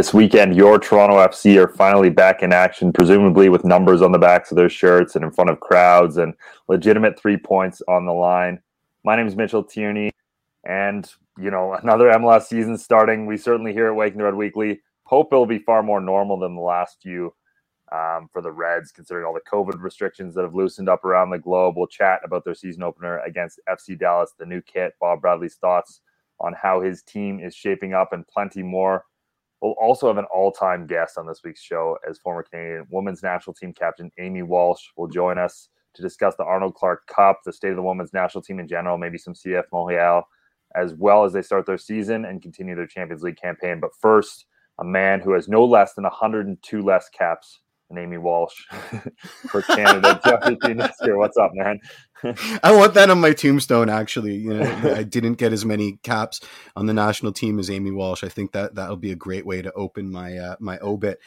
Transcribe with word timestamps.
This 0.00 0.14
weekend, 0.14 0.56
your 0.56 0.78
Toronto 0.78 1.16
FC 1.16 1.62
are 1.62 1.68
finally 1.68 2.08
back 2.08 2.42
in 2.42 2.54
action, 2.54 2.90
presumably 2.90 3.50
with 3.50 3.66
numbers 3.66 4.00
on 4.00 4.12
the 4.12 4.18
backs 4.18 4.50
of 4.50 4.56
their 4.56 4.70
shirts 4.70 5.14
and 5.14 5.22
in 5.22 5.30
front 5.30 5.50
of 5.50 5.60
crowds 5.60 6.16
and 6.16 6.32
legitimate 6.68 7.20
three 7.20 7.36
points 7.36 7.82
on 7.86 8.06
the 8.06 8.12
line. 8.14 8.62
My 9.04 9.14
name 9.14 9.26
is 9.26 9.36
Mitchell 9.36 9.62
Tierney, 9.62 10.10
and 10.64 11.06
you 11.38 11.50
know 11.50 11.74
another 11.74 12.06
MLS 12.12 12.44
season 12.44 12.78
starting. 12.78 13.26
We 13.26 13.36
certainly 13.36 13.74
here 13.74 13.88
at 13.88 13.94
Waking 13.94 14.16
the 14.16 14.24
Red 14.24 14.36
Weekly 14.36 14.80
hope 15.02 15.34
it'll 15.34 15.44
be 15.44 15.58
far 15.58 15.82
more 15.82 16.00
normal 16.00 16.38
than 16.38 16.54
the 16.54 16.62
last 16.62 16.96
few 17.02 17.34
um, 17.92 18.30
for 18.32 18.40
the 18.40 18.52
Reds, 18.52 18.92
considering 18.92 19.26
all 19.26 19.34
the 19.34 19.52
COVID 19.52 19.82
restrictions 19.82 20.34
that 20.34 20.44
have 20.44 20.54
loosened 20.54 20.88
up 20.88 21.04
around 21.04 21.28
the 21.28 21.38
globe. 21.38 21.74
We'll 21.76 21.86
chat 21.86 22.22
about 22.24 22.46
their 22.46 22.54
season 22.54 22.84
opener 22.84 23.18
against 23.18 23.60
FC 23.68 23.98
Dallas, 23.98 24.32
the 24.38 24.46
new 24.46 24.62
kit, 24.62 24.94
Bob 24.98 25.20
Bradley's 25.20 25.56
thoughts 25.56 26.00
on 26.40 26.54
how 26.54 26.80
his 26.80 27.02
team 27.02 27.38
is 27.38 27.54
shaping 27.54 27.92
up, 27.92 28.14
and 28.14 28.26
plenty 28.26 28.62
more. 28.62 29.04
We'll 29.60 29.72
also 29.72 30.06
have 30.06 30.16
an 30.16 30.26
all-time 30.34 30.86
guest 30.86 31.18
on 31.18 31.26
this 31.26 31.42
week's 31.44 31.62
show 31.62 31.98
as 32.08 32.18
former 32.18 32.42
Canadian 32.42 32.86
women's 32.90 33.22
national 33.22 33.54
team 33.54 33.72
captain 33.72 34.10
Amy 34.18 34.42
Walsh 34.42 34.82
will 34.96 35.08
join 35.08 35.36
us 35.36 35.68
to 35.94 36.02
discuss 36.02 36.34
the 36.36 36.44
Arnold 36.44 36.74
Clark 36.74 37.06
Cup, 37.06 37.40
the 37.44 37.52
state 37.52 37.70
of 37.70 37.76
the 37.76 37.82
women's 37.82 38.12
national 38.12 38.42
team 38.42 38.58
in 38.58 38.68
general, 38.68 38.96
maybe 38.96 39.18
some 39.18 39.34
CF 39.34 39.64
Montreal, 39.72 40.26
as 40.76 40.94
well 40.94 41.24
as 41.24 41.32
they 41.32 41.42
start 41.42 41.66
their 41.66 41.78
season 41.78 42.24
and 42.24 42.42
continue 42.42 42.74
their 42.74 42.86
Champions 42.86 43.22
League 43.22 43.36
campaign. 43.36 43.80
But 43.80 43.90
first, 44.00 44.46
a 44.78 44.84
man 44.84 45.20
who 45.20 45.32
has 45.32 45.48
no 45.48 45.64
less 45.64 45.94
than 45.94 46.04
102 46.04 46.82
less 46.82 47.08
caps 47.10 47.60
than 47.90 48.02
Amy 48.02 48.18
Walsh 48.18 48.54
for 49.50 49.62
Canada. 49.62 50.20
Jeffrey 50.24 50.56
here. 51.02 51.18
What's 51.18 51.36
up, 51.36 51.50
man? 51.54 51.80
I 52.62 52.72
want 52.72 52.94
that 52.94 53.10
on 53.10 53.20
my 53.20 53.32
tombstone. 53.32 53.88
Actually, 53.88 54.36
you 54.36 54.54
know, 54.54 54.94
I 54.94 55.02
didn't 55.02 55.34
get 55.34 55.52
as 55.52 55.64
many 55.64 55.98
caps 56.02 56.40
on 56.76 56.86
the 56.86 56.94
national 56.94 57.32
team 57.32 57.58
as 57.58 57.70
Amy 57.70 57.90
Walsh. 57.90 58.24
I 58.24 58.28
think 58.28 58.52
that 58.52 58.74
that'll 58.74 58.96
be 58.96 59.12
a 59.12 59.16
great 59.16 59.44
way 59.44 59.62
to 59.62 59.72
open 59.72 60.10
my 60.10 60.36
uh, 60.36 60.56
my 60.60 60.78
obit. 60.78 61.18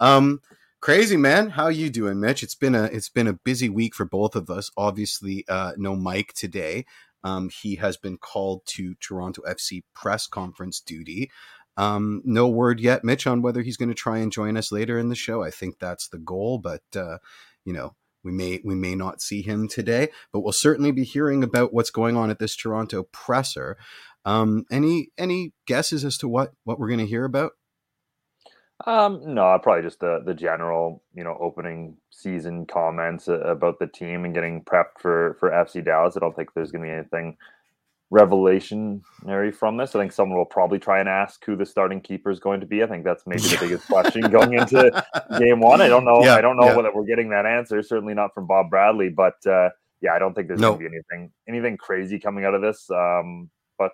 Um, 0.00 0.40
crazy 0.80 1.16
man, 1.16 1.50
how 1.50 1.68
you 1.68 1.90
doing, 1.90 2.20
Mitch? 2.20 2.42
It's 2.42 2.54
been 2.54 2.74
a 2.74 2.84
it's 2.84 3.08
been 3.08 3.28
a 3.28 3.34
busy 3.34 3.68
week 3.68 3.94
for 3.94 4.04
both 4.04 4.36
of 4.36 4.48
us. 4.48 4.70
Obviously, 4.76 5.44
uh, 5.48 5.72
no 5.76 5.96
Mike 5.96 6.32
today. 6.34 6.86
Um, 7.24 7.50
he 7.50 7.76
has 7.76 7.96
been 7.96 8.18
called 8.18 8.62
to 8.66 8.94
Toronto 8.96 9.42
FC 9.42 9.84
press 9.94 10.26
conference 10.26 10.80
duty. 10.80 11.30
Um, 11.76 12.22
no 12.24 12.48
word 12.48 12.80
yet, 12.80 13.04
Mitch, 13.04 13.26
on 13.26 13.42
whether 13.42 13.62
he's 13.62 13.76
going 13.76 13.88
to 13.88 13.94
try 13.94 14.18
and 14.18 14.30
join 14.30 14.56
us 14.56 14.72
later 14.72 14.98
in 14.98 15.08
the 15.08 15.14
show. 15.14 15.42
I 15.42 15.50
think 15.50 15.78
that's 15.78 16.08
the 16.08 16.18
goal, 16.18 16.58
but 16.58 16.82
uh, 16.94 17.18
you 17.64 17.72
know, 17.72 17.94
we 18.22 18.32
may 18.32 18.60
we 18.64 18.74
may 18.74 18.94
not 18.94 19.20
see 19.20 19.42
him 19.42 19.68
today, 19.68 20.08
but 20.32 20.40
we'll 20.40 20.52
certainly 20.52 20.92
be 20.92 21.04
hearing 21.04 21.42
about 21.42 21.72
what's 21.72 21.90
going 21.90 22.16
on 22.16 22.30
at 22.30 22.38
this 22.38 22.56
Toronto 22.56 23.04
presser. 23.04 23.76
Um, 24.24 24.64
any 24.70 25.08
any 25.18 25.52
guesses 25.66 26.04
as 26.04 26.18
to 26.18 26.28
what 26.28 26.52
what 26.64 26.78
we're 26.78 26.88
going 26.88 27.00
to 27.00 27.06
hear 27.06 27.24
about? 27.24 27.52
Um, 28.84 29.34
no, 29.34 29.58
probably 29.62 29.82
just 29.82 30.00
the 30.00 30.22
the 30.24 30.34
general, 30.34 31.02
you 31.14 31.24
know, 31.24 31.36
opening 31.40 31.96
season 32.10 32.66
comments 32.66 33.28
about 33.28 33.78
the 33.78 33.86
team 33.86 34.24
and 34.24 34.34
getting 34.34 34.62
prepped 34.62 35.00
for 35.00 35.36
for 35.40 35.50
FC 35.50 35.84
Dallas. 35.84 36.16
I 36.16 36.20
don't 36.20 36.34
think 36.34 36.52
there's 36.54 36.72
going 36.72 36.82
to 36.82 36.88
be 36.88 36.94
anything 36.94 37.36
revelationary 38.12 39.54
from 39.54 39.78
this. 39.78 39.94
I 39.94 40.00
think 40.00 40.12
someone 40.12 40.36
will 40.36 40.44
probably 40.44 40.78
try 40.78 41.00
and 41.00 41.08
ask 41.08 41.42
who 41.44 41.56
the 41.56 41.64
starting 41.64 42.00
keeper 42.00 42.30
is 42.30 42.38
going 42.38 42.60
to 42.60 42.66
be. 42.66 42.82
I 42.82 42.86
think 42.86 43.04
that's 43.04 43.26
maybe 43.26 43.42
the 43.42 43.56
biggest 43.58 43.86
question 43.88 44.22
going 44.30 44.52
into 44.52 45.04
game 45.38 45.60
one. 45.60 45.80
I 45.80 45.88
don't 45.88 46.04
know. 46.04 46.22
Yeah, 46.22 46.34
I 46.34 46.42
don't 46.42 46.56
know 46.56 46.66
yeah. 46.66 46.76
whether 46.76 46.94
we're 46.94 47.06
getting 47.06 47.30
that 47.30 47.46
answer. 47.46 47.82
Certainly 47.82 48.14
not 48.14 48.34
from 48.34 48.46
Bob 48.46 48.68
Bradley, 48.68 49.08
but 49.08 49.34
uh, 49.46 49.70
yeah, 50.02 50.12
I 50.12 50.18
don't 50.18 50.34
think 50.34 50.48
there's 50.48 50.60
going 50.60 50.78
to 50.78 50.78
be 50.78 50.94
anything 50.94 51.32
anything 51.48 51.76
crazy 51.78 52.18
coming 52.18 52.44
out 52.44 52.54
of 52.54 52.60
this. 52.60 52.90
Um, 52.90 53.50
but 53.78 53.92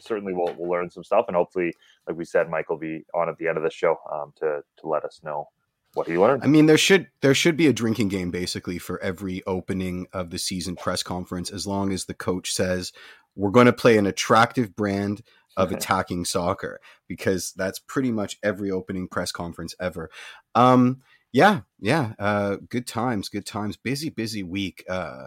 certainly 0.00 0.32
we'll 0.34 0.52
we'll 0.58 0.70
learn 0.70 0.90
some 0.90 1.04
stuff, 1.04 1.26
and 1.28 1.36
hopefully, 1.36 1.72
like 2.08 2.16
we 2.16 2.24
said, 2.24 2.50
Mike 2.50 2.68
will 2.68 2.78
be 2.78 3.04
on 3.14 3.28
at 3.28 3.38
the 3.38 3.46
end 3.46 3.56
of 3.56 3.62
the 3.62 3.70
show 3.70 3.96
um, 4.12 4.32
to 4.38 4.62
to 4.80 4.88
let 4.88 5.04
us 5.04 5.20
know 5.22 5.48
what 5.94 6.06
he 6.06 6.18
learned. 6.18 6.42
I 6.44 6.46
mean, 6.46 6.66
there 6.66 6.78
should 6.78 7.08
there 7.20 7.34
should 7.34 7.56
be 7.56 7.66
a 7.66 7.72
drinking 7.72 8.08
game 8.08 8.30
basically 8.30 8.78
for 8.78 9.00
every 9.02 9.42
opening 9.46 10.06
of 10.12 10.30
the 10.30 10.38
season 10.38 10.76
press 10.76 11.02
conference, 11.02 11.50
as 11.50 11.66
long 11.66 11.92
as 11.92 12.04
the 12.04 12.14
coach 12.14 12.52
says 12.52 12.92
we're 13.36 13.50
going 13.50 13.66
to 13.66 13.72
play 13.72 13.96
an 13.96 14.06
attractive 14.06 14.74
brand 14.74 15.22
of 15.56 15.72
attacking 15.72 16.24
soccer 16.24 16.80
because 17.08 17.52
that's 17.52 17.78
pretty 17.78 18.10
much 18.10 18.38
every 18.42 18.70
opening 18.70 19.08
press 19.08 19.32
conference 19.32 19.74
ever. 19.80 20.10
Um, 20.54 21.02
yeah, 21.32 21.60
yeah, 21.78 22.14
uh, 22.18 22.56
good 22.68 22.86
times, 22.86 23.28
good 23.28 23.46
times. 23.46 23.76
Busy, 23.76 24.10
busy 24.10 24.42
week. 24.42 24.84
Uh, 24.88 25.26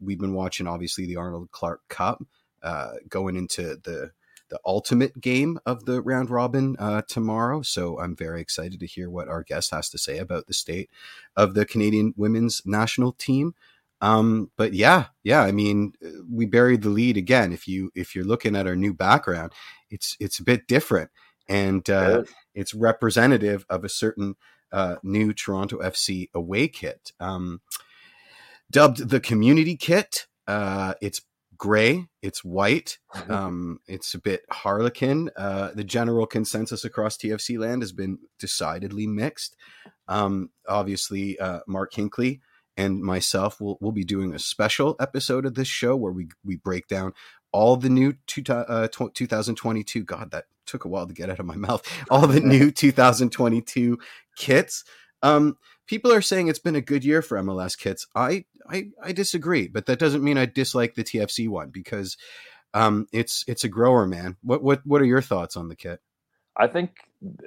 we've 0.00 0.18
been 0.18 0.32
watching 0.32 0.66
obviously 0.66 1.06
the 1.06 1.16
Arnold 1.16 1.50
Clark 1.50 1.82
Cup, 1.88 2.22
uh, 2.62 2.92
going 3.08 3.36
into 3.36 3.78
the 3.82 4.12
the 4.48 4.58
ultimate 4.64 5.20
game 5.20 5.58
of 5.66 5.84
the 5.84 6.00
round 6.00 6.30
robin 6.30 6.76
uh, 6.78 7.02
tomorrow. 7.06 7.62
So 7.62 8.00
I'm 8.00 8.16
very 8.16 8.40
excited 8.40 8.80
to 8.80 8.86
hear 8.86 9.10
what 9.10 9.28
our 9.28 9.42
guest 9.42 9.70
has 9.72 9.90
to 9.90 9.98
say 9.98 10.18
about 10.18 10.46
the 10.46 10.54
state 10.54 10.90
of 11.36 11.54
the 11.54 11.66
Canadian 11.66 12.14
women's 12.16 12.62
national 12.64 13.12
team. 13.12 13.54
Um, 14.00 14.50
but 14.56 14.74
yeah, 14.74 15.06
yeah, 15.24 15.42
I 15.42 15.52
mean, 15.52 15.92
we 16.30 16.46
buried 16.46 16.82
the 16.82 16.90
lead 16.90 17.16
again. 17.16 17.52
If 17.52 17.66
you 17.66 17.90
if 17.94 18.14
you're 18.14 18.24
looking 18.24 18.54
at 18.54 18.66
our 18.66 18.76
new 18.76 18.94
background, 18.94 19.52
it's 19.90 20.16
it's 20.20 20.38
a 20.38 20.44
bit 20.44 20.68
different, 20.68 21.10
and 21.48 21.88
uh, 21.90 22.22
it's 22.54 22.74
representative 22.74 23.66
of 23.68 23.84
a 23.84 23.88
certain 23.88 24.36
uh, 24.72 24.96
new 25.02 25.32
Toronto 25.32 25.78
FC 25.78 26.28
away 26.34 26.68
kit, 26.68 27.12
um, 27.18 27.60
dubbed 28.70 29.08
the 29.08 29.20
Community 29.20 29.76
Kit. 29.76 30.26
Uh, 30.46 30.94
it's 31.02 31.20
gray, 31.56 32.06
it's 32.22 32.44
white, 32.44 32.98
um, 33.28 33.80
it's 33.88 34.14
a 34.14 34.18
bit 34.18 34.42
harlequin. 34.50 35.28
Uh, 35.36 35.70
the 35.74 35.84
general 35.84 36.26
consensus 36.26 36.84
across 36.84 37.16
TFC 37.16 37.58
land 37.58 37.82
has 37.82 37.92
been 37.92 38.18
decidedly 38.38 39.06
mixed. 39.06 39.56
Um, 40.06 40.50
obviously, 40.68 41.38
uh, 41.38 41.60
Mark 41.66 41.92
Hinkley 41.92 42.40
and 42.78 43.02
myself 43.02 43.60
will 43.60 43.76
will 43.80 43.92
be 43.92 44.04
doing 44.04 44.32
a 44.32 44.38
special 44.38 44.96
episode 45.00 45.44
of 45.44 45.54
this 45.54 45.68
show 45.68 45.96
where 45.96 46.12
we 46.12 46.28
we 46.44 46.56
break 46.56 46.86
down 46.86 47.12
all 47.52 47.76
the 47.76 47.90
new 47.90 48.14
two, 48.26 48.42
uh, 48.50 48.88
2022 48.88 50.04
god 50.04 50.30
that 50.30 50.44
took 50.64 50.84
a 50.84 50.88
while 50.88 51.06
to 51.06 51.12
get 51.12 51.28
out 51.28 51.40
of 51.40 51.46
my 51.46 51.56
mouth 51.68 51.82
all 52.10 52.26
the 52.26 52.40
new 52.40 52.70
2022 52.70 53.98
kits. 54.36 54.84
Um, 55.22 55.56
people 55.86 56.12
are 56.12 56.22
saying 56.22 56.46
it's 56.46 56.58
been 56.60 56.76
a 56.76 56.80
good 56.80 57.04
year 57.04 57.20
for 57.20 57.36
MLS 57.38 57.76
kits. 57.76 58.06
I, 58.14 58.44
I 58.70 58.90
I 59.02 59.12
disagree 59.12 59.68
but 59.68 59.86
that 59.86 59.98
doesn't 59.98 60.24
mean 60.24 60.38
I 60.38 60.46
dislike 60.46 60.94
the 60.94 61.04
TFC 61.04 61.48
one 61.48 61.70
because 61.70 62.16
um, 62.74 63.06
it's 63.12 63.44
it's 63.48 63.64
a 63.64 63.68
grower 63.68 64.06
man. 64.06 64.36
What 64.42 64.62
what 64.62 64.82
what 64.86 65.02
are 65.02 65.06
your 65.06 65.22
thoughts 65.22 65.56
on 65.56 65.68
the 65.68 65.76
kit 65.76 66.00
I 66.58 66.66
think 66.66 66.90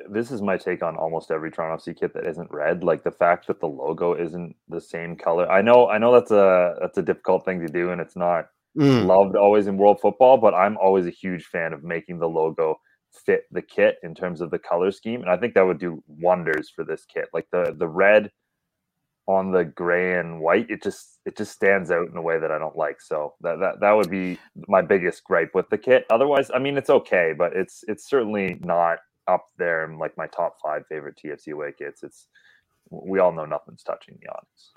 this 0.09 0.31
is 0.31 0.41
my 0.41 0.57
take 0.57 0.81
on 0.81 0.95
almost 0.95 1.31
every 1.31 1.51
Toronto 1.51 1.83
FC 1.83 1.99
kit 1.99 2.13
that 2.13 2.25
isn't 2.25 2.49
red. 2.49 2.83
Like 2.83 3.03
the 3.03 3.11
fact 3.11 3.47
that 3.47 3.59
the 3.59 3.67
logo 3.67 4.13
isn't 4.16 4.55
the 4.69 4.79
same 4.79 5.17
color. 5.17 5.49
I 5.51 5.61
know, 5.61 5.89
I 5.89 5.97
know 5.97 6.13
that's 6.13 6.31
a 6.31 6.75
that's 6.79 6.97
a 6.97 7.03
difficult 7.03 7.44
thing 7.44 7.59
to 7.59 7.67
do, 7.67 7.91
and 7.91 8.00
it's 8.00 8.16
not 8.16 8.47
mm. 8.77 9.05
loved 9.05 9.35
always 9.35 9.67
in 9.67 9.77
world 9.77 10.00
football. 10.00 10.38
But 10.38 10.53
I'm 10.53 10.77
always 10.77 11.07
a 11.07 11.12
huge 11.12 11.45
fan 11.45 11.74
of 11.74 11.83
making 11.83 12.19
the 12.19 12.30
logo 12.30 12.80
fit 13.25 13.44
the 13.51 13.62
kit 13.62 13.97
in 14.03 14.15
terms 14.15 14.39
of 14.39 14.50
the 14.50 14.59
color 14.59 14.91
scheme, 14.91 15.21
and 15.21 15.30
I 15.30 15.38
think 15.38 15.56
that 15.56 15.65
would 15.65 15.80
do 15.80 16.01
wonders 16.07 16.69
for 16.69 16.86
this 16.86 17.06
kit. 17.06 17.27
Like 17.33 17.47
the 17.51 17.75
the 17.77 17.89
red 17.89 18.31
on 19.27 19.51
the 19.51 19.65
gray 19.65 20.19
and 20.19 20.39
white, 20.39 20.69
it 20.69 20.83
just 20.83 21.11
it 21.25 21.38
just 21.38 21.51
stands 21.51 21.91
out 21.91 22.09
in 22.09 22.18
a 22.18 22.21
way 22.21 22.39
that 22.39 22.51
I 22.51 22.57
don't 22.57 22.75
like. 22.75 23.01
So 23.01 23.33
that 23.41 23.59
that 23.59 23.79
that 23.81 23.91
would 23.91 24.09
be 24.09 24.39
my 24.68 24.81
biggest 24.81 25.23
gripe 25.23 25.51
with 25.53 25.69
the 25.69 25.77
kit. 25.77 26.06
Otherwise, 26.09 26.50
I 26.53 26.59
mean, 26.59 26.77
it's 26.77 26.89
okay, 26.89 27.33
but 27.38 27.53
it's 27.56 27.83
it's 27.88 28.09
certainly 28.09 28.59
not 28.62 29.00
up 29.27 29.47
there 29.57 29.85
in 29.85 29.97
like 29.97 30.18
my 30.18 30.27
top 30.27 30.57
five 30.62 30.83
favorite 30.88 31.19
TFC 31.23 31.53
away 31.53 31.73
kits. 31.77 32.03
It's 32.03 32.27
we 32.89 33.19
all 33.19 33.31
know 33.31 33.45
nothing's 33.45 33.83
touching 33.83 34.18
the 34.21 34.29
Onyx. 34.29 34.71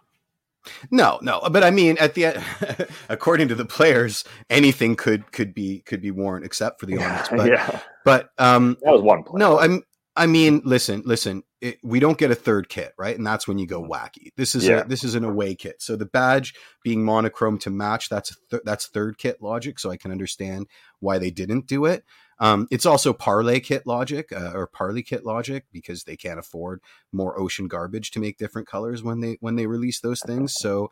No, 0.90 1.18
no, 1.20 1.40
but 1.50 1.62
I 1.62 1.70
mean, 1.70 1.98
at 1.98 2.14
the 2.14 2.26
end, 2.26 2.44
according 3.08 3.48
to 3.48 3.54
the 3.54 3.66
players, 3.66 4.24
anything 4.48 4.96
could 4.96 5.30
could 5.32 5.54
be 5.54 5.80
could 5.80 6.00
be 6.00 6.10
worn 6.10 6.44
except 6.44 6.80
for 6.80 6.86
the 6.86 6.98
Onyx. 7.02 7.28
But, 7.28 7.48
yeah, 7.48 7.80
but 8.04 8.30
um, 8.38 8.76
that 8.82 8.92
was 8.92 9.02
one. 9.02 9.22
Player. 9.24 9.38
No, 9.38 9.58
I'm 9.58 9.82
I 10.16 10.26
mean, 10.26 10.62
listen, 10.64 11.02
listen. 11.04 11.42
It, 11.60 11.78
we 11.82 11.98
don't 11.98 12.18
get 12.18 12.30
a 12.30 12.36
third 12.36 12.68
kit, 12.68 12.92
right? 12.98 13.16
And 13.16 13.26
that's 13.26 13.48
when 13.48 13.58
you 13.58 13.66
go 13.66 13.82
wacky. 13.82 14.28
This 14.36 14.54
is 14.54 14.68
yeah. 14.68 14.80
a, 14.80 14.84
this 14.84 15.02
is 15.02 15.14
an 15.14 15.24
away 15.24 15.54
kit. 15.54 15.82
So 15.82 15.96
the 15.96 16.06
badge 16.06 16.54
being 16.84 17.04
monochrome 17.04 17.58
to 17.60 17.70
match, 17.70 18.08
that's 18.08 18.36
th- 18.50 18.62
that's 18.64 18.86
third 18.86 19.18
kit 19.18 19.42
logic. 19.42 19.78
So 19.78 19.90
I 19.90 19.96
can 19.96 20.12
understand 20.12 20.66
why 21.00 21.18
they 21.18 21.30
didn't 21.30 21.66
do 21.66 21.84
it. 21.84 22.04
Um, 22.38 22.68
it's 22.70 22.86
also 22.86 23.12
parlay 23.12 23.60
kit 23.60 23.86
logic 23.86 24.30
uh, 24.32 24.52
or 24.54 24.66
parley 24.66 25.02
kit 25.02 25.24
logic 25.24 25.66
because 25.72 26.04
they 26.04 26.16
can't 26.16 26.38
afford 26.38 26.80
more 27.12 27.38
ocean 27.38 27.68
garbage 27.68 28.10
to 28.12 28.20
make 28.20 28.38
different 28.38 28.68
colors 28.68 29.02
when 29.02 29.20
they 29.20 29.38
when 29.40 29.56
they 29.56 29.66
release 29.66 30.00
those 30.00 30.20
things. 30.20 30.52
So, 30.52 30.90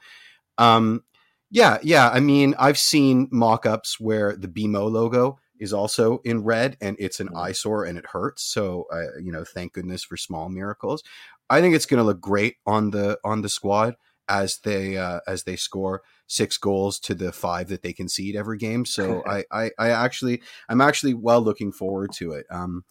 um, 0.59 1.05
yeah, 1.51 1.79
yeah. 1.83 2.09
I 2.09 2.21
mean, 2.21 2.55
I've 2.59 2.79
seen 2.79 3.29
mock-ups 3.31 4.01
where 4.01 4.37
the 4.37 4.49
BMO 4.49 4.91
logo 4.91 5.39
is 5.63 5.73
also 5.73 6.19
in 6.25 6.43
red 6.43 6.77
and 6.81 6.97
it's 6.99 7.21
an 7.21 7.29
mm-hmm. 7.29 7.37
eyesore 7.37 7.85
and 7.85 7.97
it 7.97 8.07
hurts. 8.07 8.43
So, 8.43 8.87
uh, 8.93 9.19
you 9.23 9.31
know, 9.31 9.45
thank 9.45 9.75
goodness 9.75 10.03
for 10.03 10.17
small 10.17 10.49
miracles. 10.49 11.05
I 11.49 11.61
think 11.61 11.75
it's 11.75 11.87
going 11.87 11.99
to 11.99 12.05
look 12.05 12.21
great 12.21 12.57
on 12.67 12.91
the 12.91 13.19
on 13.25 13.43
the 13.43 13.49
squad 13.49 13.95
as 14.29 14.59
they 14.65 14.97
uh, 14.97 15.21
as 15.27 15.45
they 15.45 15.57
score 15.57 16.03
six 16.27 16.59
goals 16.59 16.99
to 17.01 17.15
the 17.15 17.33
five 17.33 17.69
that 17.69 17.83
they 17.83 17.93
concede 17.93 18.35
every 18.35 18.59
game. 18.59 18.85
So 18.85 19.23
I, 19.27 19.45
I, 19.53 19.71
I 19.79 19.91
actually 19.91 20.43
I'm 20.69 20.81
actually 20.81 21.15
well 21.15 21.41
looking 21.41 21.71
forward 21.71 22.13
to 22.15 22.33
it. 22.33 22.47
Um, 22.51 22.85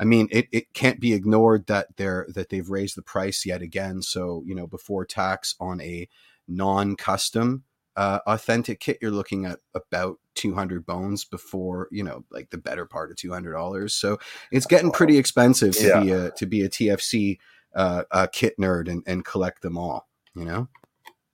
I 0.00 0.04
mean, 0.04 0.28
it, 0.30 0.46
it 0.52 0.72
can't 0.74 1.00
be 1.00 1.12
ignored 1.12 1.66
that 1.66 1.96
they're 1.96 2.26
that 2.34 2.48
they've 2.48 2.68
raised 2.68 2.96
the 2.96 3.02
price 3.02 3.46
yet 3.46 3.62
again. 3.62 4.02
So 4.02 4.42
you 4.44 4.56
know, 4.56 4.66
before 4.66 5.04
tax 5.04 5.54
on 5.60 5.80
a 5.80 6.08
non-custom 6.48 7.64
uh, 7.98 8.20
authentic 8.28 8.78
kit, 8.78 8.96
you're 9.02 9.10
looking 9.10 9.44
at 9.44 9.58
about 9.74 10.18
200 10.36 10.86
bones 10.86 11.24
before 11.24 11.88
you 11.90 12.04
know, 12.04 12.24
like 12.30 12.48
the 12.50 12.56
better 12.56 12.86
part 12.86 13.10
of 13.10 13.16
200 13.16 13.52
dollars. 13.52 13.92
So 13.92 14.18
it's 14.52 14.66
getting 14.66 14.92
pretty 14.92 15.18
expensive 15.18 15.76
to 15.78 15.86
yeah. 15.88 16.00
be 16.00 16.10
a 16.12 16.30
to 16.30 16.46
be 16.46 16.62
a 16.62 16.68
TFC 16.68 17.38
uh, 17.74 18.04
a 18.12 18.28
kit 18.28 18.54
nerd 18.58 18.88
and, 18.88 19.02
and 19.08 19.24
collect 19.24 19.62
them 19.62 19.76
all. 19.76 20.08
You 20.36 20.44
know. 20.44 20.68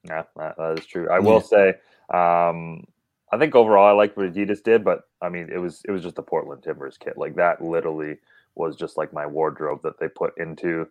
Yeah, 0.04 0.22
that, 0.36 0.56
that 0.56 0.78
is 0.78 0.86
true. 0.86 1.10
I 1.10 1.18
will 1.18 1.42
say, 1.42 1.74
um, 2.12 2.84
I 3.30 3.38
think 3.38 3.54
overall 3.54 3.86
I 3.86 3.92
like 3.92 4.16
what 4.16 4.32
Adidas 4.32 4.62
did, 4.62 4.84
but 4.84 5.02
I 5.20 5.28
mean 5.28 5.50
it 5.52 5.58
was 5.58 5.82
it 5.86 5.92
was 5.92 6.02
just 6.02 6.16
the 6.16 6.22
Portland 6.22 6.62
Timbers 6.62 6.96
kit. 6.96 7.18
Like 7.18 7.36
that 7.36 7.62
literally 7.62 8.16
was 8.54 8.74
just 8.74 8.96
like 8.96 9.12
my 9.12 9.26
wardrobe 9.26 9.82
that 9.82 9.98
they 10.00 10.08
put 10.08 10.32
into 10.38 10.88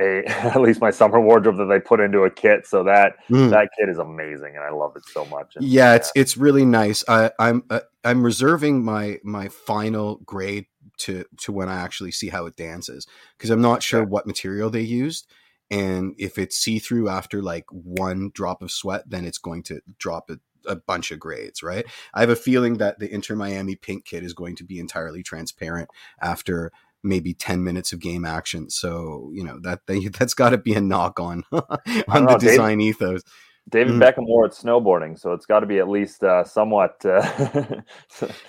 a 0.00 0.24
at 0.26 0.60
least 0.60 0.80
my 0.80 0.90
summer 0.90 1.20
wardrobe 1.20 1.56
that 1.58 1.66
they 1.66 1.80
put 1.80 2.00
into 2.00 2.22
a 2.22 2.30
kit. 2.30 2.66
So 2.66 2.84
that 2.84 3.16
mm. 3.28 3.50
that 3.50 3.70
kit 3.78 3.88
is 3.88 3.98
amazing, 3.98 4.54
and 4.56 4.64
I 4.64 4.70
love 4.70 4.96
it 4.96 5.04
so 5.06 5.24
much. 5.26 5.56
And, 5.56 5.64
yeah, 5.64 5.94
it's 5.94 6.12
yeah. 6.14 6.22
it's 6.22 6.36
really 6.36 6.64
nice. 6.64 7.04
I, 7.08 7.30
I'm 7.38 7.64
uh, 7.70 7.80
I'm 8.04 8.22
reserving 8.22 8.84
my 8.84 9.18
my 9.22 9.48
final 9.48 10.16
grade 10.24 10.66
to 10.98 11.24
to 11.38 11.52
when 11.52 11.68
I 11.68 11.76
actually 11.76 12.12
see 12.12 12.28
how 12.28 12.46
it 12.46 12.56
dances 12.56 13.06
because 13.36 13.50
I'm 13.50 13.62
not 13.62 13.82
sure 13.82 14.00
yeah. 14.00 14.06
what 14.06 14.26
material 14.26 14.70
they 14.70 14.82
used. 14.82 15.26
And 15.70 16.14
if 16.16 16.38
it's 16.38 16.56
see 16.56 16.78
through 16.78 17.08
after 17.08 17.42
like 17.42 17.64
one 17.70 18.30
drop 18.32 18.62
of 18.62 18.70
sweat, 18.70 19.02
then 19.08 19.24
it's 19.24 19.38
going 19.38 19.64
to 19.64 19.80
drop 19.98 20.30
a, 20.30 20.38
a 20.64 20.76
bunch 20.76 21.10
of 21.10 21.18
grades, 21.18 21.60
right? 21.60 21.84
I 22.14 22.20
have 22.20 22.30
a 22.30 22.36
feeling 22.36 22.74
that 22.74 23.00
the 23.00 23.12
Inter 23.12 23.34
Miami 23.34 23.74
pink 23.74 24.04
kit 24.04 24.22
is 24.22 24.32
going 24.32 24.54
to 24.56 24.64
be 24.64 24.78
entirely 24.78 25.24
transparent 25.24 25.88
after 26.20 26.70
maybe 27.06 27.34
10 27.34 27.62
minutes 27.62 27.92
of 27.92 28.00
game 28.00 28.24
action. 28.24 28.70
So, 28.70 29.30
you 29.32 29.44
know, 29.44 29.58
that 29.62 29.80
they, 29.86 30.06
that's 30.18 30.34
got 30.34 30.50
to 30.50 30.58
be 30.58 30.74
a 30.74 30.80
knock 30.80 31.20
on 31.20 31.44
on 31.52 32.26
the 32.26 32.36
design 32.38 32.78
David, 32.78 32.90
ethos. 32.90 33.22
David 33.68 33.94
mm. 33.94 34.00
Beckham 34.00 34.26
wore 34.26 34.46
it 34.46 34.52
snowboarding, 34.52 35.18
so 35.18 35.32
it's 35.32 35.44
got 35.44 35.60
to 35.60 35.66
be 35.66 35.78
at 35.78 35.88
least 35.88 36.22
uh, 36.22 36.44
somewhat. 36.44 37.04
Uh, 37.04 37.20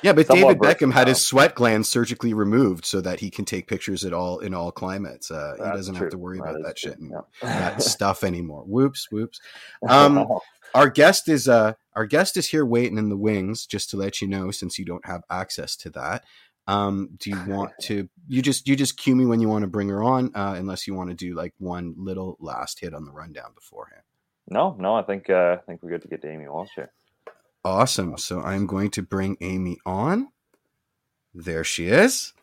yeah, 0.03 0.13
but 0.13 0.27
David 0.27 0.59
Beckham 0.59 0.93
had 0.93 1.07
his 1.07 1.25
sweat 1.25 1.55
glands 1.55 1.89
surgically 1.89 2.35
removed 2.35 2.85
so 2.85 3.01
that 3.01 3.19
he 3.19 3.31
can 3.31 3.43
take 3.43 3.67
pictures 3.67 4.05
at 4.05 4.13
all 4.13 4.37
in 4.39 4.53
all 4.53 4.71
climates. 4.71 5.31
Uh, 5.31 5.55
he 5.57 5.63
doesn't 5.63 5.95
true. 5.95 6.05
have 6.05 6.11
to 6.11 6.19
worry 6.19 6.37
that 6.37 6.49
about 6.49 6.63
that 6.63 6.77
true. 6.77 6.91
shit, 6.91 6.99
and 6.99 7.11
yeah. 7.41 7.49
that 7.49 7.81
stuff 7.81 8.23
anymore. 8.23 8.63
Whoops, 8.67 9.07
whoops. 9.11 9.39
Um, 9.89 10.27
our 10.75 10.89
guest 10.89 11.27
is 11.27 11.47
uh, 11.47 11.73
our 11.95 12.05
guest 12.05 12.37
is 12.37 12.49
here 12.49 12.65
waiting 12.65 12.99
in 12.99 13.09
the 13.09 13.17
wings, 13.17 13.65
just 13.65 13.89
to 13.89 13.97
let 13.97 14.21
you 14.21 14.27
know, 14.27 14.51
since 14.51 14.77
you 14.77 14.85
don't 14.85 15.05
have 15.07 15.23
access 15.31 15.75
to 15.77 15.89
that. 15.91 16.25
Um, 16.67 17.09
do 17.17 17.29
you 17.29 17.41
want 17.47 17.71
to? 17.83 18.09
You 18.27 18.41
just 18.41 18.67
you 18.67 18.75
just 18.75 18.97
cue 18.97 19.15
me 19.15 19.25
when 19.25 19.39
you 19.39 19.47
want 19.47 19.63
to 19.63 19.67
bring 19.67 19.89
her 19.89 20.03
on, 20.03 20.31
uh, 20.35 20.55
unless 20.57 20.85
you 20.85 20.93
want 20.93 21.09
to 21.09 21.15
do 21.15 21.33
like 21.33 21.53
one 21.59 21.95
little 21.97 22.37
last 22.39 22.79
hit 22.79 22.93
on 22.93 23.05
the 23.05 23.11
rundown 23.11 23.53
beforehand. 23.55 24.03
No, 24.49 24.75
no, 24.77 24.95
I 24.95 25.01
think 25.01 25.29
uh, 25.29 25.57
I 25.59 25.65
think 25.65 25.81
we're 25.81 25.91
good 25.91 26.01
to 26.03 26.07
get 26.07 26.21
to 26.21 26.31
Amy 26.31 26.47
Walsh 26.47 26.71
here. 26.75 26.91
Awesome. 27.63 28.17
So 28.17 28.41
I'm 28.41 28.65
going 28.65 28.91
to 28.91 29.01
bring 29.01 29.37
Amy 29.41 29.77
on. 29.85 30.29
There 31.33 31.63
she 31.63 31.87
is. 31.87 32.33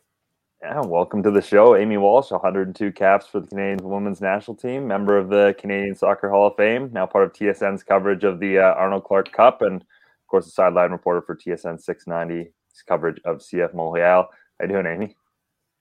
Yeah, 0.63 0.81
welcome 0.81 1.23
to 1.23 1.31
the 1.31 1.43
show, 1.43 1.77
Amy 1.77 1.99
Walsh. 1.99 2.31
102 2.31 2.93
caps 2.93 3.27
for 3.27 3.41
the 3.41 3.47
Canadian 3.47 3.87
women's 3.87 4.23
national 4.23 4.57
team, 4.57 4.87
member 4.87 5.19
of 5.19 5.29
the 5.29 5.55
Canadian 5.59 5.95
Soccer 5.95 6.31
Hall 6.31 6.47
of 6.47 6.57
Fame, 6.57 6.91
now 6.93 7.05
part 7.05 7.25
of 7.25 7.35
TSN's 7.35 7.83
coverage 7.83 8.25
of 8.25 8.41
the 8.41 8.59
uh, 8.59 8.73
Arnold 8.75 9.05
Clark 9.05 9.31
Cup, 9.33 9.61
and 9.61 9.83
of 9.83 10.27
course, 10.27 10.47
a 10.47 10.51
sideline 10.51 10.91
reporter 10.91 11.21
for 11.21 11.37
TSN 11.37 11.81
690 11.81 12.51
coverage 12.83 13.21
of 13.25 13.39
CF 13.39 13.75
Montreal. 13.75 14.29
How 14.59 14.67
you 14.67 14.69
doing, 14.69 14.87
Amy? 14.87 15.17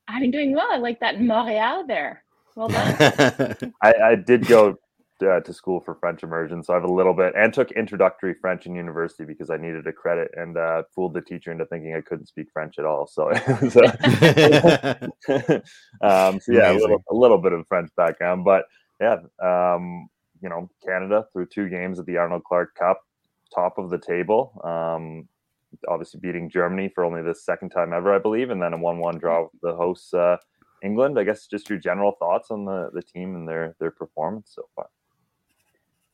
I'm 0.07 0.31
doing 0.31 0.54
well. 0.54 0.68
I 0.72 0.78
like 0.78 1.00
that 1.00 1.22
Montreal 1.22 1.86
there. 1.88 2.24
Well 2.56 2.68
done. 2.68 2.95
I, 3.81 3.94
I, 3.94 4.16
did 4.16 4.45
go 4.48 4.78
uh, 5.25 5.40
to 5.40 5.54
school 5.54 5.80
for 5.80 5.95
French 5.95 6.24
immersion, 6.24 6.63
so 6.63 6.74
I 6.74 6.75
have 6.75 6.84
a 6.84 6.92
little 6.92 7.13
bit, 7.13 7.34
and 7.36 7.54
took 7.54 7.72
introductory 7.72 8.36
French 8.40 8.66
in 8.66 8.75
university 8.75 9.25
because 9.25 9.50
I 9.50 9.57
needed 9.57 9.88
a 9.88 9.94
credit, 9.94 10.31
and 10.36 10.57
uh, 10.57 10.84
fooled 10.94 11.13
the 11.13 11.22
teacher 11.22 11.51
into 11.51 11.66
thinking 11.66 11.95
I 11.95 12.01
couldn't 12.01 12.28
speak 12.28 12.48
French 12.51 12.78
at 12.78 12.86
all. 12.86 13.07
So, 13.07 13.31
so, 13.69 13.84
um, 16.01 16.40
so 16.40 16.51
yeah, 16.51 16.72
a 16.72 16.78
little, 16.78 17.04
a 17.10 17.16
little, 17.16 17.38
bit 17.38 17.54
of 17.54 17.66
French 17.68 17.90
background, 17.95 18.45
but 18.45 18.66
yeah, 19.01 19.18
um, 19.42 20.10
you 20.42 20.50
know, 20.50 20.69
Canada 20.86 21.25
through 21.34 21.48
two 21.48 21.69
games 21.69 22.00
at 22.00 22.06
the 22.06 22.18
Arnold 22.18 22.44
Clark 22.44 22.75
Cup, 22.75 23.01
top 23.54 23.78
of 23.78 23.90
the 23.90 23.98
table. 23.98 24.60
Um, 24.63 25.28
obviously 25.88 26.20
beating 26.20 26.50
Germany 26.50 26.90
for 26.94 27.04
only 27.04 27.22
the 27.22 27.36
second 27.36 27.70
time 27.70 27.94
ever, 27.94 28.14
I 28.14 28.20
believe, 28.20 28.50
and 28.50 28.62
then 28.62 28.74
a 28.74 28.78
one-one 28.78 29.18
draw 29.18 29.44
with 29.44 29.62
the 29.62 29.75
hosts 29.75 30.14
uh, 30.14 30.38
England. 30.84 31.20
I 31.20 31.24
guess 31.24 31.48
just 31.48 31.70
your 31.70 31.80
general 31.80 32.14
thoughts 32.20 32.52
on 32.52 32.66
the 32.66 32.90
the 32.94 33.02
team 33.02 33.36
and 33.36 33.48
their 33.48 33.75
their 33.80 33.92
performance 33.92 34.52
so 34.54 34.64
far. 34.75 34.88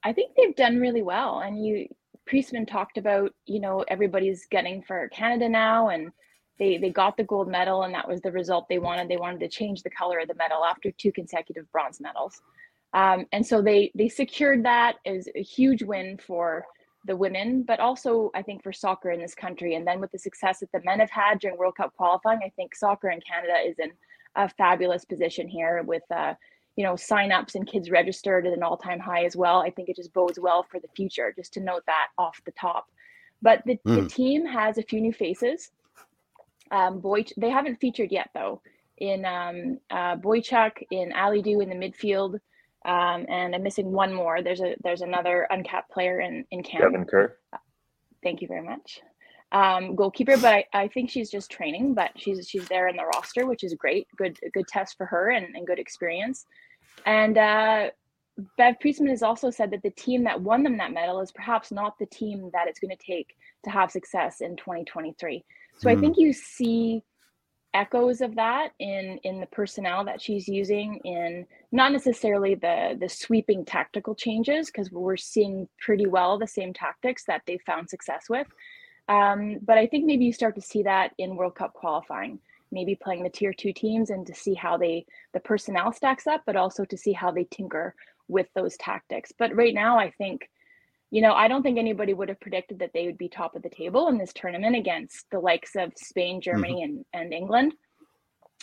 I 0.03 0.13
think 0.13 0.35
they've 0.35 0.55
done 0.55 0.79
really 0.79 1.01
well, 1.01 1.39
and 1.39 1.65
you 1.65 1.87
Priestman 2.25 2.65
talked 2.65 2.97
about 2.97 3.33
you 3.45 3.59
know 3.59 3.83
everybody's 3.87 4.45
getting 4.45 4.81
for 4.83 5.09
Canada 5.09 5.49
now, 5.49 5.89
and 5.89 6.11
they 6.59 6.77
they 6.77 6.89
got 6.89 7.17
the 7.17 7.23
gold 7.23 7.49
medal, 7.49 7.83
and 7.83 7.93
that 7.93 8.07
was 8.07 8.21
the 8.21 8.31
result 8.31 8.67
they 8.69 8.79
wanted. 8.79 9.09
They 9.09 9.17
wanted 9.17 9.39
to 9.41 9.49
change 9.49 9.81
the 9.81 9.89
color 9.89 10.19
of 10.19 10.27
the 10.27 10.35
medal 10.35 10.63
after 10.63 10.91
two 10.91 11.11
consecutive 11.11 11.69
bronze 11.71 11.99
medals. 11.99 12.41
Um, 12.93 13.25
and 13.31 13.45
so 13.45 13.61
they 13.61 13.91
they 13.95 14.09
secured 14.09 14.63
that 14.65 14.97
as 15.05 15.27
a 15.35 15.41
huge 15.41 15.83
win 15.83 16.17
for 16.25 16.65
the 17.09 17.15
women, 17.15 17.63
but 17.63 17.79
also 17.79 18.29
I 18.35 18.43
think 18.43 18.63
for 18.63 18.71
soccer 18.71 19.09
in 19.09 19.19
this 19.19 19.33
country. 19.33 19.73
And 19.75 19.85
then 19.85 19.99
with 19.99 20.11
the 20.11 20.19
success 20.19 20.59
that 20.59 20.71
the 20.71 20.81
men 20.85 20.99
have 20.99 21.09
had 21.09 21.39
during 21.39 21.57
World 21.57 21.75
Cup 21.75 21.93
qualifying, 21.97 22.39
I 22.45 22.51
think 22.55 22.75
soccer 22.75 23.09
in 23.09 23.19
Canada 23.19 23.55
is 23.65 23.79
in 23.79 23.91
a 24.35 24.47
fabulous 24.47 25.03
position 25.03 25.47
here 25.47 25.81
with 25.83 26.03
uh, 26.15 26.35
you 26.75 26.83
know 26.83 26.93
signups 26.93 27.55
and 27.55 27.67
kids 27.67 27.89
registered 27.89 28.45
at 28.45 28.53
an 28.53 28.61
all-time 28.61 28.99
high 28.99 29.25
as 29.25 29.35
well. 29.35 29.59
I 29.59 29.71
think 29.71 29.89
it 29.89 29.95
just 29.95 30.13
bodes 30.13 30.39
well 30.39 30.63
for 30.63 30.79
the 30.79 30.87
future. 30.95 31.33
Just 31.35 31.51
to 31.53 31.59
note 31.59 31.83
that 31.87 32.09
off 32.17 32.39
the 32.45 32.51
top. 32.51 32.87
But 33.41 33.63
the, 33.65 33.79
mm. 33.87 33.95
the 33.95 34.01
hmm. 34.01 34.07
team 34.07 34.45
has 34.45 34.77
a 34.77 34.83
few 34.83 35.01
new 35.01 35.13
faces. 35.13 35.71
Um, 36.71 36.99
Boy, 36.99 37.25
they 37.37 37.49
haven't 37.49 37.81
featured 37.81 38.11
yet 38.11 38.29
though. 38.35 38.61
In 38.99 39.25
um, 39.25 39.79
uh, 39.89 40.15
Boychuk, 40.17 40.73
in 40.91 41.11
Alidou 41.11 41.63
in 41.63 41.69
the 41.69 41.75
midfield, 41.75 42.39
um, 42.85 43.25
and 43.27 43.53
I'm 43.53 43.63
missing 43.63 43.91
one 43.91 44.13
more. 44.13 44.41
There's 44.41 44.61
a 44.61 44.75
there's 44.83 45.01
another 45.01 45.47
uncapped 45.49 45.91
player 45.91 46.21
in 46.21 46.45
in 46.51 46.63
Canada. 46.63 46.91
Devon 46.91 47.07
Kerr. 47.07 47.37
Thank 48.23 48.41
you 48.41 48.47
very 48.47 48.63
much. 48.63 49.01
Um, 49.51 49.95
goalkeeper, 49.95 50.37
but 50.37 50.53
I, 50.53 50.65
I 50.73 50.87
think 50.87 51.09
she's 51.09 51.31
just 51.31 51.49
training, 51.49 51.93
but 51.93 52.11
she's 52.15 52.47
she's 52.47 52.67
there 52.67 52.87
in 52.87 52.95
the 52.95 53.05
roster, 53.05 53.45
which 53.45 53.63
is 53.63 53.73
great. 53.73 54.07
Good 54.17 54.39
good 54.53 54.67
test 54.67 54.95
for 54.97 55.05
her 55.07 55.31
and, 55.31 55.55
and 55.55 55.67
good 55.67 55.79
experience. 55.79 56.45
And 57.05 57.37
uh, 57.37 57.89
Bev 58.57 58.75
Priestman 58.79 59.09
has 59.09 59.23
also 59.23 59.49
said 59.49 59.71
that 59.71 59.83
the 59.83 59.91
team 59.91 60.23
that 60.23 60.39
won 60.39 60.63
them 60.63 60.77
that 60.77 60.93
medal 60.93 61.19
is 61.19 61.31
perhaps 61.31 61.71
not 61.71 61.97
the 61.99 62.05
team 62.05 62.49
that 62.53 62.67
it's 62.67 62.79
going 62.79 62.95
to 62.95 63.03
take 63.03 63.35
to 63.63 63.69
have 63.69 63.91
success 63.91 64.41
in 64.41 64.55
2023. 64.55 65.43
So 65.77 65.87
mm. 65.87 65.91
I 65.91 65.95
hmm. 65.95 66.01
think 66.01 66.17
you 66.17 66.31
see 66.31 67.03
echoes 67.73 68.21
of 68.21 68.35
that 68.35 68.71
in 68.79 69.19
in 69.23 69.39
the 69.39 69.45
personnel 69.47 70.03
that 70.03 70.21
she's 70.21 70.47
using 70.47 70.99
in 71.05 71.45
not 71.71 71.91
necessarily 71.91 72.55
the 72.55 72.97
the 72.99 73.07
sweeping 73.07 73.63
tactical 73.63 74.15
changes 74.15 74.67
because 74.67 74.91
we're 74.91 75.17
seeing 75.17 75.67
pretty 75.79 76.07
well 76.07 76.37
the 76.37 76.47
same 76.47 76.73
tactics 76.73 77.25
that 77.25 77.41
they 77.45 77.57
found 77.59 77.89
success 77.89 78.25
with. 78.29 78.47
Um, 79.07 79.57
but 79.63 79.77
i 79.77 79.87
think 79.87 80.05
maybe 80.05 80.25
you 80.25 80.33
start 80.33 80.55
to 80.55 80.61
see 80.61 80.83
that 80.83 81.13
in 81.17 81.35
world 81.35 81.55
cup 81.55 81.73
qualifying 81.73 82.39
maybe 82.71 82.95
playing 82.95 83.23
the 83.23 83.29
tier 83.29 83.53
two 83.53 83.73
teams 83.73 84.11
and 84.11 84.25
to 84.27 84.35
see 84.35 84.53
how 84.53 84.77
they 84.77 85.05
the 85.33 85.39
personnel 85.39 85.91
stacks 85.91 86.27
up 86.27 86.43
but 86.45 86.55
also 86.55 86.85
to 86.85 86.97
see 86.97 87.13
how 87.13 87.31
they 87.31 87.45
tinker 87.45 87.95
with 88.27 88.45
those 88.53 88.77
tactics. 88.77 89.31
But 89.37 89.55
right 89.55 89.73
now 89.73 89.97
i 89.97 90.11
think 90.11 90.49
you 91.11 91.21
know, 91.21 91.33
I 91.33 91.47
don't 91.47 91.63
think 91.63 91.77
anybody 91.77 92.13
would 92.13 92.29
have 92.29 92.39
predicted 92.39 92.79
that 92.79 92.91
they 92.93 93.05
would 93.05 93.17
be 93.17 93.29
top 93.29 93.55
of 93.55 93.63
the 93.63 93.69
table 93.69 94.09
in 94.09 94.17
this 94.17 94.33
tournament 94.33 94.75
against 94.75 95.25
the 95.31 95.39
likes 95.39 95.75
of 95.75 95.91
Spain, 95.95 96.39
Germany, 96.39 96.83
mm-hmm. 96.83 97.17
and, 97.17 97.23
and 97.23 97.33
England. 97.33 97.73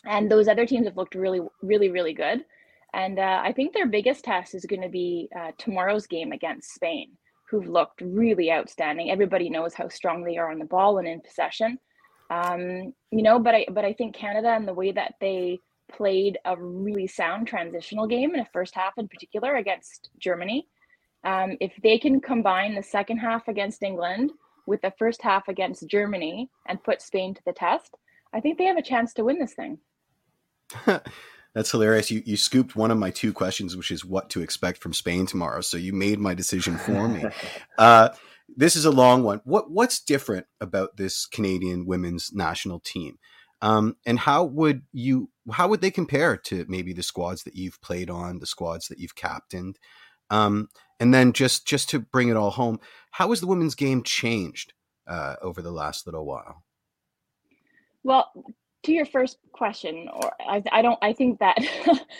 And 0.05 0.31
those 0.31 0.47
other 0.47 0.67
teams 0.67 0.87
have 0.87 0.97
looked 0.97 1.17
really, 1.17 1.41
really, 1.63 1.91
really 1.91 2.13
good. 2.13 2.45
And 2.95 3.19
uh, 3.19 3.41
I 3.43 3.53
think 3.53 3.75
their 3.75 3.89
biggest 3.89 4.25
test 4.25 4.55
is 4.55 4.65
going 4.65 4.83
to 4.83 4.89
be 4.89 5.29
uh, 5.37 5.53
tomorrow's 5.59 6.07
game 6.07 6.31
against 6.31 6.73
Spain, 6.73 7.11
who've 7.51 7.69
looked 7.69 8.01
really 8.01 8.53
outstanding. 8.53 9.11
Everybody 9.11 9.51
knows 9.51 9.75
how 9.75 9.89
strong 9.89 10.23
they 10.23 10.37
are 10.37 10.51
on 10.51 10.61
the 10.61 10.65
ball 10.65 10.99
and 10.99 11.09
in 11.09 11.21
possession. 11.21 11.79
Um, 12.31 12.93
you 13.11 13.23
know, 13.23 13.39
but 13.39 13.55
I 13.55 13.67
but 13.71 13.85
I 13.85 13.93
think 13.93 14.15
Canada 14.15 14.49
and 14.49 14.67
the 14.67 14.75
way 14.75 14.93
that 14.93 15.15
they 15.21 15.59
played 15.93 16.39
a 16.45 16.57
really 16.57 17.07
sound 17.07 17.47
transitional 17.47 18.07
game 18.07 18.35
in 18.35 18.41
the 18.41 18.47
first 18.53 18.75
half 18.75 18.95
in 18.99 19.07
particular 19.09 19.57
against 19.57 20.11
Germany 20.19 20.67
um, 21.27 21.57
if 21.61 21.73
they 21.83 21.99
can 21.99 22.21
combine 22.21 22.75
the 22.75 22.83
second 22.83 23.19
half 23.19 23.49
against 23.49 23.83
England 23.83 24.31
with 24.67 24.81
the 24.81 24.93
first 24.97 25.21
half 25.21 25.49
against 25.49 25.87
Germany 25.89 26.49
and 26.67 26.83
put 26.83 27.03
Spain 27.03 27.35
to 27.35 27.43
the 27.45 27.53
test, 27.53 27.97
I 28.33 28.41
think 28.41 28.59
they 28.59 28.65
have 28.65 28.77
a 28.77 28.83
chance 28.83 29.13
to 29.15 29.25
win 29.25 29.39
this 29.41 29.53
thing. 29.53 29.79
That's 31.55 31.71
hilarious. 31.71 32.11
You 32.11 32.23
you 32.25 32.37
scooped 32.37 32.77
one 32.77 32.91
of 32.91 32.99
my 32.99 33.11
two 33.11 33.33
questions, 33.33 33.77
which 33.77 33.91
is 33.91 34.05
what 34.05 34.31
to 34.31 34.43
expect 34.43 34.79
from 34.79 34.93
Spain 34.93 35.27
tomorrow. 35.27 35.63
So 35.63 35.77
you 35.77 35.93
made 35.93 36.21
my 36.21 36.35
decision 36.35 36.77
for 36.77 37.09
me. 37.09 37.25
uh, 37.79 38.11
this 38.57 38.77
is 38.77 38.85
a 38.85 38.91
long 38.91 39.23
one. 39.25 39.41
What 39.45 39.71
what's 39.71 39.99
different 39.99 40.47
about 40.61 40.97
this 40.97 41.27
Canadian 41.27 41.87
women's 41.87 42.31
national 42.33 42.81
team, 42.81 43.19
um, 43.63 43.97
and 44.07 44.19
how 44.19 44.45
would 44.45 44.83
you 44.93 45.31
how 45.51 45.67
would 45.69 45.81
they 45.81 45.91
compare 45.91 46.37
to 46.37 46.67
maybe 46.69 46.93
the 46.93 47.03
squads 47.03 47.43
that 47.45 47.57
you've 47.57 47.81
played 47.81 48.11
on, 48.11 48.39
the 48.39 48.47
squads 48.47 48.89
that 48.89 48.99
you've 48.99 49.17
captained? 49.17 49.79
Um, 50.31 50.69
and 51.01 51.13
then 51.13 51.33
just 51.33 51.67
just 51.67 51.89
to 51.91 52.01
bring 52.01 52.29
it 52.29 52.37
all 52.37 52.51
home, 52.51 52.81
how 53.13 53.31
has 53.31 53.41
the 53.41 53.47
women's 53.47 53.75
game 53.75 54.03
changed 54.03 54.73
uh, 55.07 55.37
over 55.43 55.63
the 55.63 55.73
last 55.73 56.07
little 56.07 56.25
while? 56.25 56.63
Well, 58.03 58.31
to 58.85 58.93
your 58.93 59.07
first 59.07 59.39
question, 59.53 60.09
or 60.13 60.33
I, 60.41 60.63
I 60.71 60.83
don't, 60.83 60.99
I 61.03 61.13
think 61.13 61.41
that 61.41 61.59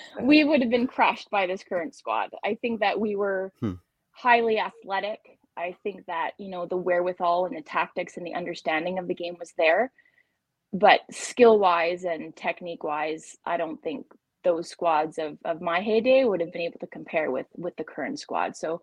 we 0.21 0.43
would 0.45 0.61
have 0.61 0.71
been 0.71 0.89
crushed 0.89 1.31
by 1.31 1.47
this 1.47 1.63
current 1.63 1.95
squad. 1.95 2.31
I 2.45 2.57
think 2.61 2.81
that 2.81 2.99
we 2.99 3.15
were 3.15 3.53
hmm. 3.61 3.75
highly 4.11 4.59
athletic. 4.59 5.21
I 5.57 5.77
think 5.83 6.05
that 6.07 6.33
you 6.39 6.51
know 6.51 6.67
the 6.67 6.77
wherewithal 6.77 7.47
and 7.47 7.57
the 7.57 7.63
tactics 7.63 8.17
and 8.17 8.27
the 8.27 8.35
understanding 8.35 8.99
of 8.99 9.07
the 9.07 9.15
game 9.15 9.37
was 9.39 9.53
there, 9.57 9.93
but 10.73 11.01
skill 11.11 11.59
wise 11.59 12.05
and 12.05 12.35
technique 12.35 12.85
wise, 12.85 13.37
I 13.47 13.57
don't 13.57 13.81
think 13.83 14.07
those 14.47 14.69
squads 14.69 15.19
of 15.19 15.39
of 15.45 15.61
my 15.61 15.81
heyday 15.81 16.25
would 16.25 16.41
have 16.41 16.53
been 16.53 16.63
able 16.63 16.79
to 16.79 16.87
compare 16.87 17.33
with 17.33 17.47
with 17.57 17.75
the 17.77 17.85
current 17.85 18.21
squad. 18.21 18.57
So 18.57 18.81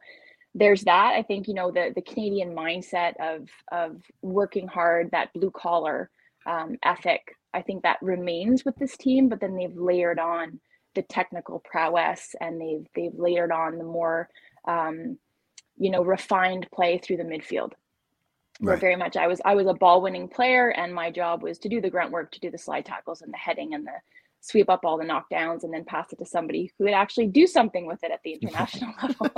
there's 0.53 0.83
that. 0.83 1.13
I 1.15 1.23
think 1.23 1.47
you 1.47 1.53
know 1.53 1.71
the 1.71 1.93
the 1.95 2.01
Canadian 2.01 2.53
mindset 2.53 3.13
of 3.19 3.47
of 3.71 4.01
working 4.21 4.67
hard, 4.67 5.11
that 5.11 5.31
blue 5.33 5.51
collar 5.51 6.09
um, 6.45 6.77
ethic. 6.83 7.37
I 7.53 7.61
think 7.61 7.83
that 7.83 8.01
remains 8.01 8.65
with 8.65 8.75
this 8.75 8.97
team, 8.97 9.29
but 9.29 9.39
then 9.39 9.55
they've 9.55 9.75
layered 9.75 10.19
on 10.19 10.59
the 10.95 11.01
technical 11.03 11.59
prowess 11.59 12.35
and 12.41 12.59
they've 12.59 12.85
they've 12.93 13.17
layered 13.17 13.51
on 13.51 13.77
the 13.77 13.85
more 13.85 14.29
um, 14.67 15.17
you 15.77 15.89
know 15.89 16.03
refined 16.03 16.67
play 16.75 16.97
through 16.97 17.17
the 17.17 17.23
midfield. 17.23 17.71
Right. 18.61 18.79
very 18.79 18.95
much 18.95 19.17
I 19.17 19.27
was 19.27 19.41
I 19.43 19.55
was 19.55 19.65
a 19.67 19.73
ball 19.73 20.01
winning 20.01 20.27
player 20.27 20.69
and 20.69 20.93
my 20.93 21.09
job 21.09 21.41
was 21.41 21.57
to 21.59 21.69
do 21.69 21.81
the 21.81 21.89
grunt 21.89 22.11
work, 22.11 22.31
to 22.33 22.39
do 22.39 22.51
the 22.51 22.57
slide 22.57 22.85
tackles 22.85 23.21
and 23.21 23.33
the 23.33 23.37
heading 23.37 23.73
and 23.73 23.87
the 23.87 23.97
sweep 24.43 24.69
up 24.69 24.81
all 24.83 24.97
the 24.97 25.05
knockdowns 25.05 25.63
and 25.63 25.73
then 25.73 25.85
pass 25.85 26.11
it 26.11 26.19
to 26.19 26.25
somebody 26.25 26.69
who 26.77 26.83
would 26.83 26.93
actually 26.93 27.27
do 27.27 27.47
something 27.47 27.85
with 27.85 28.03
it 28.03 28.11
at 28.11 28.19
the 28.23 28.33
international 28.41 28.93
level. 29.01 29.29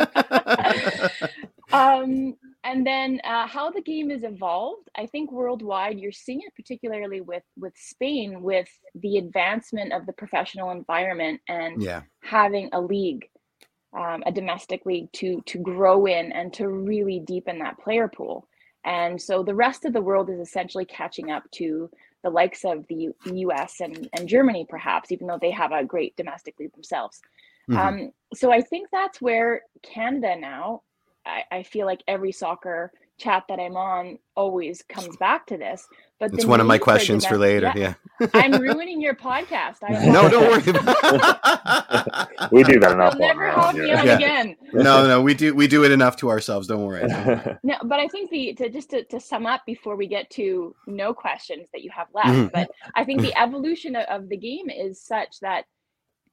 um, 1.71 2.35
and 2.63 2.85
then 2.85 3.21
uh, 3.23 3.45
how 3.45 3.69
the 3.69 3.81
game 3.81 4.09
has 4.09 4.23
evolved, 4.23 4.89
I 4.97 5.05
think 5.05 5.31
worldwide, 5.31 5.99
you're 5.99 6.11
seeing 6.11 6.41
it 6.41 6.55
particularly 6.55 7.21
with 7.21 7.43
with 7.55 7.73
Spain, 7.77 8.41
with 8.41 8.67
the 8.95 9.17
advancement 9.17 9.93
of 9.93 10.07
the 10.07 10.13
professional 10.13 10.71
environment 10.71 11.39
and 11.47 11.83
yeah. 11.83 12.01
having 12.23 12.69
a 12.73 12.81
league, 12.81 13.29
um, 13.95 14.23
a 14.25 14.31
domestic 14.31 14.87
league 14.87 15.11
to 15.13 15.43
to 15.45 15.59
grow 15.59 16.07
in 16.07 16.31
and 16.31 16.51
to 16.53 16.67
really 16.67 17.19
deepen 17.19 17.59
that 17.59 17.77
player 17.77 18.07
pool. 18.07 18.47
And 18.83 19.21
so 19.21 19.43
the 19.43 19.55
rest 19.55 19.85
of 19.85 19.93
the 19.93 20.01
world 20.01 20.31
is 20.31 20.39
essentially 20.39 20.85
catching 20.85 21.29
up 21.29 21.43
to 21.55 21.89
the 22.25 22.31
likes 22.31 22.65
of 22.65 22.85
the 22.87 23.09
US 23.23 23.81
and, 23.81 24.09
and 24.13 24.27
Germany, 24.27 24.65
perhaps, 24.67 25.11
even 25.11 25.27
though 25.27 25.37
they 25.39 25.51
have 25.51 25.71
a 25.71 25.85
great 25.85 26.17
domestic 26.17 26.59
league 26.59 26.73
themselves. 26.73 27.21
Mm-hmm. 27.69 27.79
Um, 27.79 28.11
so 28.33 28.51
I 28.51 28.61
think 28.61 28.89
that's 28.91 29.21
where 29.21 29.61
Canada 29.83 30.35
now, 30.35 30.81
I, 31.23 31.43
I, 31.51 31.63
feel 31.63 31.85
like 31.85 32.01
every 32.07 32.31
soccer 32.31 32.91
chat 33.19 33.43
that 33.47 33.59
I'm 33.59 33.77
on 33.77 34.17
always 34.35 34.83
comes 34.89 35.15
back 35.17 35.45
to 35.47 35.57
this. 35.57 35.87
But 36.19 36.33
it's 36.33 36.45
one 36.45 36.61
of 36.61 36.67
my 36.67 36.77
questions 36.77 37.25
for 37.25 37.37
later. 37.37 37.73
Yeah, 37.75 37.95
yeah. 38.21 38.27
I'm 38.33 38.53
ruining 38.53 39.01
your 39.01 39.15
podcast. 39.15 39.77
I 39.83 40.05
no, 40.11 40.29
don't 40.29 40.49
worry. 40.49 40.69
About 40.69 42.51
we 42.53 42.63
do 42.63 42.79
that 42.79 42.93
enough. 42.93 43.15
You'll 43.19 43.27
never 43.27 43.51
have 43.51 43.75
me 43.75 43.91
on 43.91 44.05
yeah. 44.05 44.15
again. 44.15 44.55
No, 44.71 45.05
no, 45.05 45.21
we 45.21 45.33
do 45.33 45.53
we 45.53 45.67
do 45.67 45.83
it 45.83 45.91
enough 45.91 46.15
to 46.17 46.29
ourselves. 46.29 46.67
Don't 46.67 46.85
worry. 46.85 47.05
no, 47.63 47.75
but 47.83 47.99
I 47.99 48.07
think 48.07 48.31
the 48.31 48.53
to 48.53 48.69
just 48.69 48.91
to, 48.91 49.03
to 49.03 49.19
sum 49.19 49.45
up 49.45 49.65
before 49.65 49.97
we 49.97 50.07
get 50.07 50.29
to 50.31 50.73
no 50.87 51.13
questions 51.13 51.67
that 51.73 51.81
you 51.81 51.91
have 51.91 52.07
left, 52.13 52.29
mm. 52.29 52.51
but 52.53 52.71
I 52.95 53.03
think 53.03 53.19
the 53.21 53.37
evolution 53.37 53.97
of, 53.97 54.05
of 54.05 54.29
the 54.29 54.37
game 54.37 54.69
is 54.69 55.01
such 55.01 55.41
that 55.41 55.65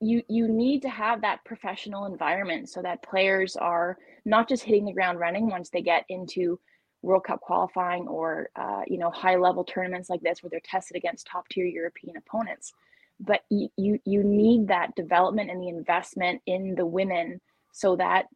you 0.01 0.23
you 0.29 0.47
need 0.47 0.83
to 0.83 0.89
have 0.89 1.23
that 1.23 1.45
professional 1.45 2.07
environment 2.07 2.69
so 2.69 2.83
that 2.83 3.03
players 3.03 3.57
are 3.57 3.99
not 4.25 4.49
just 4.49 4.63
hitting 4.63 4.85
the 4.85 4.93
ground 4.93 5.19
running 5.19 5.51
once 5.51 5.71
they 5.71 5.83
get 5.83 6.05
into 6.09 6.61
World 7.03 7.25
Cup 7.25 7.41
qualifying 7.41 8.07
or 8.09 8.49
uh, 8.57 8.83
you 8.87 8.99
know 8.99 9.11
high 9.11 9.37
level 9.37 9.65
tournaments 9.65 10.09
like 10.09 10.23
this 10.23 10.43
where 10.43 10.51
they're 10.51 10.61
tested 10.61 10.97
against 10.97 11.27
top 11.27 11.49
tier 11.49 11.67
European 11.67 12.17
opponents. 12.17 12.73
But 13.21 13.43
you, 13.51 13.69
you 13.77 14.01
you 14.05 14.25
need 14.25 14.69
that 14.69 14.95
development 14.95 15.51
and 15.51 15.61
the 15.61 15.69
investment 15.69 16.41
in 16.47 16.75
the 16.75 16.87
women 16.87 17.41
so 17.73 17.97
that 17.97 18.27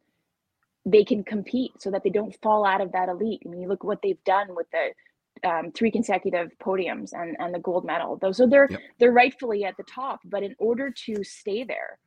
they 0.85 1.03
can 1.03 1.23
compete, 1.23 1.71
so 1.79 1.91
that 1.91 2.03
they 2.03 2.09
don't 2.09 2.35
fall 2.41 2.65
out 2.65 2.81
of 2.81 2.91
that 2.93 3.09
elite. 3.09 3.41
I 3.45 3.49
mean, 3.49 3.61
you 3.61 3.67
look 3.67 3.83
what 3.83 4.01
they've 4.01 4.23
done 4.23 4.55
with 4.55 4.67
the 4.71 5.49
um, 5.49 5.71
three 5.71 5.91
consecutive 5.91 6.51
podiums 6.59 7.13
and 7.13 7.35
and 7.39 7.53
the 7.53 7.59
gold 7.59 7.85
medal. 7.85 8.17
Those 8.17 8.39
are 8.39 8.47
they're 8.47 8.67
yep. 8.69 8.81
they're 8.99 9.11
rightfully 9.11 9.63
at 9.65 9.77
the 9.77 9.83
top. 9.83 10.19
But 10.25 10.43
in 10.43 10.55
order 10.59 10.91
to 11.05 11.23
stay 11.23 11.63
there, 11.63 11.99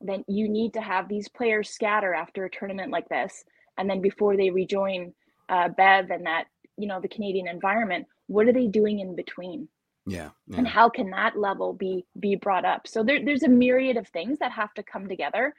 then 0.00 0.24
you 0.28 0.48
need 0.48 0.72
to 0.74 0.80
have 0.80 1.08
these 1.08 1.28
players 1.28 1.70
scatter 1.70 2.14
after 2.14 2.44
a 2.44 2.50
tournament 2.50 2.90
like 2.90 3.08
this, 3.08 3.44
and 3.78 3.88
then 3.88 4.00
before 4.00 4.36
they 4.36 4.50
rejoin 4.50 5.12
uh, 5.48 5.68
Bev 5.68 6.10
and 6.10 6.26
that 6.26 6.44
you 6.76 6.86
know 6.86 7.00
the 7.00 7.08
Canadian 7.08 7.48
environment, 7.48 8.06
what 8.26 8.46
are 8.46 8.52
they 8.52 8.66
doing 8.66 9.00
in 9.00 9.14
between? 9.14 9.68
Yeah, 10.06 10.30
yeah. 10.46 10.58
And 10.58 10.68
how 10.68 10.88
can 10.88 11.10
that 11.10 11.38
level 11.38 11.72
be 11.72 12.04
be 12.18 12.36
brought 12.36 12.64
up? 12.64 12.86
So 12.86 13.02
there, 13.02 13.24
there's 13.24 13.42
a 13.42 13.48
myriad 13.48 13.96
of 13.96 14.08
things 14.08 14.38
that 14.40 14.52
have 14.52 14.72
to 14.74 14.82
come 14.82 15.08
together. 15.08 15.54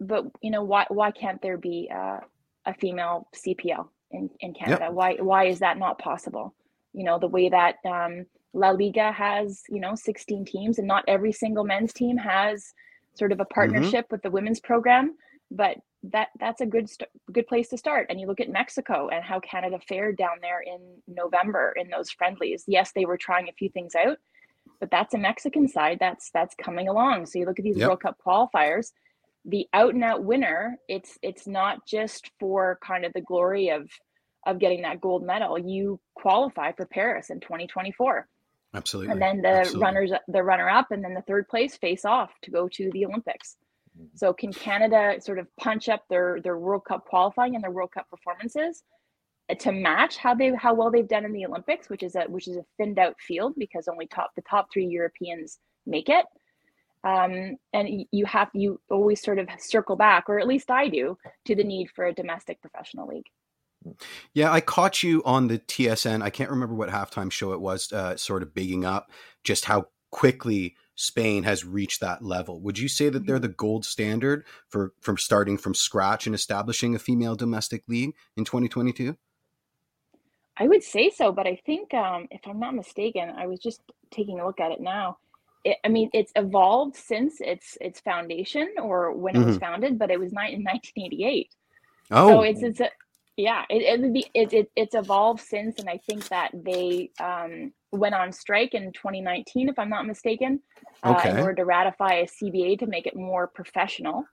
But 0.00 0.24
you 0.42 0.50
know 0.50 0.62
why 0.62 0.86
why 0.88 1.10
can't 1.10 1.40
there 1.42 1.56
be 1.56 1.90
uh, 1.94 2.20
a 2.64 2.74
female 2.74 3.28
CPL 3.34 3.88
in, 4.10 4.30
in 4.40 4.52
Canada? 4.52 4.86
Yep. 4.86 4.92
Why 4.92 5.14
why 5.14 5.44
is 5.46 5.60
that 5.60 5.78
not 5.78 5.98
possible? 5.98 6.54
You 6.92 7.04
know 7.04 7.18
the 7.18 7.28
way 7.28 7.48
that 7.48 7.76
um, 7.84 8.26
La 8.52 8.70
Liga 8.70 9.12
has 9.12 9.62
you 9.68 9.80
know 9.80 9.94
16 9.94 10.44
teams, 10.44 10.78
and 10.78 10.88
not 10.88 11.04
every 11.06 11.32
single 11.32 11.64
men's 11.64 11.92
team 11.92 12.16
has 12.16 12.72
sort 13.14 13.32
of 13.32 13.38
a 13.38 13.44
mm-hmm. 13.44 13.54
partnership 13.54 14.06
mm-hmm. 14.06 14.14
with 14.14 14.22
the 14.22 14.30
women's 14.30 14.60
program. 14.60 15.14
But 15.50 15.78
that 16.12 16.28
that's 16.38 16.60
a 16.60 16.66
good 16.66 16.88
st- 16.88 17.10
good 17.32 17.46
place 17.46 17.68
to 17.68 17.76
start 17.76 18.06
and 18.10 18.20
you 18.20 18.26
look 18.26 18.40
at 18.40 18.48
mexico 18.48 19.08
and 19.08 19.24
how 19.24 19.40
canada 19.40 19.78
fared 19.88 20.16
down 20.16 20.36
there 20.40 20.60
in 20.60 20.80
november 21.06 21.74
in 21.76 21.88
those 21.88 22.10
friendlies 22.10 22.64
yes 22.66 22.92
they 22.94 23.04
were 23.04 23.16
trying 23.16 23.48
a 23.48 23.52
few 23.52 23.68
things 23.68 23.94
out 23.94 24.18
but 24.80 24.90
that's 24.90 25.14
a 25.14 25.18
mexican 25.18 25.68
side 25.68 25.98
that's 26.00 26.30
that's 26.30 26.54
coming 26.56 26.88
along 26.88 27.26
so 27.26 27.38
you 27.38 27.46
look 27.46 27.58
at 27.58 27.64
these 27.64 27.76
yep. 27.76 27.88
world 27.88 28.00
cup 28.00 28.16
qualifiers 28.24 28.92
the 29.44 29.66
out 29.72 29.94
and 29.94 30.04
out 30.04 30.24
winner 30.24 30.76
it's 30.88 31.18
it's 31.22 31.46
not 31.46 31.86
just 31.86 32.30
for 32.38 32.78
kind 32.84 33.04
of 33.04 33.12
the 33.12 33.20
glory 33.20 33.70
of 33.70 33.88
of 34.46 34.58
getting 34.58 34.82
that 34.82 35.00
gold 35.00 35.24
medal 35.24 35.58
you 35.58 35.98
qualify 36.14 36.72
for 36.72 36.86
paris 36.86 37.30
in 37.30 37.40
2024 37.40 38.28
absolutely 38.74 39.12
and 39.12 39.22
then 39.22 39.40
the 39.40 39.48
absolutely. 39.48 39.82
runners 39.82 40.12
the 40.28 40.42
runner 40.42 40.68
up 40.68 40.90
and 40.90 41.02
then 41.02 41.14
the 41.14 41.22
third 41.22 41.48
place 41.48 41.76
face 41.76 42.04
off 42.04 42.30
to 42.42 42.50
go 42.50 42.68
to 42.68 42.90
the 42.92 43.04
olympics. 43.06 43.56
So 44.14 44.32
can 44.32 44.52
Canada 44.52 45.20
sort 45.20 45.38
of 45.38 45.46
punch 45.56 45.88
up 45.88 46.04
their 46.08 46.40
their 46.42 46.58
World 46.58 46.84
Cup 46.84 47.04
qualifying 47.06 47.54
and 47.54 47.64
their 47.64 47.70
World 47.70 47.92
Cup 47.92 48.08
performances 48.10 48.82
uh, 49.50 49.54
to 49.54 49.72
match 49.72 50.16
how 50.16 50.34
they 50.34 50.54
how 50.54 50.74
well 50.74 50.90
they've 50.90 51.08
done 51.08 51.24
in 51.24 51.32
the 51.32 51.46
Olympics, 51.46 51.88
which 51.88 52.02
is 52.02 52.14
a 52.16 52.22
which 52.22 52.48
is 52.48 52.56
a 52.56 52.64
thinned 52.76 52.98
out 52.98 53.16
field 53.20 53.54
because 53.56 53.88
only 53.88 54.06
top 54.06 54.30
the 54.36 54.42
top 54.42 54.68
three 54.72 54.86
Europeans 54.86 55.58
make 55.86 56.08
it. 56.08 56.26
Um, 57.04 57.56
and 57.72 58.04
you 58.10 58.26
have 58.26 58.50
you 58.52 58.80
always 58.90 59.22
sort 59.22 59.38
of 59.38 59.48
circle 59.58 59.96
back, 59.96 60.28
or 60.28 60.40
at 60.40 60.48
least 60.48 60.70
I 60.70 60.88
do, 60.88 61.16
to 61.44 61.54
the 61.54 61.64
need 61.64 61.88
for 61.94 62.06
a 62.06 62.12
domestic 62.12 62.60
professional 62.60 63.06
league. 63.06 63.26
Yeah, 64.34 64.52
I 64.52 64.60
caught 64.60 65.04
you 65.04 65.22
on 65.24 65.46
the 65.46 65.58
TSN. 65.58 66.22
I 66.22 66.30
can't 66.30 66.50
remember 66.50 66.74
what 66.74 66.88
halftime 66.88 67.30
show 67.30 67.52
it 67.52 67.60
was, 67.60 67.92
uh, 67.92 68.16
sort 68.16 68.42
of 68.42 68.52
bigging 68.52 68.84
up 68.84 69.12
just 69.44 69.66
how 69.66 69.86
quickly 70.10 70.74
Spain 70.96 71.44
has 71.44 71.64
reached 71.64 72.00
that 72.00 72.22
level. 72.22 72.60
Would 72.60 72.78
you 72.78 72.88
say 72.88 73.10
that 73.10 73.26
they're 73.26 73.36
mm-hmm. 73.36 73.42
the 73.42 73.48
gold 73.48 73.84
standard 73.84 74.44
for 74.68 74.92
from 75.00 75.18
starting 75.18 75.58
from 75.58 75.74
scratch 75.74 76.26
and 76.26 76.34
establishing 76.34 76.94
a 76.94 76.98
female 76.98 77.36
domestic 77.36 77.84
league 77.86 78.14
in 78.36 78.44
2022? 78.44 79.16
I 80.56 80.66
would 80.66 80.82
say 80.82 81.10
so, 81.10 81.32
but 81.32 81.46
I 81.46 81.60
think 81.66 81.92
um, 81.92 82.28
if 82.30 82.40
I'm 82.46 82.58
not 82.58 82.74
mistaken, 82.74 83.30
I 83.36 83.46
was 83.46 83.60
just 83.60 83.82
taking 84.10 84.40
a 84.40 84.46
look 84.46 84.58
at 84.58 84.72
it 84.72 84.80
now. 84.80 85.18
It, 85.64 85.76
I 85.84 85.88
mean, 85.88 86.08
it's 86.14 86.32
evolved 86.34 86.96
since 86.96 87.40
its 87.40 87.76
its 87.80 88.00
foundation 88.00 88.72
or 88.80 89.12
when 89.12 89.34
mm-hmm. 89.34 89.42
it 89.42 89.46
was 89.46 89.56
mm-hmm. 89.56 89.64
founded, 89.64 89.98
but 89.98 90.10
it 90.10 90.18
was 90.18 90.32
in 90.32 90.64
1988. 90.64 91.54
Oh, 92.10 92.28
so 92.28 92.42
it's 92.42 92.62
it's 92.62 92.80
a, 92.80 92.88
yeah, 93.36 93.64
it, 93.68 94.00
it, 94.00 94.30
it, 94.34 94.52
it, 94.52 94.70
it's 94.76 94.94
evolved 94.94 95.42
since, 95.42 95.78
and 95.78 95.88
I 95.88 95.98
think 95.98 96.28
that 96.28 96.52
they 96.54 97.10
um, 97.20 97.72
went 97.92 98.14
on 98.14 98.32
strike 98.32 98.72
in 98.72 98.92
2019, 98.92 99.68
if 99.68 99.78
I'm 99.78 99.90
not 99.90 100.06
mistaken, 100.06 100.60
okay. 101.04 101.30
uh, 101.30 101.34
in 101.34 101.40
order 101.40 101.54
to 101.56 101.64
ratify 101.64 102.14
a 102.14 102.26
CBA 102.26 102.78
to 102.78 102.86
make 102.86 103.06
it 103.06 103.14
more 103.14 103.46
professional. 103.46 104.24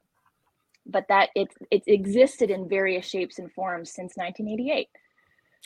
But 0.86 1.06
that 1.08 1.30
it 1.34 1.48
it 1.72 1.84
existed 1.88 2.50
in 2.50 2.68
various 2.68 3.06
shapes 3.06 3.40
and 3.40 3.50
forms 3.54 3.94
since 3.94 4.18
1988. 4.18 4.90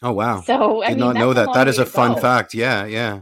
Oh 0.03 0.12
wow! 0.12 0.41
So 0.41 0.84
I 0.84 0.89
did 0.89 0.98
mean, 0.98 1.06
not 1.08 1.15
know 1.15 1.34
that. 1.34 1.53
That 1.53 1.67
is 1.67 1.79
a 1.79 1.88
fun 1.88 2.13
go. 2.13 2.20
fact. 2.20 2.53
Yeah, 2.53 2.86
yeah. 2.86 3.22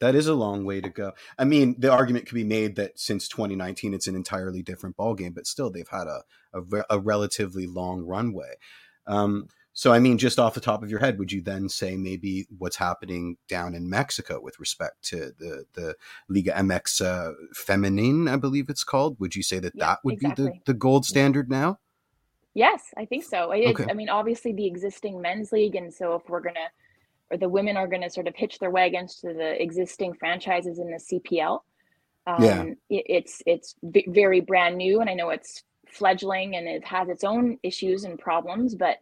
That 0.00 0.14
is 0.14 0.26
a 0.26 0.34
long 0.34 0.64
way 0.64 0.80
to 0.80 0.88
go. 0.88 1.12
I 1.38 1.44
mean, 1.44 1.76
the 1.78 1.92
argument 1.92 2.26
could 2.26 2.34
be 2.34 2.44
made 2.44 2.76
that 2.76 2.98
since 2.98 3.28
2019, 3.28 3.92
it's 3.92 4.06
an 4.06 4.16
entirely 4.16 4.62
different 4.62 4.96
ballgame, 4.96 5.34
but 5.34 5.46
still, 5.46 5.70
they've 5.70 5.88
had 5.88 6.06
a, 6.06 6.22
a, 6.54 6.84
a 6.90 6.98
relatively 6.98 7.66
long 7.66 8.02
runway. 8.06 8.54
Um, 9.06 9.48
So, 9.72 9.92
I 9.92 10.00
mean, 10.00 10.18
just 10.18 10.38
off 10.38 10.54
the 10.54 10.60
top 10.60 10.82
of 10.82 10.90
your 10.90 10.98
head, 11.00 11.18
would 11.18 11.30
you 11.32 11.40
then 11.42 11.68
say 11.68 11.96
maybe 11.96 12.46
what's 12.58 12.76
happening 12.76 13.36
down 13.48 13.74
in 13.74 13.88
Mexico 13.88 14.40
with 14.40 14.58
respect 14.58 15.02
to 15.10 15.32
the 15.38 15.64
the 15.74 15.94
Liga 16.28 16.52
MX 16.52 17.00
uh, 17.00 17.32
Feminine, 17.54 18.28
I 18.28 18.36
believe 18.36 18.68
it's 18.68 18.84
called? 18.84 19.18
Would 19.20 19.36
you 19.36 19.42
say 19.44 19.60
that 19.60 19.74
Yeah, 19.74 19.86
that 19.86 20.00
would 20.04 20.14
exactly. 20.14 20.50
be 20.52 20.60
the, 20.66 20.72
the 20.72 20.78
gold 20.78 21.06
standard 21.06 21.48
now? 21.50 21.78
Yes, 22.54 22.82
I 22.96 23.04
think 23.04 23.24
so. 23.24 23.52
It, 23.52 23.66
Okay. 23.66 23.86
I 23.88 23.92
mean, 23.94 24.08
obviously 24.08 24.52
the 24.52 24.66
existing 24.66 25.20
men's 25.20 25.52
league, 25.52 25.76
and 25.76 25.92
so 25.92 26.14
if 26.16 26.28
we're 26.28 26.40
gonna, 26.40 26.68
or 27.30 27.36
the 27.38 27.48
women 27.48 27.76
are 27.76 27.86
gonna 27.86 28.10
sort 28.10 28.26
of 28.26 28.34
hitch 28.36 28.58
their 28.58 28.70
wagons 28.70 29.16
to 29.20 29.32
the 29.32 29.60
existing 29.62 30.14
franchises 30.14 30.78
in 30.78 30.90
the 30.90 30.98
CPL. 30.98 31.60
Um, 32.26 32.44
Yeah. 32.44 32.62
it, 32.90 33.04
it's 33.08 33.42
it's 33.46 33.74
very 33.82 34.40
brand 34.40 34.76
new, 34.76 35.00
and 35.00 35.08
I 35.08 35.14
know 35.14 35.30
it's 35.30 35.62
fledgling 35.90 36.56
and 36.56 36.68
it 36.68 36.84
has 36.84 37.08
its 37.08 37.24
own 37.24 37.58
issues 37.62 38.04
and 38.04 38.18
problems, 38.18 38.74
but 38.74 38.98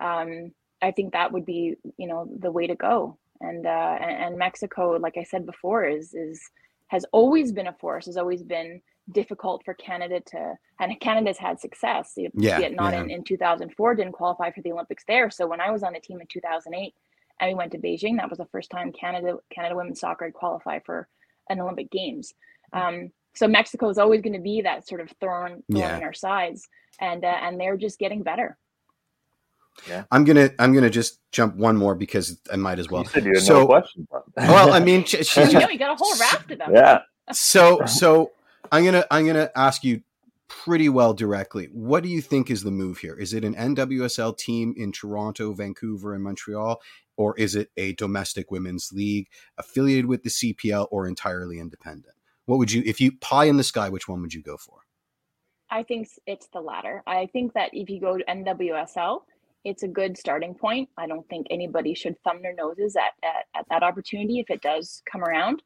um, 0.00 0.52
I 0.80 0.90
think 0.90 1.12
that 1.12 1.32
would 1.32 1.46
be 1.46 1.76
you 1.96 2.06
know 2.06 2.28
the 2.38 2.50
way 2.50 2.66
to 2.66 2.74
go. 2.74 3.18
And 3.40 3.66
uh, 3.66 3.96
and, 4.00 4.38
Mexico, 4.38 4.92
like 5.00 5.16
I 5.16 5.24
said 5.24 5.46
before, 5.46 5.84
is 5.84 6.14
is 6.14 6.40
has 6.88 7.04
always 7.12 7.52
been 7.52 7.66
a 7.66 7.72
force, 7.72 8.06
has 8.06 8.16
always 8.16 8.42
been 8.42 8.80
difficult 9.10 9.64
for 9.64 9.74
Canada 9.74 10.20
to, 10.20 10.54
and 10.78 11.00
Canada's 11.00 11.38
had 11.38 11.58
success. 11.58 12.12
You 12.16 12.30
Yeah, 12.34 12.68
not 12.68 12.92
yeah. 12.92 13.02
in, 13.02 13.10
in 13.10 13.24
2004, 13.24 13.94
didn't 13.94 14.12
qualify 14.12 14.52
for 14.52 14.62
the 14.62 14.72
Olympics 14.72 15.04
there. 15.08 15.30
So 15.30 15.46
when 15.46 15.60
I 15.60 15.70
was 15.70 15.82
on 15.82 15.92
the 15.92 16.00
team 16.00 16.20
in 16.20 16.26
2008 16.28 16.94
and 17.40 17.48
we 17.48 17.54
went 17.54 17.72
to 17.72 17.78
Beijing, 17.78 18.18
that 18.18 18.30
was 18.30 18.38
the 18.38 18.46
first 18.46 18.70
time 18.70 18.92
Canada 18.92 19.38
Canada 19.50 19.74
women's 19.74 20.00
soccer 20.00 20.26
had 20.26 20.34
qualified 20.34 20.82
for 20.84 21.08
an 21.48 21.60
Olympic 21.60 21.90
Games. 21.90 22.34
Um, 22.72 23.10
so 23.34 23.48
Mexico 23.48 23.88
is 23.88 23.98
always 23.98 24.20
going 24.20 24.34
to 24.34 24.40
be 24.40 24.60
that 24.62 24.86
sort 24.86 25.00
of 25.00 25.10
thorn, 25.20 25.62
thorn 25.70 25.80
Yeah. 25.80 25.96
in 25.96 26.02
our 26.02 26.12
sides, 26.12 26.68
and 27.00 27.24
uh, 27.24 27.28
and 27.42 27.58
they're 27.60 27.76
just 27.76 27.98
getting 27.98 28.22
better. 28.22 28.56
Yeah. 29.88 30.04
I'm 30.10 30.24
gonna 30.24 30.50
I'm 30.58 30.74
gonna 30.74 30.90
just 30.90 31.18
jump 31.32 31.56
one 31.56 31.76
more 31.76 31.94
because 31.94 32.38
I 32.52 32.56
might 32.56 32.78
as 32.78 32.90
well. 32.90 33.02
you 33.02 33.08
said 33.08 33.24
you 33.24 33.32
had 33.34 33.42
So- 33.42 33.60
no 33.60 33.66
questions. 33.66 34.06
Well, 34.36 34.72
I 34.72 34.80
mean, 34.80 35.04
she- 35.04 35.24
she's 35.24 35.52
you 35.52 35.58
know, 35.60 35.68
you 35.68 35.78
got 35.78 35.92
a 35.92 35.96
whole 35.96 36.18
raft 36.18 36.50
of 36.50 36.58
them. 36.58 36.74
yeah. 36.74 37.00
so 37.32 37.80
so 37.86 38.32
i'm 38.72 38.84
gonna 38.84 39.04
i'm 39.10 39.24
gonna 39.26 39.50
ask 39.56 39.84
you 39.84 40.02
pretty 40.48 40.88
well 40.88 41.14
directly 41.14 41.66
what 41.72 42.02
do 42.02 42.08
you 42.08 42.20
think 42.20 42.50
is 42.50 42.62
the 42.62 42.70
move 42.70 42.98
here 42.98 43.14
is 43.18 43.32
it 43.32 43.44
an 43.44 43.54
nwsl 43.54 44.36
team 44.36 44.74
in 44.76 44.90
toronto 44.92 45.52
vancouver 45.52 46.14
and 46.14 46.22
montreal 46.24 46.80
or 47.16 47.34
is 47.38 47.54
it 47.54 47.70
a 47.76 47.92
domestic 47.94 48.50
women's 48.50 48.90
league 48.92 49.28
affiliated 49.56 50.06
with 50.06 50.22
the 50.24 50.30
cpl 50.30 50.88
or 50.90 51.06
entirely 51.06 51.58
independent 51.60 52.14
what 52.46 52.58
would 52.58 52.72
you 52.72 52.82
if 52.84 53.00
you 53.00 53.12
pie 53.18 53.44
in 53.44 53.56
the 53.56 53.64
sky 53.64 53.88
which 53.88 54.08
one 54.08 54.20
would 54.20 54.34
you 54.34 54.42
go 54.42 54.56
for 54.56 54.78
I 55.72 55.82
think 55.82 56.06
it's 56.26 56.48
the 56.52 56.60
latter. 56.60 57.02
I 57.06 57.26
think 57.32 57.54
that 57.54 57.70
if 57.72 57.88
you 57.88 57.98
go 57.98 58.18
to 58.18 58.24
NWSL, 58.24 59.20
it's 59.64 59.82
a 59.82 59.88
good 59.88 60.18
starting 60.18 60.54
point. 60.54 60.90
I 60.98 61.06
don't 61.06 61.26
think 61.30 61.46
anybody 61.48 61.94
should 61.94 62.22
thumb 62.22 62.42
their 62.42 62.54
noses 62.54 62.94
at, 62.94 63.12
at, 63.24 63.46
at 63.58 63.66
that 63.70 63.82
opportunity 63.82 64.38
if 64.38 64.50
it 64.50 64.60
does 64.60 65.02
come 65.10 65.24
around. 65.24 65.62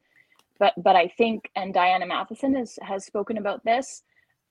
But 0.60 0.74
but 0.76 0.94
I 0.94 1.08
think, 1.08 1.50
and 1.56 1.74
Diana 1.74 2.06
Matheson 2.06 2.54
has, 2.54 3.04
spoken 3.04 3.36
about 3.36 3.64
this, 3.64 4.04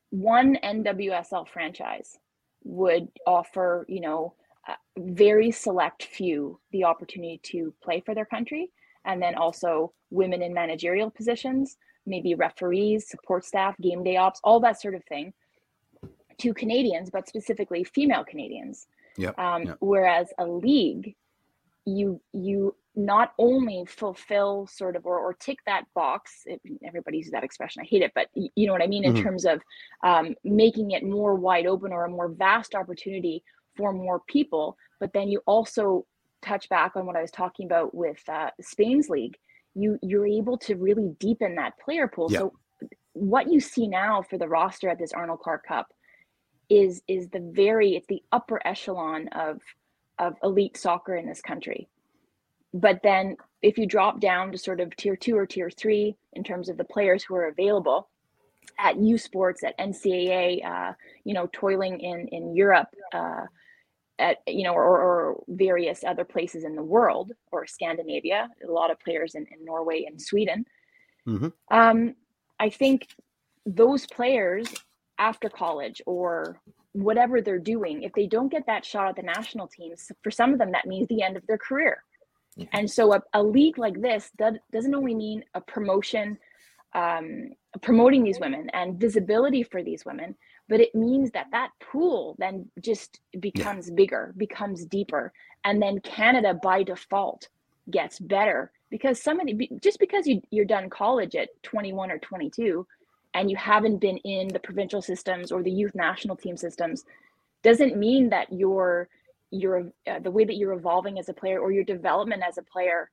one 0.10 0.58
NWSL 0.62 1.48
franchise 1.48 2.20
would 2.66 3.08
offer, 3.26 3.86
you 3.88 4.02
know, 4.02 4.34
very 4.98 5.52
select 5.52 6.04
few 6.04 6.60
the 6.72 6.84
opportunity 6.84 7.40
to 7.44 7.74
play 7.82 8.02
for 8.06 8.14
their 8.14 8.26
country. 8.26 8.72
And 9.06 9.22
then 9.22 9.36
also 9.36 9.94
women 10.10 10.42
in 10.42 10.54
managerial 10.54 11.12
positions, 11.12 11.78
maybe 12.06 12.36
referees, 12.36 13.10
support 13.10 13.46
staff, 13.46 13.76
game 13.82 14.04
day 14.04 14.18
ops, 14.18 14.40
all 14.44 14.60
that 14.62 14.82
sort 14.82 14.96
of 14.96 15.04
thing 15.06 15.34
to 16.40 16.54
Canadians, 16.54 17.10
but 17.10 17.28
specifically 17.28 17.84
female 17.84 18.24
Canadians. 18.24 18.88
Yep, 19.18 19.40
Um, 19.40 19.64
yep. 19.64 19.78
Whereas 19.80 20.28
a 20.38 20.46
league, 20.46 21.16
you 21.86 22.20
you 22.34 22.76
not 22.98 23.34
only 23.38 23.84
fulfill 23.88 24.68
sort 24.68 24.96
of 24.96 25.06
or, 25.06 25.20
or 25.20 25.34
tick 25.34 25.60
that 25.66 25.84
box. 25.94 26.44
It, 26.46 26.62
everybody 26.86 27.18
uses 27.18 27.34
that 27.34 27.44
expression. 27.44 27.82
I 27.82 27.86
hate 27.86 28.02
it, 28.02 28.14
but 28.16 28.30
you 28.34 28.66
know 28.68 28.74
what 28.74 28.82
I 28.82 28.88
mean 28.88 29.04
in 29.04 29.14
Mhm. 29.14 29.22
terms 29.24 29.46
of 29.46 29.62
um, 30.04 30.34
making 30.46 30.92
it 30.92 31.04
more 31.04 31.36
wide 31.36 31.68
open 31.68 31.92
or 31.92 32.06
a 32.06 32.10
more 32.10 32.30
vast 32.30 32.74
opportunity 32.74 33.44
for 33.76 33.92
more 33.92 34.22
people. 34.28 34.78
But 35.02 35.12
then 35.14 35.28
you 35.28 35.42
also 35.46 36.06
touch 36.42 36.70
back 36.70 36.96
on 36.96 37.06
what 37.06 37.18
I 37.18 37.22
was 37.22 37.32
talking 37.32 37.66
about 37.66 37.94
with 37.94 38.22
uh, 38.30 38.52
Spain's 38.62 39.10
league. 39.10 39.36
You 39.76 40.00
you're 40.02 40.28
able 40.28 40.58
to 40.60 40.76
really 40.76 41.16
deepen 41.20 41.56
that 41.56 41.78
player 41.80 42.08
pool. 42.08 42.32
Yeah. 42.32 42.40
So 42.40 42.54
what 43.14 43.52
you 43.52 43.60
see 43.60 43.88
now 43.88 44.22
for 44.22 44.38
the 44.38 44.48
roster 44.48 44.90
at 44.90 45.00
this 45.00 45.14
Arnold 45.14 45.40
Clark 45.40 45.66
Cup 45.68 45.94
is 46.70 47.02
is 47.08 47.30
the 47.30 47.52
very 47.54 47.96
it's 47.96 48.08
the 48.08 48.24
upper 48.32 48.66
echelon 48.66 49.28
of 49.30 49.62
of 50.20 50.36
elite 50.44 50.78
soccer 50.78 51.16
in 51.16 51.28
this 51.28 51.42
country. 51.42 51.88
But 52.74 53.02
then 53.04 53.38
if 53.62 53.78
you 53.78 53.86
drop 53.86 54.20
down 54.20 54.52
to 54.52 54.58
sort 54.58 54.80
of 54.80 54.96
tier 54.96 55.16
two 55.16 55.38
or 55.38 55.46
tier 55.46 55.70
three 55.70 56.16
in 56.34 56.44
terms 56.44 56.70
of 56.70 56.78
the 56.78 56.84
players 56.84 57.24
who 57.24 57.36
are 57.36 57.48
available 57.48 58.10
at 58.78 58.98
U 58.98 59.18
Sports, 59.18 59.64
at 59.64 59.78
NCAA, 59.78 60.66
uh, 60.66 60.94
you 61.24 61.34
know, 61.34 61.48
toiling 61.54 62.00
in 62.00 62.28
in 62.30 62.56
Europe, 62.56 62.90
uh, 63.14 63.46
at 64.20 64.38
you 64.48 64.64
know, 64.64 64.74
or, 64.74 65.02
or 65.02 65.44
various 65.48 66.04
other 66.04 66.24
places 66.24 66.64
in 66.64 66.76
the 66.76 66.84
world 66.84 67.32
or 67.52 67.68
Scandinavia, 67.68 68.50
a 68.68 68.72
lot 68.72 68.92
of 68.92 69.00
players 69.00 69.36
in, 69.36 69.46
in 69.52 69.66
Norway 69.66 70.06
and 70.08 70.22
Sweden. 70.22 70.66
Mhm. 71.28 71.52
Um, 71.72 72.16
I 72.60 72.70
think 72.70 73.08
those 73.66 74.06
players 74.06 74.68
after 75.18 75.50
college 75.50 76.02
or 76.06 76.60
whatever 76.94 77.42
they're 77.42 77.60
doing, 77.60 78.04
if 78.04 78.14
they 78.14 78.28
don't 78.28 78.52
get 78.52 78.66
that 78.68 78.86
shot 78.86 79.10
at 79.10 79.16
the 79.16 79.24
national 79.24 79.68
teams, 79.68 80.12
for 80.24 80.32
some 80.32 80.54
of 80.54 80.60
them 80.60 80.72
that 80.72 80.86
means 80.86 81.08
the 81.08 81.22
end 81.22 81.36
of 81.36 81.46
their 81.48 81.58
career. 81.58 82.04
Mhm. 82.58 82.70
And 82.72 82.90
so 82.90 83.14
a, 83.14 83.22
a 83.34 83.44
league 83.44 83.78
like 83.78 84.00
this 84.02 84.32
does, 84.38 84.56
doesn't 84.72 84.96
only 84.96 85.16
mean 85.16 85.44
a 85.54 85.62
promotion, 85.62 86.38
um, 86.94 87.50
promoting 87.82 88.24
these 88.24 88.40
women 88.40 88.70
and 88.72 88.98
visibility 88.98 89.64
for 89.64 89.84
these 89.84 90.06
women, 90.06 90.36
but 90.68 90.82
it 90.82 90.96
means 90.96 91.32
that 91.32 91.48
that 91.52 91.70
pool 91.80 92.36
then 92.40 92.68
just 92.82 93.20
becomes 93.40 93.92
bigger, 93.92 94.34
becomes 94.38 94.86
deeper, 94.86 95.32
and 95.64 95.82
then 95.82 96.00
Canada 96.00 96.54
by 96.54 96.84
default 96.84 97.50
gets 97.92 98.20
better 98.20 98.72
because 98.90 99.22
somebody 99.22 99.70
just 99.82 100.00
because 100.00 100.26
you 100.26 100.42
you're 100.50 100.66
done 100.66 100.90
college 100.90 101.36
at 101.36 101.50
21 101.64 102.12
or 102.12 102.18
22 102.20 102.86
and 103.36 103.52
you 103.52 103.58
haven't 103.58 103.98
been 103.98 104.18
in 104.20 104.48
the 104.48 104.60
provincial 104.60 105.02
systems 105.02 105.52
or 105.52 105.62
the 105.62 105.72
youth 105.72 105.94
national 105.94 106.36
team 106.36 106.58
systems 106.58 107.06
doesn't 107.62 107.98
mean 107.98 108.30
that 108.30 108.52
your 108.52 109.08
your 109.52 109.92
uh, 110.08 110.20
the 110.20 110.32
way 110.32 110.46
that 110.46 110.56
you're 110.56 110.74
evolving 110.74 111.20
as 111.20 111.30
a 111.30 111.34
player 111.34 111.60
or 111.60 111.72
your 111.72 111.84
development 111.84 112.42
as 112.48 112.58
a 112.58 112.64
player 112.64 113.12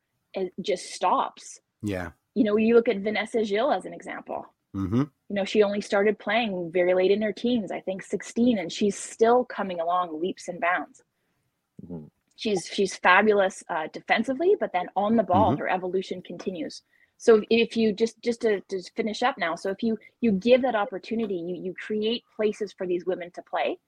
just 0.62 0.92
stops. 0.94 1.60
Yeah. 1.82 2.10
You 2.34 2.44
know 2.44 2.56
you 2.56 2.74
look 2.74 2.88
at 2.88 3.00
Vanessa 3.00 3.44
Gilles 3.44 3.72
as 3.72 3.84
an 3.84 3.92
example 3.92 4.46
mm-hmm. 4.76 5.04
you 5.30 5.36
know 5.36 5.44
she 5.44 5.62
only 5.62 5.80
started 5.82 6.18
playing 6.18 6.70
very 6.72 6.94
late 6.94 7.10
in 7.12 7.22
her 7.22 7.32
teens 7.32 7.72
i 7.72 7.80
think 7.80 8.02
16 8.02 8.58
and 8.58 8.72
she's 8.72 8.98
still 8.98 9.44
coming 9.44 9.80
along 9.80 10.20
leaps 10.20 10.48
and 10.48 10.60
bounds 10.60 11.02
Mhm. 11.84 12.10
she's 12.36 12.66
she's 12.72 12.96
fabulous 12.96 13.62
uh, 13.70 13.88
defensively 13.92 14.56
but 14.60 14.72
then 14.72 14.88
on 14.96 15.16
the 15.16 15.22
ball 15.22 15.54
Mhm. 15.54 15.58
her 15.58 15.68
evolution 15.68 16.22
continues 16.22 16.82
so 17.18 17.36
if, 17.36 17.44
if 17.50 17.76
you 17.76 17.92
just 17.92 18.20
just 18.22 18.42
to, 18.42 18.60
to 18.70 18.82
finish 18.96 19.22
up 19.22 19.36
now 19.38 19.54
so 19.56 19.70
if 19.70 19.82
you 19.82 19.98
you 20.20 20.32
give 20.32 20.62
that 20.62 20.74
opportunity 20.74 21.36
you 21.36 21.56
you 21.56 21.74
create 21.74 22.24
places 22.36 22.72
for 22.76 22.86
these 22.86 23.06
women 23.06 23.30
to 23.32 23.42
play 23.42 23.78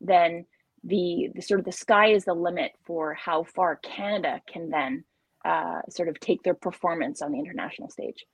then 0.00 0.46
the, 0.84 1.28
the 1.34 1.42
sort 1.42 1.60
of 1.60 1.66
the 1.66 1.72
sky 1.72 2.08
is 2.12 2.24
the 2.24 2.34
limit 2.34 2.72
for 2.86 3.14
how 3.14 3.44
far 3.44 3.76
canada 3.78 4.40
can 4.52 4.70
then 4.70 5.04
uh, 5.44 5.80
sort 5.90 6.08
of 6.08 6.20
take 6.20 6.42
their 6.42 6.54
performance 6.54 7.22
on 7.22 7.32
the 7.32 7.38
international 7.40 7.90
stage 7.90 8.26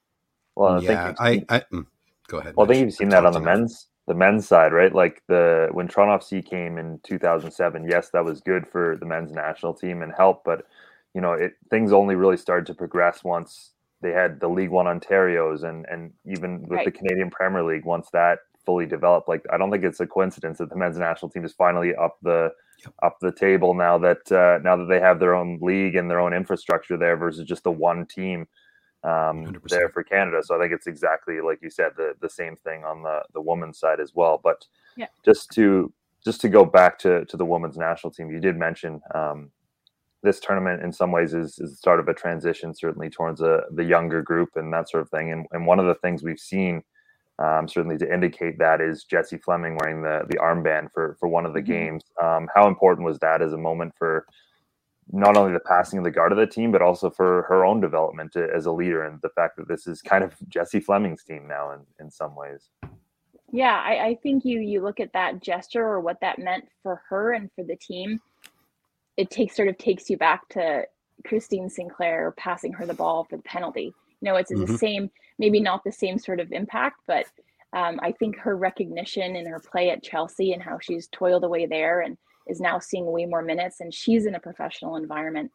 Well, 0.57 0.85
I 0.88 0.95
yeah 0.95 0.97
think 0.97 1.19
I, 1.21 1.45
I 1.49 1.61
mm, 1.73 1.87
go 2.29 2.39
ahead 2.39 2.55
well, 2.57 2.67
I 2.67 2.69
think 2.73 2.85
you've 2.85 2.95
seen 2.95 3.09
that 3.11 3.25
on 3.27 3.33
the 3.33 3.41
enough. 3.41 3.57
men's 3.59 3.89
the 4.07 4.15
men's 4.15 4.47
side, 4.47 4.73
right? 4.73 4.95
Like 4.95 5.23
the 5.29 5.69
when 5.73 5.89
Toronto 5.89 6.25
FC 6.25 6.45
came 6.45 6.79
in 6.79 7.01
2007, 7.03 7.89
yes, 7.89 8.11
that 8.11 8.25
was 8.25 8.41
good 8.41 8.67
for 8.67 8.97
the 9.01 9.07
men's 9.07 9.33
national 9.33 9.75
team 9.75 10.03
and 10.03 10.12
helped, 10.17 10.45
but 10.45 10.67
you 11.15 11.21
know, 11.21 11.33
it 11.33 11.55
things 11.71 11.93
only 11.93 12.15
really 12.15 12.37
started 12.37 12.67
to 12.67 12.75
progress 12.75 13.25
once 13.25 13.73
they 14.03 14.12
had 14.12 14.39
the 14.41 14.49
League 14.49 14.71
One 14.71 14.87
Ontario's 14.87 15.62
and 15.62 15.87
and 15.91 16.12
even 16.25 16.67
with 16.69 16.85
the 16.85 16.91
Canadian 16.91 17.31
Premier 17.31 17.65
League 17.65 17.85
once 17.85 18.09
that 18.12 18.41
fully 18.65 18.87
developed. 18.87 19.29
Like 19.29 19.45
I 19.53 19.57
don't 19.57 19.71
think 19.71 19.85
it's 19.85 20.01
a 20.01 20.07
coincidence 20.07 20.59
that 20.59 20.71
the 20.71 20.77
men's 20.77 20.99
national 20.99 21.31
team 21.31 21.45
is 21.45 21.53
finally 21.53 21.95
up 21.95 22.19
the 22.23 22.53
Yep. 22.85 22.95
up 23.03 23.17
the 23.23 23.33
table 23.33 23.73
now 23.73 23.97
that 23.97 24.31
uh, 24.31 24.59
now 24.62 24.77
that 24.77 24.89
they 24.91 25.01
have 25.01 25.19
their 25.19 25.35
own 25.35 25.59
league 25.62 25.97
and 25.97 26.11
their 26.11 26.21
own 26.21 26.35
infrastructure 26.35 26.99
there 26.99 27.17
versus 27.17 27.47
just 27.47 27.65
the 27.65 27.71
one 27.71 28.05
team 28.05 28.47
um, 29.07 29.57
there 29.71 29.90
for 29.90 30.05
Canada. 30.05 30.42
So 30.45 30.57
I 30.57 30.61
think 30.61 30.75
it's 30.75 30.88
exactly 30.88 31.40
like 31.42 31.61
you 31.62 31.71
said, 31.71 31.92
the 31.97 32.14
the 32.21 32.31
same 32.31 32.57
thing 32.57 32.85
on 32.85 33.05
the 33.05 33.23
the 33.35 33.42
women's 33.42 33.81
side 33.81 34.01
as 34.01 34.12
well. 34.14 34.40
But 34.45 34.66
Yeah. 34.97 35.09
just 35.25 35.53
to 35.55 35.92
just 36.25 36.40
to 36.42 36.51
go 36.51 36.64
back 36.66 36.99
to 37.01 37.27
to 37.27 37.38
the 37.38 37.47
women's 37.47 37.79
national 37.79 38.12
team, 38.12 38.31
you 38.31 38.40
did 38.40 38.57
mention 38.59 39.03
um, 39.14 39.53
this 40.23 40.40
tournament 40.40 40.83
in 40.85 40.92
some 40.92 41.12
ways 41.12 41.35
is 41.35 41.59
is 41.61 41.73
the 41.73 41.77
start 41.79 42.01
of 42.01 42.09
a 42.09 42.14
transition, 42.14 42.75
certainly 42.75 43.11
towards 43.11 43.42
a, 43.42 43.62
the 43.73 43.85
younger 43.85 44.23
group 44.23 44.51
and 44.57 44.73
that 44.75 44.90
sort 44.90 45.03
of 45.03 45.11
thing. 45.11 45.33
And 45.33 45.47
and 45.53 45.66
one 45.66 45.81
of 45.81 45.87
the 45.87 45.97
things 45.97 46.23
we've 46.25 46.40
seen 46.40 46.83
Um, 47.38 47.69
certainly, 47.69 47.99
to 47.99 48.14
indicate 48.14 48.59
that 48.61 48.81
is 48.81 49.05
Jessie 49.05 49.38
Fleming 49.38 49.77
wearing 49.79 50.03
the 50.03 50.25
the 50.31 50.38
armband 50.38 50.92
for 50.95 51.19
for 51.21 51.29
one 51.29 51.47
of 51.47 51.55
the 51.55 51.62
Mm-hmm. 51.69 51.75
games. 51.77 52.05
Um, 52.23 52.49
how 52.57 52.69
important 52.69 53.07
was 53.07 53.21
that 53.21 53.42
as 53.42 53.53
a 53.53 53.59
moment 53.59 53.95
for 53.99 54.27
not 55.12 55.37
only 55.37 55.53
the 55.53 55.61
passing 55.61 55.99
of 55.99 56.05
the 56.05 56.11
guard 56.11 56.33
of 56.33 56.38
the 56.38 56.47
team, 56.47 56.73
but 56.73 56.83
also 56.83 57.11
for 57.11 57.42
her 57.49 57.64
own 57.64 57.81
development 57.81 58.37
as 58.37 58.66
a 58.66 58.73
leader, 58.73 59.05
and 59.05 59.21
the 59.23 59.29
fact 59.31 59.57
that 59.57 59.69
this 59.69 59.87
is 59.87 60.03
kind 60.03 60.25
of 60.25 60.35
Jessie 60.49 60.81
Fleming's 60.81 61.23
team 61.23 61.47
now 61.47 61.73
in 61.73 61.81
in 62.01 62.11
some 62.11 62.35
ways. 62.35 62.71
Yeah, 63.53 63.81
I, 63.85 64.07
I 64.07 64.14
think 64.23 64.45
you 64.45 64.61
you 64.61 64.83
look 64.83 65.01
at 65.01 65.12
that 65.12 65.40
gesture 65.40 65.87
or 65.87 66.01
what 66.01 66.21
that 66.21 66.38
meant 66.38 66.64
for 66.83 67.03
her 67.09 67.33
and 67.33 67.51
for 67.55 67.64
the 67.64 67.77
team. 67.77 68.21
It 69.16 69.31
takes 69.31 69.57
sort 69.57 69.69
of 69.69 69.79
takes 69.79 70.11
you 70.11 70.19
back 70.19 70.49
to 70.51 70.85
Christine 71.25 71.71
Sinclair 71.71 72.35
passing 72.37 72.73
her 72.75 72.87
the 72.87 72.95
ball 72.95 73.25
for 73.25 73.37
the 73.37 73.42
penalty. 73.45 73.95
You 74.21 74.33
know, 74.33 74.37
it's 74.37 74.51
the 74.51 74.57
Mhm. 74.57 74.79
same, 74.79 75.11
maybe 75.38 75.61
not 75.61 75.85
the 75.85 75.92
same 75.92 76.19
sort 76.19 76.40
of 76.40 76.53
impact, 76.53 77.01
but 77.07 77.27
um, 77.73 77.99
I 78.03 78.12
think 78.12 78.37
her 78.38 78.57
recognition 78.57 79.37
in 79.37 79.47
her 79.47 79.61
play 79.61 79.90
at 79.90 80.03
Chelsea 80.03 80.53
and 80.53 80.62
how 80.62 80.79
she's 80.79 81.09
toiled 81.09 81.45
away 81.45 81.66
there 81.66 82.01
and 82.01 82.16
is 82.47 82.61
now 82.61 82.79
seeing 82.79 83.07
way 83.07 83.27
more 83.27 83.43
minutes, 83.43 83.81
and 83.81 83.93
she's 83.93 84.27
in 84.27 84.35
a 84.35 84.41
professional 84.41 84.97
environment. 84.97 85.51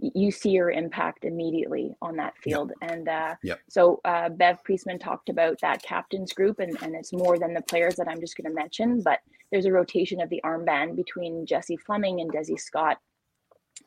You 0.00 0.30
see 0.30 0.54
her 0.56 0.70
impact 0.70 1.24
immediately 1.24 1.92
on 2.00 2.16
that 2.16 2.34
field, 2.38 2.72
and 2.82 3.08
uh, 3.08 3.34
Yep. 3.42 3.60
so 3.68 4.00
uh, 4.04 4.28
Bev 4.28 4.62
Priestman 4.62 4.98
talked 5.00 5.28
about 5.28 5.60
that 5.60 5.82
captain's 5.82 6.32
group, 6.32 6.60
and, 6.60 6.76
and 6.82 6.94
it's 6.94 7.12
more 7.12 7.38
than 7.38 7.52
the 7.52 7.62
players 7.62 7.96
that 7.96 8.06
I'm 8.08 8.20
just 8.20 8.36
going 8.36 8.48
to 8.48 8.54
mention, 8.54 9.02
but 9.02 9.18
there's 9.50 9.66
a 9.66 9.72
rotation 9.72 10.20
of 10.20 10.28
the 10.30 10.40
armband 10.44 10.94
between 10.94 11.46
Jessie 11.46 11.76
Fleming 11.78 12.20
and 12.20 12.32
Desi 12.32 12.60
Scott. 12.60 12.98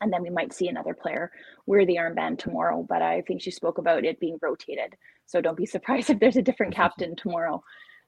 And 0.00 0.12
then 0.12 0.22
we 0.22 0.30
might 0.30 0.52
see 0.52 0.68
another 0.68 0.94
player 0.94 1.30
wear 1.66 1.84
the 1.86 1.96
armband 1.96 2.38
tomorrow, 2.38 2.84
but 2.88 3.02
I 3.02 3.20
think 3.22 3.40
she 3.42 3.50
spoke 3.50 3.78
about 3.78 4.04
it 4.04 4.18
being 4.20 4.38
rotated. 4.42 4.96
So 5.26 5.40
don't 5.40 5.56
be 5.56 5.66
surprised 5.76 6.10
if 6.10 6.18
there's 6.18 6.36
a 6.36 6.42
different 6.42 6.74
captain 6.74 7.14
tomorrow. 7.14 7.62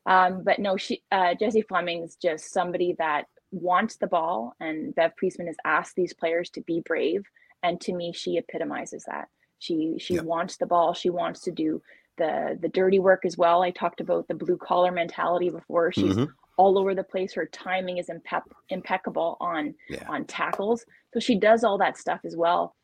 Um, 0.06 0.42
but 0.44 0.58
no, 0.58 0.76
she 0.76 1.02
uh, 1.12 1.34
Jessie 1.38 1.62
Fleming's 1.62 2.16
just 2.16 2.52
somebody 2.52 2.94
that 2.98 3.24
wants 3.54 3.96
the 3.96 4.06
ball, 4.06 4.54
and 4.60 4.94
Bev 4.94 5.12
Priestman 5.16 5.46
has 5.48 5.56
asked 5.64 5.96
these 5.96 6.12
players 6.14 6.50
to 6.50 6.60
be 6.62 6.82
brave. 6.84 7.24
And 7.62 7.80
to 7.82 7.94
me, 7.94 8.12
she 8.12 8.36
epitomizes 8.36 9.04
that. 9.04 9.28
She 9.58 9.98
she 9.98 10.14
Yeah. 10.16 10.22
wants 10.22 10.56
the 10.58 10.66
ball. 10.66 10.94
She 10.94 11.10
wants 11.10 11.40
to 11.42 11.50
do 11.52 11.82
the 12.18 12.58
the 12.60 12.68
dirty 12.68 12.98
work 12.98 13.24
as 13.24 13.38
well. 13.38 13.62
I 13.62 13.70
talked 13.70 14.00
about 14.00 14.28
the 14.28 14.34
blue 14.34 14.56
collar 14.58 14.92
mentality 14.92 15.50
before. 15.50 15.92
She's 15.92 16.16
Mhm. 16.16 16.32
all 16.56 16.78
over 16.78 16.94
the 16.94 17.04
place. 17.04 17.34
Her 17.34 17.46
timing 17.46 17.98
is 17.98 18.08
impe- 18.08 18.42
impeccable 18.68 19.36
on 19.40 19.74
Yeah. 19.88 20.04
on 20.08 20.26
tackles. 20.26 20.84
So 21.12 21.20
she 21.20 21.36
does 21.36 21.64
all 21.64 21.78
that 21.78 21.96
stuff 21.96 22.20
as 22.24 22.36
well. 22.36 22.76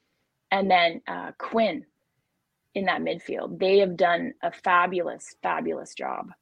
And 0.51 0.71
then 0.71 1.03
uh, 1.07 1.33
Quinn 1.39 1.87
in 2.75 2.85
that 2.87 3.03
midfield, 3.03 3.59
they 3.59 3.79
have 3.79 3.97
done 3.97 4.35
a 4.43 4.51
fabulous, 4.53 5.37
fabulous 5.43 5.95
job. 5.95 6.33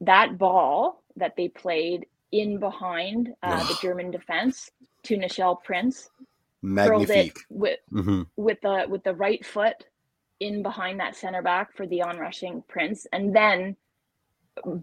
That 0.00 0.36
ball 0.38 1.02
that 1.16 1.36
they 1.36 1.48
played 1.48 2.06
in 2.34 2.60
behind 2.60 3.30
uh, 3.44 3.64
the 3.64 3.74
German 3.76 4.12
defense 4.12 4.70
to 5.04 5.16
Nichelle 5.18 5.62
Prince, 5.64 6.10
Magnifique. 6.62 7.38
with 7.50 7.78
hmm 7.90 8.22
with 8.36 8.58
the 8.62 8.86
with 8.88 9.04
the 9.04 9.14
right 9.14 9.44
foot 9.46 9.76
in 10.40 10.62
behind 10.62 11.00
that 11.00 11.16
center 11.16 11.42
back 11.42 11.76
for 11.76 11.86
the 11.86 12.02
onrushing 12.02 12.64
Prince, 12.68 13.06
and 13.12 13.34
then 13.36 13.76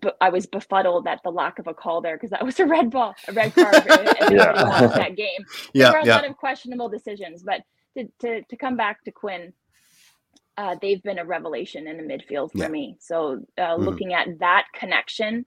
b- 0.01 0.11
I 0.21 0.29
was 0.29 0.47
befuddled 0.47 1.07
at 1.07 1.21
the 1.23 1.31
lack 1.31 1.59
of 1.59 1.67
a 1.67 1.73
call 1.75 2.01
there 2.01 2.17
because 2.17 2.31
that 2.31 2.45
was 2.45 2.59
a 2.59 2.65
red 2.67 2.91
ball, 2.91 3.15
a 3.27 3.33
red 3.33 3.55
card. 3.55 3.83
Yeah. 4.29 4.53
watched 4.65 4.95
that 4.97 5.17
game. 5.17 5.45
Yeah, 5.73 5.91
there 5.91 5.99
were 5.99 6.05
a 6.05 6.05
yeah. 6.05 6.15
lot 6.15 6.29
of 6.29 6.37
questionable 6.37 6.89
decisions, 6.89 7.43
but 7.43 7.61
to 7.97 8.07
to, 8.21 8.43
to 8.43 8.57
come 8.57 8.77
back 8.77 9.03
to 9.05 9.11
Quinn, 9.11 9.53
uh, 10.57 10.75
they've 10.81 11.03
been 11.03 11.19
a 11.19 11.25
revelation 11.25 11.87
in 11.87 11.97
the 11.97 12.03
midfield 12.03 12.51
for 12.55 12.63
Yeah. 12.63 12.69
me. 12.69 12.97
So 12.99 13.41
uh, 13.59 13.75
Mhm. 13.77 13.85
looking 13.85 14.13
at 14.13 14.39
that 14.39 14.65
connection. 14.75 15.45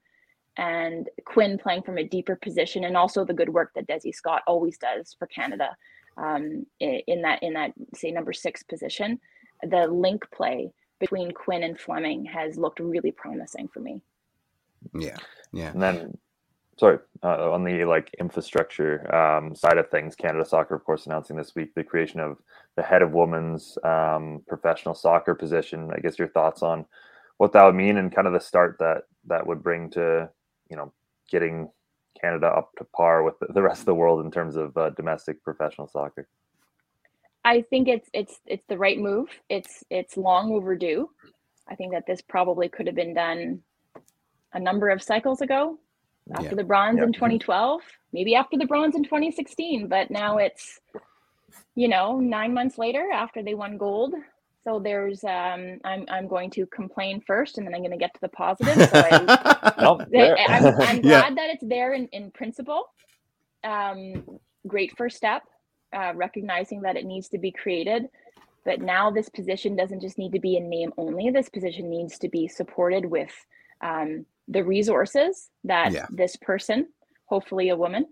And 0.57 1.09
Quinn 1.25 1.59
playing 1.59 1.83
from 1.83 1.99
a 1.99 2.05
deeper 2.05 2.37
position, 2.37 2.85
and 2.85 2.97
also 2.97 3.25
the 3.25 3.35
good 3.35 3.49
work 3.49 3.73
that 3.75 3.88
Desi 3.88 4.14
Scott 4.14 4.43
always 4.47 4.79
does 4.79 5.14
for 5.19 5.27
Canada 5.27 5.77
um, 6.17 6.64
in 6.81 7.23
that 7.23 7.43
in 7.43 7.55
that 7.55 7.73
say 7.95 8.11
number 8.11 8.33
six 8.33 8.62
position. 8.62 9.19
The 9.62 9.87
link 9.87 10.25
play 10.33 10.71
between 11.01 11.33
Quinn 11.33 11.62
and 11.62 11.79
Fleming 11.79 12.25
has 12.27 12.57
looked 12.57 12.81
really 12.81 13.11
promising 13.11 13.69
for 13.69 13.81
me. 13.81 14.01
Yeah. 14.95 15.17
Yeah. 15.53 15.71
And 15.71 15.83
then, 15.83 16.19
sorry, 16.79 16.99
uh, 17.23 17.53
on 17.53 17.64
the 17.64 17.85
like 17.85 18.14
infrastructure 18.19 19.12
um, 19.14 19.55
side 19.55 19.79
of 19.79 19.90
things, 19.90 20.14
Canada 20.14 20.45
Soccer, 20.45 20.75
of 20.75 20.85
course, 20.85 21.07
announcing 21.07 21.37
this 21.37 21.55
week 21.55 21.75
the 21.75 21.85
creation 21.85 22.21
of 22.21 22.38
the 22.77 22.83
head 22.83 23.03
of 23.03 23.12
women's 23.12 23.77
um, 23.85 24.43
professional 24.49 24.95
soccer 24.95 25.35
position. 25.35 25.90
I 25.95 26.01
guess 26.01 26.19
your 26.19 26.29
thoughts 26.29 26.62
on 26.62 26.85
what 27.38 27.53
that 27.53 27.64
would 27.64 27.75
mean 27.75 27.97
and 27.97 28.14
kind 28.14 28.27
of 28.27 28.33
the 28.33 28.40
start 28.40 28.77
that 28.79 29.05
that 29.27 29.47
would 29.47 29.62
bring 29.62 29.90
to 29.90 30.29
you 30.70 30.77
know 30.77 30.92
getting 31.31 31.70
Canada 32.20 32.46
up 32.46 32.70
to 32.79 32.85
par 32.85 33.22
with 33.22 33.38
the, 33.40 33.46
the 33.53 33.62
rest 33.62 33.81
of 33.81 33.87
the 33.87 33.94
world 33.94 34.24
in 34.24 34.31
terms 34.31 34.57
of 34.57 34.77
uh, 34.77 34.90
domestic 34.90 35.42
professional 35.42 35.87
soccer. 35.88 36.29
I 37.44 37.62
think 37.62 37.88
it's 37.88 38.09
it's 38.12 38.40
it's 38.46 38.64
the 38.68 38.79
right 38.79 38.98
move. 38.98 39.29
It's 39.48 39.85
it's 39.90 40.16
long 40.16 40.53
overdue. 40.53 41.11
I 41.68 41.74
think 41.74 41.92
that 41.92 42.07
this 42.07 42.20
probably 42.22 42.68
could 42.68 42.87
have 42.87 42.96
been 42.96 43.14
done 43.14 43.62
a 44.53 44.61
number 44.61 44.88
of 44.90 45.03
cycles 45.03 45.40
ago 45.40 45.79
after 46.33 46.50
Yeah. 46.50 46.55
the 46.55 46.64
bronze 46.64 46.98
Yeah. 46.98 47.05
in 47.05 47.12
2012, 47.12 47.81
maybe 48.12 48.35
after 48.35 48.57
the 48.57 48.66
bronze 48.66 48.94
in 48.94 49.03
2016, 49.03 49.88
but 49.88 50.11
now 50.11 50.38
it's 50.38 50.81
you 51.77 51.88
know, 51.88 52.18
9 52.20 52.55
months 52.55 52.79
later 52.79 53.11
after 53.12 53.42
they 53.42 53.55
won 53.55 53.77
gold. 53.77 54.14
So 54.64 54.79
there's 54.81 55.22
um 55.24 55.79
I'm 55.85 56.05
I'm 56.09 56.27
going 56.27 56.50
to 56.53 56.66
complain 56.66 57.20
first 57.27 57.59
and 57.59 57.66
then 57.66 57.74
I'm 57.74 57.81
going 57.83 57.90
to 57.92 57.98
get 57.98 58.14
to 58.14 58.20
the 58.20 58.29
positive. 58.31 58.74
So 58.90 58.98
I 59.00 59.74
No, 59.81 60.00
I- 60.00 60.05
fair. 60.11 60.37
I'm, 60.38 60.64
Yeah. 61.05 61.20
glad 61.20 61.37
that 61.37 61.50
it's 61.50 61.64
there 61.66 61.92
in, 61.92 62.09
in 62.09 62.31
principle. 62.31 62.87
Um, 63.62 64.24
great 64.66 64.96
first 64.96 65.16
step, 65.16 65.42
uh, 65.94 66.12
recognizing 66.14 66.83
that 66.83 66.96
it 66.96 67.05
needs 67.05 67.29
to 67.31 67.38
be 67.38 67.50
created. 67.53 68.07
But 68.64 68.81
now 68.81 69.11
this 69.11 69.29
position 69.29 69.77
doesn't 69.77 70.00
just 70.00 70.16
need 70.16 70.33
to 70.33 70.40
be 70.40 70.57
in 70.57 70.70
name 70.70 70.92
only. 70.96 71.31
This 71.31 71.50
position 71.50 71.90
needs 71.90 72.18
to 72.20 72.29
be 72.31 72.48
supported 72.48 73.05
with 73.05 73.33
um, 73.83 74.24
the 74.48 74.64
resources 74.64 75.50
that 75.64 75.92
Yeah. 75.92 76.07
this 76.11 76.37
person, 76.37 76.88
hopefully 77.27 77.68
a 77.68 77.77
woman, 77.77 78.07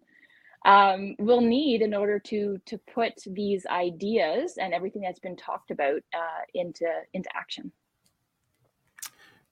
um, 0.64 1.14
will 1.18 1.40
need 1.40 1.82
in 1.82 1.94
order 1.94 2.18
to 2.18 2.58
to 2.66 2.78
put 2.94 3.14
these 3.26 3.66
ideas 3.66 4.58
and 4.58 4.72
everything 4.74 5.02
that's 5.02 5.20
been 5.20 5.36
talked 5.36 5.70
about 5.70 6.00
uh, 6.14 6.42
into 6.54 6.86
into 7.14 7.28
action. 7.34 7.72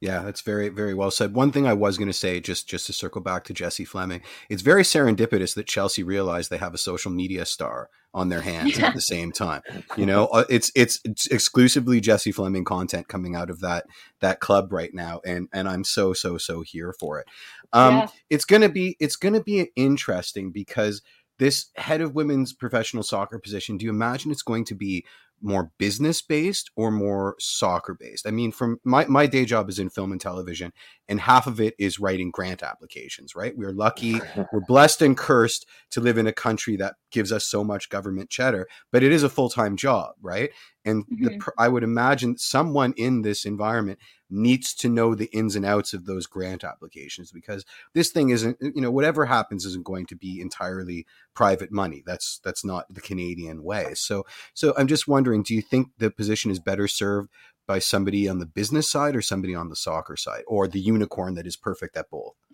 Yeah, 0.01 0.23
that's 0.23 0.41
very, 0.41 0.71
very 0.71 0.95
well 0.95 1.11
said. 1.11 1.35
One 1.35 1.53
thing 1.53 1.67
I 1.67 1.75
was 1.75 1.99
going 1.99 2.09
to 2.09 2.15
say, 2.15 2.41
just 2.41 2.67
just 2.67 2.87
to 2.87 2.93
circle 2.95 3.21
back 3.21 3.45
to 3.45 3.53
Jessie 3.53 3.85
Fleming, 3.85 4.23
it's 4.49 4.63
very 4.63 4.83
serendipitous 4.83 5.55
that 5.55 5.67
Chelsea 5.67 6.03
realized 6.03 6.49
they 6.49 6.57
have 6.57 6.73
a 6.73 6.79
social 6.79 7.11
media 7.11 7.45
star 7.45 7.91
on 8.15 8.31
their 8.31 8.41
hands 8.41 8.79
at 8.79 8.95
the 8.95 9.01
same 9.13 9.31
time. 9.31 9.61
You 9.99 10.07
know, 10.07 10.27
uh, 10.29 10.45
it's, 10.49 10.73
it's 10.75 11.01
it's 11.05 11.27
exclusively 11.27 12.01
Jessie 12.01 12.33
Fleming 12.33 12.65
content 12.65 13.09
coming 13.09 13.37
out 13.37 13.51
of 13.51 13.61
that 13.61 13.85
that 14.21 14.41
club 14.41 14.73
right 14.73 14.95
now, 14.95 15.21
and 15.27 15.49
and 15.53 15.69
I'm 15.69 15.85
so 15.85 16.15
so 16.15 16.39
so 16.39 16.63
here 16.63 16.95
for 16.99 17.21
it. 17.21 17.27
Um, 17.75 17.97
Yeah. 17.97 18.09
It's 18.31 18.47
gonna 18.47 18.71
be 18.71 18.97
it's 19.01 19.17
gonna 19.17 19.43
be 19.43 19.71
interesting 19.77 20.51
because 20.51 21.03
this 21.39 21.71
head 21.77 22.01
of 22.01 22.15
women's 22.15 22.53
professional 22.53 23.03
soccer 23.03 23.39
position. 23.39 23.77
Do 23.79 23.85
you 23.85 23.91
imagine 23.91 24.31
it's 24.31 24.43
going 24.43 24.65
to 24.67 24.75
be 24.75 25.05
more 25.43 25.71
business 25.79 26.23
based 26.23 26.71
or 26.77 26.91
more 26.91 27.37
soccer 27.39 27.95
based? 27.95 28.27
I 28.27 28.31
mean, 28.31 28.53
from 28.53 28.79
my, 28.85 29.07
my 29.07 29.27
day 29.27 29.45
job 29.45 29.69
is 29.69 29.79
in 29.79 29.91
film 29.91 30.13
and 30.13 30.21
television, 30.21 30.73
and 31.09 31.21
half 31.21 31.47
of 31.47 31.61
it 31.61 31.75
is 31.79 31.99
writing 31.99 32.31
grant 32.31 32.63
applications, 32.63 33.35
right? 33.35 33.57
We're 33.57 33.73
lucky, 33.73 34.21
we're 34.53 34.61
blessed 34.61 35.03
and 35.03 35.17
cursed 35.17 35.67
to 35.91 36.01
live 36.01 36.19
in 36.19 36.27
a 36.27 36.33
country 36.33 36.77
that 36.77 36.95
gives 37.11 37.33
us 37.33 37.47
so 37.47 37.65
much 37.65 37.89
government 37.89 38.31
cheddar, 38.31 38.69
but 38.93 39.03
it 39.03 39.13
is 39.13 39.23
a 39.23 39.29
full 39.29 39.49
time 39.49 39.77
job, 39.77 40.15
right? 40.21 40.51
And 40.85 41.05
the, 41.09 41.31
Mhm. 41.31 41.41
pr- 41.41 41.51
I 41.59 41.69
would 41.69 41.83
imagine 41.83 42.39
someone 42.39 42.95
in 42.97 43.23
this 43.23 43.45
environment 43.45 43.99
needs 44.31 44.75
to 44.75 44.89
know 44.89 45.15
the 45.15 45.29
ins 45.33 45.57
and 45.57 45.65
outs 45.65 45.93
of 45.93 46.07
those 46.07 46.27
grant 46.27 46.65
applications 46.65 47.33
because 47.33 47.65
this 47.95 48.11
thing 48.11 48.31
isn't, 48.31 48.57
you 48.61 48.81
know, 48.81 48.91
whatever 48.91 49.27
happens 49.27 49.65
isn't 49.65 49.85
going 49.85 50.07
to 50.07 50.17
be 50.17 50.41
entirely 50.41 51.07
private 51.35 51.73
money. 51.73 52.03
That's 52.07 52.41
that's 52.45 52.65
not 52.65 52.87
the 52.93 53.01
Canadian 53.01 53.63
way. 53.63 53.95
So 53.95 54.25
so 54.55 54.75
I'm 54.77 54.87
just 54.87 55.09
wondering, 55.09 55.43
do 55.43 55.55
you 55.55 55.63
think 55.63 55.89
the 55.99 56.11
position 56.11 56.51
is 56.51 56.59
better 56.59 56.89
served 56.89 57.31
by 57.67 57.79
somebody 57.79 58.29
on 58.29 58.41
the 58.41 58.47
business 58.47 58.91
side 58.91 59.15
or 59.15 59.23
somebody 59.23 59.55
on 59.55 59.69
the 59.69 59.77
soccer 59.77 60.17
side, 60.17 60.43
or 60.49 60.67
the 60.67 60.81
unicorn 60.81 61.35
that 61.35 61.47
is 61.47 61.57
perfect 61.57 61.97
at 61.97 62.11
both? 62.11 62.35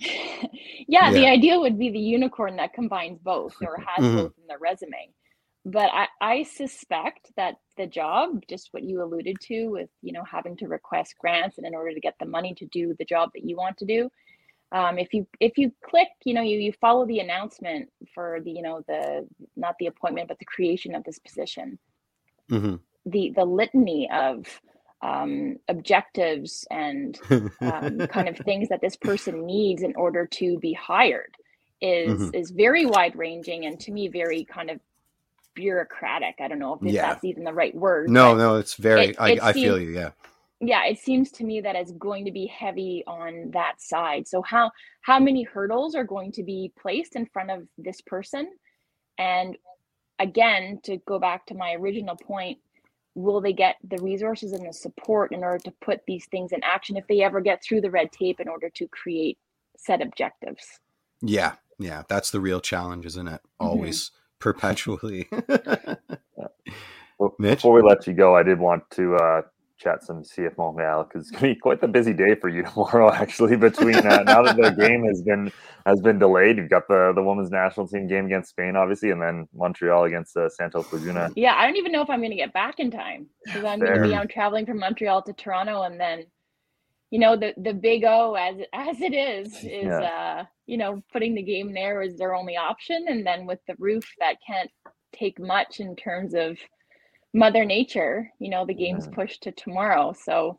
yeah, 0.89 1.11
the 1.11 1.27
idea 1.27 1.59
would 1.59 1.79
be 1.79 1.91
the 1.91 1.99
unicorn 1.99 2.57
that 2.57 2.75
combines 2.75 3.19
both 3.23 3.55
or 3.63 3.79
has 3.79 4.05
Mhm. 4.05 4.17
both 4.17 4.33
in 4.39 4.47
their 4.47 4.59
resume. 4.59 5.11
But 5.69 5.91
I, 5.93 6.07
I 6.21 6.43
suspect 6.45 7.33
that 7.37 7.57
the 7.77 7.89
job, 7.89 8.45
just 8.49 8.69
what 8.71 8.85
you 8.85 9.03
alluded 9.03 9.37
to 9.43 9.67
with, 9.67 9.91
you 10.01 10.13
know, 10.13 10.23
having 10.23 10.57
to 10.59 10.69
request 10.69 11.17
grants 11.19 11.59
and 11.59 11.67
in 11.67 11.75
order 11.75 11.93
to 11.93 12.01
get 12.01 12.15
the 12.21 12.27
money 12.27 12.55
to 12.55 12.67
do 12.67 12.95
the 12.97 13.05
job 13.05 13.31
that 13.35 13.45
you 13.45 13.57
want 13.57 13.77
to 13.79 13.85
do, 13.85 14.09
um, 14.71 14.99
if 14.99 15.13
you 15.13 15.27
if 15.41 15.59
you 15.59 15.73
click, 15.85 16.09
you 16.25 16.35
know, 16.35 16.43
you, 16.43 16.59
you 16.59 16.73
follow 16.81 17.05
the 17.05 17.19
announcement 17.19 17.89
for 18.15 18.39
the, 18.45 18.51
you 18.53 18.63
know, 18.63 18.83
the 18.87 19.27
not 19.57 19.75
the 19.81 19.87
appointment, 19.87 20.29
but 20.29 20.39
the 20.39 20.45
creation 20.45 20.95
of 20.95 21.03
this 21.05 21.19
position, 21.19 21.79
hmm 22.49 22.77
the 23.07 23.33
the 23.35 23.45
litany 23.45 24.11
of 24.13 24.61
um, 25.01 25.57
objectives 25.69 26.67
and 26.71 27.19
um, 27.61 27.99
kind 28.11 28.29
of 28.29 28.37
things 28.39 28.69
that 28.69 28.81
this 28.81 28.97
person 28.97 29.47
needs 29.47 29.83
in 29.83 29.95
order 29.95 30.27
to 30.27 30.59
be 30.59 30.73
hired 30.73 31.35
is 31.81 32.21
mm-hmm. 32.21 32.35
is 32.35 32.51
very 32.51 32.87
wide 32.87 33.15
ranging 33.17 33.67
and 33.67 33.79
to 33.81 33.93
me 33.93 34.09
very 34.09 34.45
kind 34.45 34.71
of 34.71 34.81
bureaucratic. 35.57 36.37
I 36.39 36.47
don't 36.47 36.61
know 36.61 36.75
if 36.75 36.83
yeah. 36.83 37.03
that's 37.03 37.25
even 37.25 37.43
the 37.43 37.53
right 37.53 37.75
word. 37.75 38.09
No, 38.09 38.37
no, 38.37 38.57
it's 38.57 38.75
very. 38.75 39.07
It, 39.07 39.17
I, 39.19 39.31
it 39.33 39.43
I 39.43 39.53
seems, 39.53 39.65
feel 39.65 39.81
you. 39.81 39.91
Yeah. 39.91 40.11
Yeah, 40.61 40.87
it 40.87 40.99
seems 40.99 41.31
to 41.33 41.45
me 41.45 41.61
that 41.61 41.75
it's 41.77 41.93
going 41.93 42.25
to 42.25 42.31
be 42.31 42.47
heavy 42.47 43.03
on 43.07 43.51
that 43.51 43.83
side. 43.83 44.29
So 44.29 44.41
how 44.43 44.71
how 45.03 45.19
many 45.19 45.43
hurdles 45.43 45.95
are 45.95 46.05
going 46.05 46.33
to 46.33 46.43
be 46.45 46.73
placed 46.81 47.17
in 47.17 47.27
front 47.27 47.51
of 47.51 47.67
this 47.77 48.01
person? 48.01 48.49
And 49.19 49.57
again, 50.19 50.81
to 50.85 50.99
go 51.07 51.19
back 51.19 51.47
to 51.47 51.55
my 51.55 51.75
original 51.75 52.17
point, 52.17 52.59
will 53.15 53.41
they 53.41 53.53
get 53.53 53.77
the 53.83 54.03
resources 54.03 54.53
and 54.53 54.67
the 54.67 54.73
support 54.73 55.33
in 55.33 55.43
order 55.43 55.59
to 55.59 55.73
put 55.83 56.01
these 56.07 56.27
things 56.27 56.53
in 56.53 56.63
action 56.63 56.97
if 56.97 57.07
they 57.07 57.23
ever 57.23 57.41
get 57.41 57.63
through 57.63 57.81
the 57.81 57.91
red 57.91 58.13
tape 58.13 58.41
in 58.41 58.49
order 58.49 58.71
to 58.71 58.89
create 58.89 59.39
set 59.77 60.01
objectives? 60.01 60.81
Yeah, 61.21 61.55
yeah, 61.79 62.03
that's 62.09 62.31
the 62.31 62.41
real 62.41 62.61
challenge, 62.61 63.07
isn't 63.07 63.29
it? 63.29 63.41
Mm-hmm. 63.43 63.67
Always, 63.67 64.05
mm-hmm. 64.05 64.17
Perpetually. 64.47 65.29
well, 67.19 67.35
Mitch? 67.41 67.59
Before 67.59 67.73
we 67.73 67.83
let 67.83 68.07
you 68.07 68.13
go, 68.13 68.37
I 68.37 68.45
did 68.45 68.61
want 68.61 68.89
to 68.91 69.17
uh, 69.17 69.43
chat 69.77 70.05
some 70.05 70.23
CF 70.23 70.57
Montreal 70.57 71.03
because 71.03 71.23
it's 71.23 71.33
gonna 71.33 71.53
be 71.53 71.59
quite 71.59 71.81
the 71.81 71.89
busy 71.89 72.13
day 72.13 72.37
for 72.37 72.49
you 72.49 72.63
tomorrow. 72.73 73.13
Actually, 73.13 73.57
between 73.57 73.97
uh, 73.97 74.23
now 74.23 74.43
that 74.43 74.57
the 74.57 74.71
game 74.71 75.05
has 75.05 75.21
been 75.23 75.51
has 75.85 76.01
been 76.01 76.21
delayed, 76.21 76.59
you've 76.59 76.71
got 76.71 76.87
the 76.87 77.13
the 77.13 77.23
women's 77.25 77.51
national 77.51 77.89
team 77.89 78.07
game 78.07 78.27
against 78.27 78.51
Spain, 78.51 78.77
obviously, 78.77 79.11
and 79.11 79.21
then 79.21 79.49
Montreal 79.53 80.05
against 80.05 80.37
uh, 80.37 80.49
Santos 80.49 80.93
Laguna. 80.93 81.31
Yeah, 81.35 81.57
I 81.57 81.67
don't 81.67 81.77
even 81.77 81.91
know 81.91 82.03
if 82.03 82.09
I'm 82.09 82.23
gonna 82.23 82.37
get 82.37 82.53
back 82.53 82.79
in 82.79 82.93
time 82.93 83.27
because 83.45 83.65
I'm 83.65 83.81
gonna 83.81 84.01
be 84.01 84.15
out 84.15 84.31
traveling 84.31 84.65
from 84.65 84.79
Montreal 84.79 85.23
to 85.23 85.33
Toronto, 85.33 85.83
and 85.83 85.99
then 85.99 86.25
you 87.11 87.19
know 87.19 87.37
the 87.37 87.55
the 87.57 87.73
big 87.73 88.05
O 88.05 88.35
as 88.35 88.57
as 88.73 89.01
it 89.01 89.15
is 89.15 89.55
is 89.65 89.85
yeah. 89.85 90.01
uh 90.41 90.45
you 90.67 90.77
know 90.77 91.03
putting 91.13 91.35
the 91.35 91.43
game 91.43 91.73
there 91.73 92.03
is 92.03 92.17
their 92.17 92.35
only 92.35 92.57
option, 92.57 93.07
and 93.09 93.27
then 93.27 93.47
with 93.47 93.61
the 93.67 93.75
roof 93.79 94.05
that 94.19 94.37
can't 94.47 94.71
take 95.15 95.39
much 95.39 95.81
in 95.81 95.97
terms 95.97 96.35
of 96.35 96.59
mother 97.33 97.65
nature 97.65 98.31
you 98.39 98.51
know 98.51 98.67
the 98.67 98.75
game's 98.75 99.09
pushed 99.09 99.43
to 99.43 99.53
tomorrow. 99.53 100.13
So 100.13 100.59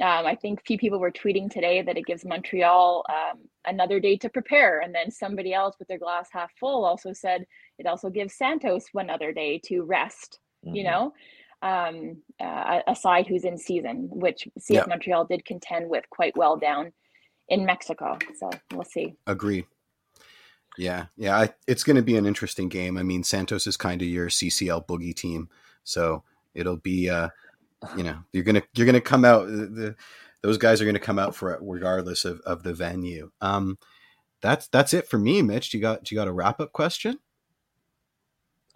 um, 0.00 0.26
i 0.26 0.36
think 0.36 0.60
a 0.60 0.62
few 0.62 0.78
people 0.78 1.00
were 1.00 1.10
tweeting 1.10 1.50
today 1.50 1.82
that 1.82 1.96
it 1.96 2.06
gives 2.06 2.24
montreal 2.24 3.04
um, 3.08 3.40
another 3.66 3.98
day 4.00 4.16
to 4.16 4.28
prepare. 4.28 4.80
And 4.80 4.94
then 4.94 5.10
somebody 5.10 5.52
else 5.52 5.76
with 5.78 5.88
their 5.88 5.98
glass 5.98 6.28
half 6.32 6.50
full 6.58 6.84
also 6.84 7.12
said 7.12 7.44
it 7.78 7.86
also 7.86 8.08
gives 8.08 8.36
santos 8.36 8.86
one 8.92 9.10
other 9.10 9.32
day 9.32 9.60
to 9.64 9.82
rest 9.82 10.38
mm-hmm. 10.64 10.76
you 10.76 10.84
know 10.84 11.12
um, 11.62 12.18
uh, 12.40 12.80
a 12.86 12.94
side 12.94 13.26
who's 13.26 13.44
in 13.44 13.58
season 13.58 14.08
which 14.12 14.48
cf 14.60 14.70
yeah. 14.70 14.84
montreal 14.88 15.24
did 15.24 15.44
contend 15.44 15.88
with 15.88 16.08
quite 16.10 16.36
well 16.36 16.56
down 16.56 16.92
in 17.48 17.64
mexico 17.64 18.16
so 18.38 18.50
we'll 18.72 18.84
see 18.84 19.14
agree 19.26 19.66
yeah 20.76 21.06
yeah 21.16 21.36
I, 21.36 21.50
it's 21.66 21.82
going 21.82 21.96
to 21.96 22.02
be 22.02 22.16
an 22.16 22.26
interesting 22.26 22.68
game 22.68 22.96
i 22.96 23.02
mean 23.02 23.24
santos 23.24 23.66
is 23.66 23.76
kind 23.76 24.00
of 24.02 24.08
your 24.08 24.28
ccl 24.28 24.86
boogie 24.86 25.14
team 25.14 25.48
so 25.88 26.22
it'll 26.54 26.76
be, 26.76 27.08
uh, 27.08 27.28
you 27.96 28.02
know, 28.02 28.18
you're 28.32 28.44
gonna 28.44 28.62
you're 28.74 28.86
gonna 28.86 29.00
come 29.00 29.24
out. 29.24 29.46
The, 29.46 29.96
those 30.42 30.58
guys 30.58 30.80
are 30.80 30.84
gonna 30.84 30.98
come 30.98 31.18
out 31.18 31.34
for 31.34 31.52
it 31.52 31.60
regardless 31.62 32.24
of, 32.24 32.40
of 32.40 32.62
the 32.62 32.74
venue. 32.74 33.30
Um, 33.40 33.78
that's 34.42 34.68
that's 34.68 34.92
it 34.92 35.08
for 35.08 35.18
me, 35.18 35.40
Mitch. 35.40 35.70
Do 35.70 35.78
you 35.78 35.82
got 35.82 36.04
do 36.04 36.14
you 36.14 36.20
got 36.20 36.28
a 36.28 36.32
wrap 36.32 36.60
up 36.60 36.72
question? 36.72 37.18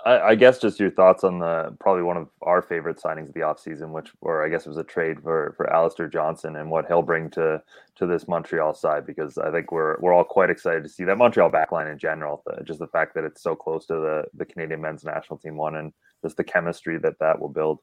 I, 0.05 0.21
I, 0.21 0.35
guess 0.35 0.59
just 0.59 0.81
your 0.81 0.91
thoughts 0.91 1.23
on 1.23 1.39
the 1.39 1.77
probably 1.79 2.03
one 2.03 2.17
of 2.17 2.29
our 2.43 2.61
favorite 2.61 2.99
signings 2.99 3.29
of 3.29 3.35
the 3.35 3.41
offseason, 3.41 3.91
which 3.91 4.11
or 4.21 4.45
I 4.45 4.49
guess 4.49 4.67
it 4.67 4.69
was 4.69 4.79
a 4.79 4.85
trade 4.85 5.23
for 5.23 5.55
for 5.57 5.73
Alistair 5.73 6.09
Johnston 6.09 6.57
and 6.57 6.71
what 6.71 6.87
he'll 6.87 7.03
bring 7.03 7.31
to 7.31 7.63
to 7.97 8.07
this 8.07 8.27
Montreal 8.27 8.75
side 8.75 9.07
because 9.07 9.39
I 9.39 9.51
think 9.51 9.71
we're 9.71 9.99
we're 10.01 10.13
all 10.13 10.25
quite 10.25 10.51
excited 10.51 10.83
to 10.83 10.89
see 10.89 11.05
that 11.05 11.19
Montreal 11.19 11.51
backline 11.51 11.91
in 11.91 11.99
general. 11.99 12.43
just 12.65 12.81
the 12.81 12.89
fact 12.89 13.15
that 13.15 13.25
it's 13.25 13.43
so 13.43 13.55
close 13.55 13.87
to 13.87 13.95
the 13.95 14.25
the 14.35 14.45
Canadian 14.45 14.81
men's 14.81 15.05
national 15.05 15.39
team 15.39 15.57
one 15.57 15.77
and 15.77 15.93
just 16.23 16.37
the 16.37 16.45
chemistry 16.45 16.99
that 16.99 17.19
that 17.21 17.39
will 17.41 17.49
build. 17.49 17.79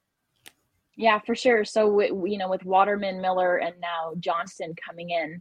Yeah, 0.95 1.19
for 1.19 1.35
sure. 1.35 1.63
So 1.63 2.01
you 2.01 2.37
know, 2.37 2.49
with 2.49 2.65
Waterman, 2.65 3.21
Miller, 3.21 3.57
and 3.57 3.75
now 3.79 4.13
Johnston 4.19 4.75
coming 4.85 5.11
in, 5.11 5.39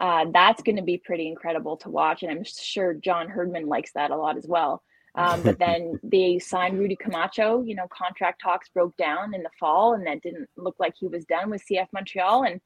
uh, 0.00 0.26
that's 0.32 0.62
going 0.62 0.76
to 0.76 0.82
be 0.82 0.96
pretty 0.96 1.28
incredible 1.28 1.76
to 1.78 1.90
watch, 1.90 2.22
and 2.22 2.32
I'm 2.32 2.44
sure 2.44 2.94
John 2.94 3.28
Herdman 3.28 3.66
likes 3.66 3.92
that 3.92 4.10
a 4.10 4.16
lot 4.16 4.38
as 4.38 4.46
well. 4.46 4.82
Um, 5.16 5.42
but 5.42 5.58
then 5.58 5.98
they 6.02 6.38
signed 6.38 6.78
Rudy 6.78 6.96
Camacho. 6.96 7.62
You 7.62 7.74
know, 7.74 7.88
contract 7.88 8.40
talks 8.40 8.68
broke 8.68 8.96
down 8.96 9.34
in 9.34 9.42
the 9.42 9.50
fall, 9.58 9.94
and 9.94 10.06
that 10.06 10.22
didn't 10.22 10.48
look 10.56 10.76
like 10.78 10.94
he 10.98 11.08
was 11.08 11.24
done 11.24 11.50
with 11.50 11.64
CF 11.66 11.88
Montreal, 11.92 12.44
and 12.44 12.60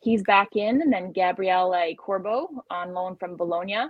he's 0.00 0.22
back 0.22 0.56
in. 0.56 0.80
And 0.82 0.92
then 0.92 1.12
Gabriele 1.12 1.94
Corbo 1.96 2.64
on 2.70 2.94
loan 2.94 3.16
from 3.16 3.36
Bologna, 3.36 3.86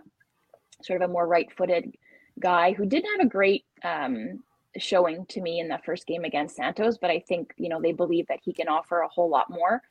sort 0.83 1.03
of 1.03 1.09
a 1.09 1.13
more 1.13 1.27
right-footed 1.27 1.95
guy 2.39 2.73
who 2.73 2.87
didn't 2.87 3.11
have 3.13 3.27
a 3.27 3.31
great 3.31 3.65
um, 3.85 4.43
showing 4.79 5.27
to 5.27 5.41
me 5.41 5.61
in 5.61 5.69
the 5.69 5.81
first 5.85 6.07
game 6.07 6.25
against 6.25 6.57
Santos, 6.57 6.99
but 6.99 7.11
I 7.11 7.21
think 7.21 7.53
you 7.57 7.69
know 7.69 7.81
they 7.81 7.93
believe 7.93 8.27
that 8.29 8.41
he 8.43 8.53
can 8.53 8.69
offer 8.69 9.01
a 9.01 9.09
whole 9.09 9.29
lot 9.29 9.51
more. 9.51 9.83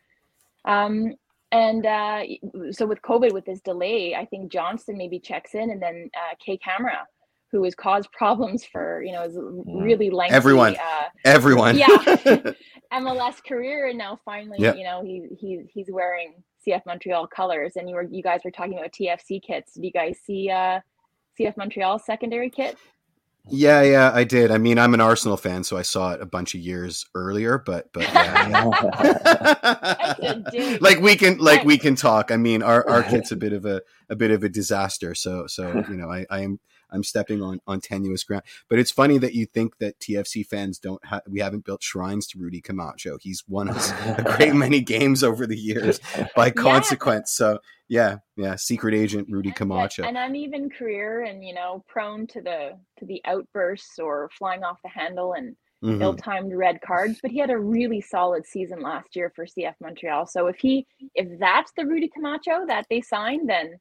Um, 0.65 1.13
and 1.51 1.85
uh, 1.85 2.23
so 2.71 2.85
with 2.85 3.01
COVID, 3.01 3.33
with 3.33 3.45
this 3.45 3.61
delay, 3.61 4.15
I 4.15 4.25
think 4.25 4.51
Johnston 4.51 4.97
maybe 4.97 5.19
checks 5.19 5.55
in, 5.55 5.71
and 5.71 5.81
then 5.81 6.09
uh, 6.15 6.35
Kei 6.43 6.57
Kamara, 6.57 7.05
who 7.51 7.63
has 7.63 7.75
caused 7.75 8.11
problems 8.11 8.63
for 8.65 9.03
you 9.03 9.11
know 9.11 9.23
is 9.23 9.35
mm. 9.35 9.63
really 9.65 10.09
lengthy. 10.09 10.35
Everyone, 10.35 10.75
uh, 10.75 11.03
everyone, 11.25 11.77
yeah, 11.77 11.97
MLS 12.93 13.43
career, 13.43 13.87
and 13.87 13.97
now 13.97 14.19
finally, 14.25 14.57
yep. 14.59 14.77
you 14.77 14.83
know, 14.83 15.01
he 15.03 15.27
he 15.39 15.61
he's 15.73 15.87
wearing 15.89 16.43
CF 16.67 16.85
Montreal 16.85 17.27
colors. 17.27 17.73
And 17.75 17.89
you 17.89 17.95
were 17.95 18.07
you 18.09 18.23
guys 18.23 18.41
were 18.43 18.51
talking 18.51 18.77
about 18.77 18.91
TFC 18.91 19.41
kits. 19.41 19.73
Did 19.73 19.83
you 19.83 19.91
guys 19.91 20.17
see 20.23 20.49
uh, 20.49 20.79
CF 21.39 21.57
Montreal 21.57 21.99
secondary 21.99 22.49
kit? 22.49 22.77
Yeah, 23.51 23.81
yeah, 23.81 24.11
I 24.13 24.25
did. 24.25 24.51
I 24.51 24.59
mean, 24.59 24.77
I'm 24.77 24.93
an 24.93 25.01
Arsenal 25.01 25.37
fan, 25.37 25.63
so 25.63 25.75
I 25.75 25.81
saw 25.81 26.11
it 26.11 26.21
a 26.21 26.25
bunch 26.25 26.53
of 26.53 26.61
years 26.61 27.05
earlier. 27.15 27.57
But, 27.57 27.91
but 27.93 28.03
yeah, 28.03 28.69
yeah. 30.53 30.77
like 30.81 30.99
we 30.99 31.15
can, 31.15 31.39
like 31.39 31.63
we 31.63 31.79
can 31.79 31.95
talk. 31.95 32.31
I 32.31 32.37
mean, 32.37 32.61
our 32.61 32.87
our 32.87 33.01
kit's 33.09 33.31
a 33.31 33.35
bit 33.35 33.53
of 33.53 33.65
a 33.65 33.81
a 34.09 34.15
bit 34.15 34.29
of 34.31 34.43
a 34.43 34.49
disaster. 34.49 35.15
So, 35.15 35.47
so 35.47 35.83
you 35.89 35.95
know, 35.95 36.11
I 36.11 36.25
I 36.29 36.41
am 36.41 36.59
I'm 36.91 37.03
stepping 37.03 37.41
on 37.41 37.61
on 37.67 37.81
tenuous 37.81 38.23
ground. 38.23 38.43
But 38.69 38.79
it's 38.79 38.91
funny 38.91 39.17
that 39.19 39.33
you 39.33 39.45
think 39.45 39.77
that 39.77 39.99
TFC 39.99 40.45
fans 40.45 40.79
don't 40.79 41.03
have 41.05 41.21
we 41.27 41.39
haven't 41.39 41.65
built 41.65 41.83
shrines 41.83 42.27
to 42.27 42.39
Rudy 42.39 42.61
Camacho. 42.61 43.17
He's 43.21 43.43
won 43.47 43.69
us 43.69 43.91
a 43.91 44.23
great 44.37 44.55
many 44.65 44.81
games 44.81 45.23
over 45.23 45.45
the 45.45 45.57
years 45.57 45.99
by 46.35 46.49
consequence. 46.51 47.37
Yeah. 47.39 47.45
So 47.53 47.59
yeah, 47.87 48.17
yeah, 48.37 48.55
secret 48.55 48.93
agent 48.93 49.27
Rudy 49.31 49.51
Camacho. 49.51 50.03
An 50.03 50.15
uneven 50.15 50.69
career 50.69 51.23
and 51.23 51.43
you 51.43 51.53
know, 51.53 51.83
prone 51.87 52.27
to 52.27 52.41
the 52.41 52.77
to 52.99 53.05
the 53.05 53.21
outbursts 53.25 53.99
or 53.99 54.29
flying 54.37 54.63
off 54.63 54.77
the 54.83 54.89
handle 54.89 55.33
and 55.33 55.55
mm-hmm. 55.83 56.01
ill-timed 56.01 56.53
red 56.53 56.81
cards, 56.81 57.19
but 57.21 57.31
he 57.31 57.39
had 57.39 57.49
a 57.49 57.57
really 57.57 58.01
solid 58.01 58.45
season 58.45 58.81
last 58.81 59.15
year 59.15 59.31
for 59.35 59.45
CF 59.45 59.75
Montreal. 59.81 60.27
So 60.27 60.47
if 60.47 60.57
he 60.57 60.85
if 61.15 61.39
that's 61.39 61.71
the 61.75 61.85
Rudy 61.85 62.09
Camacho 62.09 62.65
that 62.67 62.85
they 62.89 63.01
signed, 63.01 63.49
then 63.49 63.79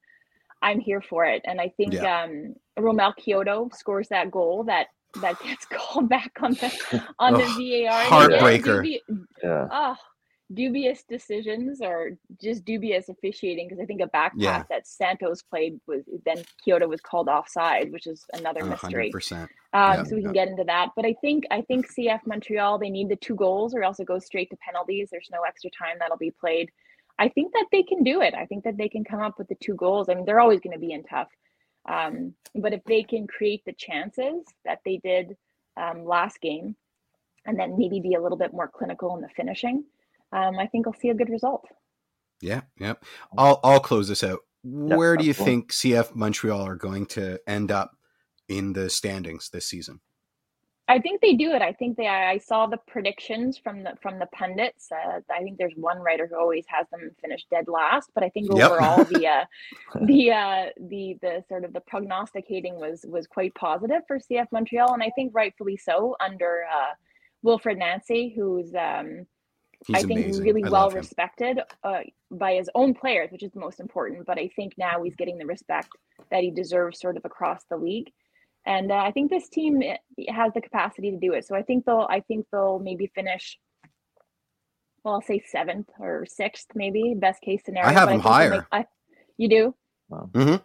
I'm 0.62 0.80
here 0.80 1.00
for 1.00 1.24
it. 1.24 1.42
And 1.44 1.60
I 1.60 1.72
think 1.76 1.94
yeah. 1.94 2.24
um, 2.24 2.54
Romell 2.78 3.14
Quioto 3.16 3.74
scores 3.74 4.08
that 4.08 4.30
goal 4.30 4.64
that 4.64 4.88
that 5.20 5.40
gets 5.42 5.64
called 5.72 6.08
back 6.08 6.32
on 6.40 6.52
the 6.52 7.04
on 7.18 7.34
the 7.34 7.44
VAR. 7.44 8.04
Heartbreaker. 8.04 8.82
Dubi- 8.82 9.24
yeah. 9.42 9.68
Oh, 9.70 9.96
dubious 10.54 11.04
decisions 11.06 11.80
or 11.82 12.12
just 12.40 12.64
dubious 12.64 13.08
officiating 13.08 13.68
because 13.68 13.82
I 13.82 13.84
think 13.84 14.00
a 14.00 14.06
back 14.06 14.32
pass 14.32 14.40
yeah. 14.40 14.62
that 14.70 14.86
Santos 14.86 15.42
played 15.42 15.78
was 15.86 16.04
then 16.24 16.42
Quioto 16.66 16.88
was 16.88 17.00
called 17.00 17.28
offside, 17.28 17.92
which 17.92 18.06
is 18.06 18.24
another 18.32 18.64
mystery. 18.64 19.12
100%. 19.14 19.42
Um, 19.42 19.48
yeah, 19.72 20.02
so 20.04 20.16
we 20.16 20.22
can 20.22 20.32
get 20.32 20.48
into 20.48 20.64
that. 20.64 20.90
But 20.96 21.04
I 21.04 21.14
think 21.20 21.44
I 21.50 21.60
think 21.62 21.86
CF 21.92 22.20
Montreal 22.26 22.78
they 22.78 22.90
need 22.90 23.08
the 23.08 23.16
two 23.16 23.34
goals 23.34 23.74
or 23.74 23.82
else 23.82 24.00
it 24.00 24.06
goes 24.06 24.24
straight 24.24 24.48
to 24.50 24.56
penalties. 24.56 25.08
There's 25.10 25.28
no 25.30 25.42
extra 25.46 25.70
time 25.70 25.96
that'll 25.98 26.16
be 26.16 26.30
played. 26.30 26.70
I 27.18 27.28
think 27.28 27.52
that 27.52 27.66
they 27.72 27.82
can 27.82 28.04
do 28.04 28.20
it. 28.20 28.34
I 28.34 28.46
think 28.46 28.64
that 28.64 28.76
they 28.76 28.88
can 28.88 29.04
come 29.04 29.20
up 29.20 29.38
with 29.38 29.48
the 29.48 29.56
two 29.56 29.74
goals. 29.74 30.08
I 30.08 30.14
mean, 30.14 30.24
they're 30.24 30.40
always 30.40 30.60
going 30.60 30.74
to 30.74 30.78
be 30.78 30.92
in 30.92 31.02
tough. 31.02 31.28
Um, 31.88 32.34
but 32.54 32.72
if 32.72 32.84
they 32.84 33.02
can 33.02 33.26
create 33.26 33.62
the 33.64 33.72
chances 33.72 34.44
that 34.64 34.80
they 34.84 35.00
did 35.02 35.36
um, 35.76 36.04
last 36.04 36.40
game 36.40 36.76
and 37.46 37.58
then 37.58 37.78
maybe 37.78 38.00
be 38.00 38.14
a 38.14 38.22
little 38.22 38.38
bit 38.38 38.52
more 38.52 38.68
clinical 38.68 39.16
in 39.16 39.22
the 39.22 39.28
finishing, 39.34 39.84
um, 40.32 40.58
I 40.58 40.66
think 40.66 40.86
I'll 40.86 40.94
see 40.94 41.08
a 41.08 41.14
good 41.14 41.30
result. 41.30 41.64
Yeah, 42.40 42.62
yeah. 42.78 42.94
I'll, 43.36 43.58
I'll 43.64 43.80
close 43.80 44.08
this 44.08 44.22
out. 44.22 44.40
Where 44.62 45.16
do 45.16 45.24
you 45.24 45.32
think 45.32 45.72
CF 45.72 46.14
Montreal 46.14 46.60
are 46.60 46.76
going 46.76 47.06
to 47.06 47.40
end 47.46 47.70
up 47.70 47.92
in 48.48 48.72
the 48.72 48.90
standings 48.90 49.48
this 49.50 49.66
season? 49.66 50.00
I 50.90 50.98
think 50.98 51.20
they 51.20 51.34
do 51.34 51.52
it. 51.52 51.60
I 51.60 51.72
think 51.72 51.98
they. 51.98 52.08
I 52.08 52.38
saw 52.38 52.66
the 52.66 52.78
predictions 52.78 53.58
from 53.58 53.82
the 53.82 53.92
from 54.00 54.18
the 54.18 54.26
pundits. 54.26 54.90
Uh, 54.90 55.20
I 55.30 55.42
think 55.42 55.58
there's 55.58 55.74
one 55.76 55.98
writer 55.98 56.26
who 56.26 56.38
always 56.38 56.64
has 56.68 56.86
them 56.90 57.10
finish 57.20 57.44
dead 57.50 57.68
last, 57.68 58.10
but 58.14 58.24
I 58.24 58.30
think 58.30 58.50
overall 58.50 58.98
yep. 58.98 59.08
the 59.08 59.26
uh, 59.26 59.44
the 60.06 60.32
uh, 60.32 60.64
the 60.88 61.18
the 61.20 61.44
sort 61.46 61.64
of 61.64 61.74
the 61.74 61.80
prognosticating 61.80 62.76
was 62.76 63.04
was 63.06 63.26
quite 63.26 63.54
positive 63.54 64.00
for 64.08 64.18
CF 64.18 64.46
Montreal, 64.50 64.94
and 64.94 65.02
I 65.02 65.10
think 65.14 65.34
rightfully 65.34 65.76
so 65.76 66.16
under 66.20 66.64
uh, 66.72 66.94
Wilfried 67.44 67.78
Nancy, 67.78 68.32
who's 68.34 68.74
um, 68.74 69.26
He's 69.86 69.96
I 69.96 70.02
think 70.02 70.24
amazing. 70.24 70.42
really 70.42 70.64
I 70.64 70.70
well 70.70 70.90
respected 70.90 71.60
uh, 71.84 72.00
by 72.30 72.54
his 72.54 72.68
own 72.74 72.94
players, 72.94 73.30
which 73.30 73.44
is 73.44 73.52
the 73.52 73.60
most 73.60 73.78
important. 73.78 74.26
But 74.26 74.38
I 74.38 74.48
think 74.56 74.74
now 74.76 75.02
he's 75.02 75.14
getting 75.14 75.38
the 75.38 75.46
respect 75.46 75.90
that 76.30 76.42
he 76.42 76.50
deserves, 76.50 76.98
sort 76.98 77.16
of 77.16 77.24
across 77.24 77.62
the 77.70 77.76
league. 77.76 78.10
And 78.68 78.92
uh, 78.92 78.96
I 78.96 79.12
think 79.12 79.30
this 79.30 79.48
team 79.48 79.82
eh, 79.82 79.96
has 80.28 80.52
the 80.52 80.60
capacity 80.60 81.10
to 81.10 81.16
do 81.16 81.32
it. 81.32 81.46
So 81.46 81.56
I 81.56 81.62
think 81.62 81.86
they'll, 81.86 82.06
I 82.10 82.20
think 82.20 82.44
they'll 82.52 82.78
maybe 82.78 83.10
finish. 83.14 83.58
Well, 85.02 85.14
I'll 85.14 85.22
say 85.22 85.42
seventh 85.46 85.88
or 85.98 86.26
sixth, 86.28 86.66
maybe 86.74 87.14
best 87.16 87.40
case 87.40 87.62
scenario. 87.64 87.88
I 87.88 87.92
have 87.92 88.08
them 88.10 88.16
think 88.16 88.24
they'll 88.24 88.32
higher. 88.32 88.50
make- 88.50 88.62
I, 88.70 88.84
you 89.38 89.48
do? 89.48 89.74
Mm-hmm. 90.12 90.56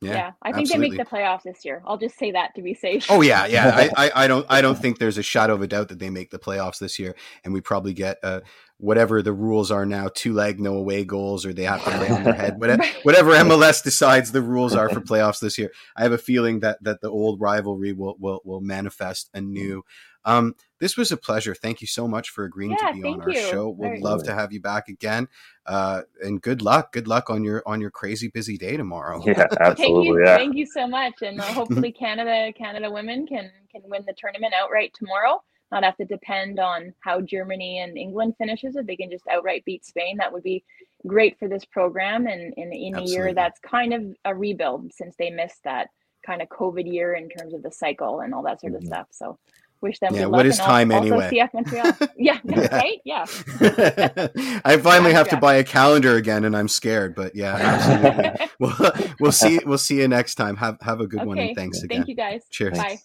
Yeah, 0.00 0.12
Yeah, 0.12 0.32
I 0.42 0.52
think 0.52 0.66
absolutely. 0.66 0.90
they 0.90 0.96
make 0.98 1.08
the 1.08 1.16
playoffs 1.16 1.42
this 1.42 1.64
year. 1.64 1.82
I'll 1.84 1.98
just 1.98 2.18
say 2.18 2.30
that 2.32 2.54
to 2.54 2.62
be 2.62 2.74
safe. 2.74 3.06
Oh 3.10 3.20
yeah, 3.20 3.46
yeah. 3.46 3.72
I, 3.74 3.90
I, 4.06 4.24
I 4.24 4.28
don't 4.28 4.46
I 4.48 4.60
don't 4.60 4.78
think 4.78 4.98
there's 4.98 5.18
a 5.18 5.22
shadow 5.22 5.54
of 5.54 5.62
a 5.62 5.66
doubt 5.66 5.88
that 5.88 5.98
they 5.98 6.10
make 6.10 6.30
the 6.30 6.38
playoffs 6.38 6.78
this 6.78 6.98
year, 6.98 7.16
and 7.44 7.52
we 7.52 7.60
probably 7.60 7.94
get 7.94 8.18
uh, 8.22 8.40
whatever 8.76 9.22
the 9.22 9.32
rules 9.32 9.72
are 9.72 9.84
now: 9.84 10.08
two 10.14 10.34
leg, 10.34 10.60
no 10.60 10.74
away 10.74 11.04
goals, 11.04 11.44
or 11.44 11.52
they 11.52 11.64
have 11.64 11.82
to 11.84 11.90
lay 11.98 12.10
on 12.10 12.22
their 12.22 12.34
head. 12.34 12.54
Whatever, 12.60 12.84
whatever 13.02 13.32
MLS 13.32 13.82
decides 13.82 14.30
the 14.30 14.42
rules 14.42 14.74
are 14.74 14.88
for 14.88 15.00
playoffs 15.00 15.40
this 15.40 15.58
year. 15.58 15.72
I 15.96 16.02
have 16.02 16.12
a 16.12 16.18
feeling 16.18 16.60
that 16.60 16.82
that 16.82 17.00
the 17.00 17.10
old 17.10 17.40
rivalry 17.40 17.92
will 17.92 18.16
will, 18.20 18.40
will 18.44 18.60
manifest 18.60 19.30
anew. 19.34 19.82
Um, 20.28 20.54
this 20.78 20.96
was 20.96 21.10
a 21.10 21.16
pleasure. 21.16 21.54
Thank 21.54 21.80
you 21.80 21.86
so 21.86 22.06
much 22.06 22.28
for 22.30 22.44
agreeing 22.44 22.72
Yeah, 22.80 22.92
to 22.92 23.00
be 23.02 23.08
on 23.08 23.20
our 23.22 23.30
you. 23.30 23.40
show. 23.40 23.68
We'd 23.70 23.88
Very- 23.88 24.00
love 24.00 24.22
to 24.24 24.34
have 24.34 24.52
you 24.52 24.60
back 24.60 24.88
again. 24.88 25.26
Uh, 25.66 26.02
and 26.22 26.40
good 26.40 26.62
luck. 26.62 26.92
Good 26.92 27.08
luck 27.08 27.30
on 27.30 27.42
your 27.44 27.62
on 27.66 27.80
your 27.80 27.90
crazy 27.90 28.28
busy 28.28 28.56
day 28.58 28.76
tomorrow. 28.76 29.20
Yeah, 29.24 29.32
thank 29.34 29.50
you, 29.50 29.56
absolutely. 29.60 30.22
Yeah. 30.24 30.36
thank 30.36 30.54
you 30.56 30.66
so 30.66 30.86
much, 30.86 31.14
and 31.22 31.40
uh, 31.40 31.44
hopefully 31.44 31.92
Canada, 31.92 32.52
Canada 32.56 32.90
women 32.90 33.26
can 33.26 33.50
can 33.72 33.82
win 33.86 34.04
the 34.06 34.14
tournament 34.16 34.54
outright 34.54 34.92
tomorrow. 34.94 35.42
Not 35.70 35.84
have 35.84 35.96
to 35.98 36.06
depend 36.06 36.58
on 36.60 36.94
how 37.00 37.20
Germany 37.20 37.80
and 37.80 37.98
England 37.98 38.34
finishes 38.38 38.74
it. 38.76 38.86
They 38.86 38.96
can 38.96 39.10
just 39.10 39.26
outright 39.28 39.64
beat 39.66 39.84
Spain. 39.84 40.16
That 40.18 40.32
would 40.32 40.42
be 40.42 40.64
great 41.06 41.38
for 41.38 41.46
this 41.48 41.64
program, 41.64 42.26
and 42.26 42.54
in 42.56 42.72
in 42.72 42.94
a 42.94 43.02
year 43.02 43.34
that's 43.34 43.58
kind 43.60 43.92
of 43.92 44.02
a 44.24 44.34
rebuild 44.34 44.92
since 44.94 45.14
they 45.18 45.30
missed 45.30 45.64
that 45.64 45.88
kind 46.26 46.40
of 46.42 46.48
COVID 46.48 46.90
year 46.92 47.14
in 47.14 47.28
terms 47.28 47.52
of 47.54 47.62
the 47.62 47.70
cycle 47.72 48.20
and 48.20 48.34
all 48.34 48.42
that 48.42 48.60
sort 48.60 48.74
of 48.74 48.82
Mhm. 48.82 48.86
stuff. 48.86 49.06
So 49.10 49.38
wish 49.80 49.98
them 50.00 50.14
Yeah, 50.14 50.22
good 50.24 50.30
what 50.32 50.38
luck. 50.38 50.46
is 50.46 50.58
time 50.58 50.90
also 50.92 51.02
anyway? 51.18 51.30
CF 51.30 51.54
Montreal. 51.54 51.92
yeah, 52.16 52.38
Yeah. 52.44 52.76
right. 52.76 52.98
Yeah. 53.04 53.24
I 54.64 54.76
finally 54.78 55.12
have 55.12 55.28
to 55.30 55.36
buy 55.36 55.54
a 55.54 55.64
calendar 55.64 56.16
again, 56.16 56.44
and 56.44 56.56
I'm 56.56 56.68
scared. 56.68 57.14
But 57.14 57.34
yeah, 57.34 57.54
absolutely. 57.54 58.48
we'll, 58.60 58.92
we'll 59.20 59.32
see. 59.32 59.60
We'll 59.64 59.78
see 59.78 60.00
you 60.00 60.08
next 60.08 60.34
time. 60.36 60.56
Have 60.56 60.78
have 60.82 61.00
a 61.00 61.06
good 61.06 61.24
one, 61.24 61.38
and 61.38 61.56
thanks 61.56 61.82
again. 61.82 61.98
Thank 61.98 62.08
you 62.08 62.16
guys. 62.16 62.42
Cheers. 62.50 62.78
Bye. 62.78 62.98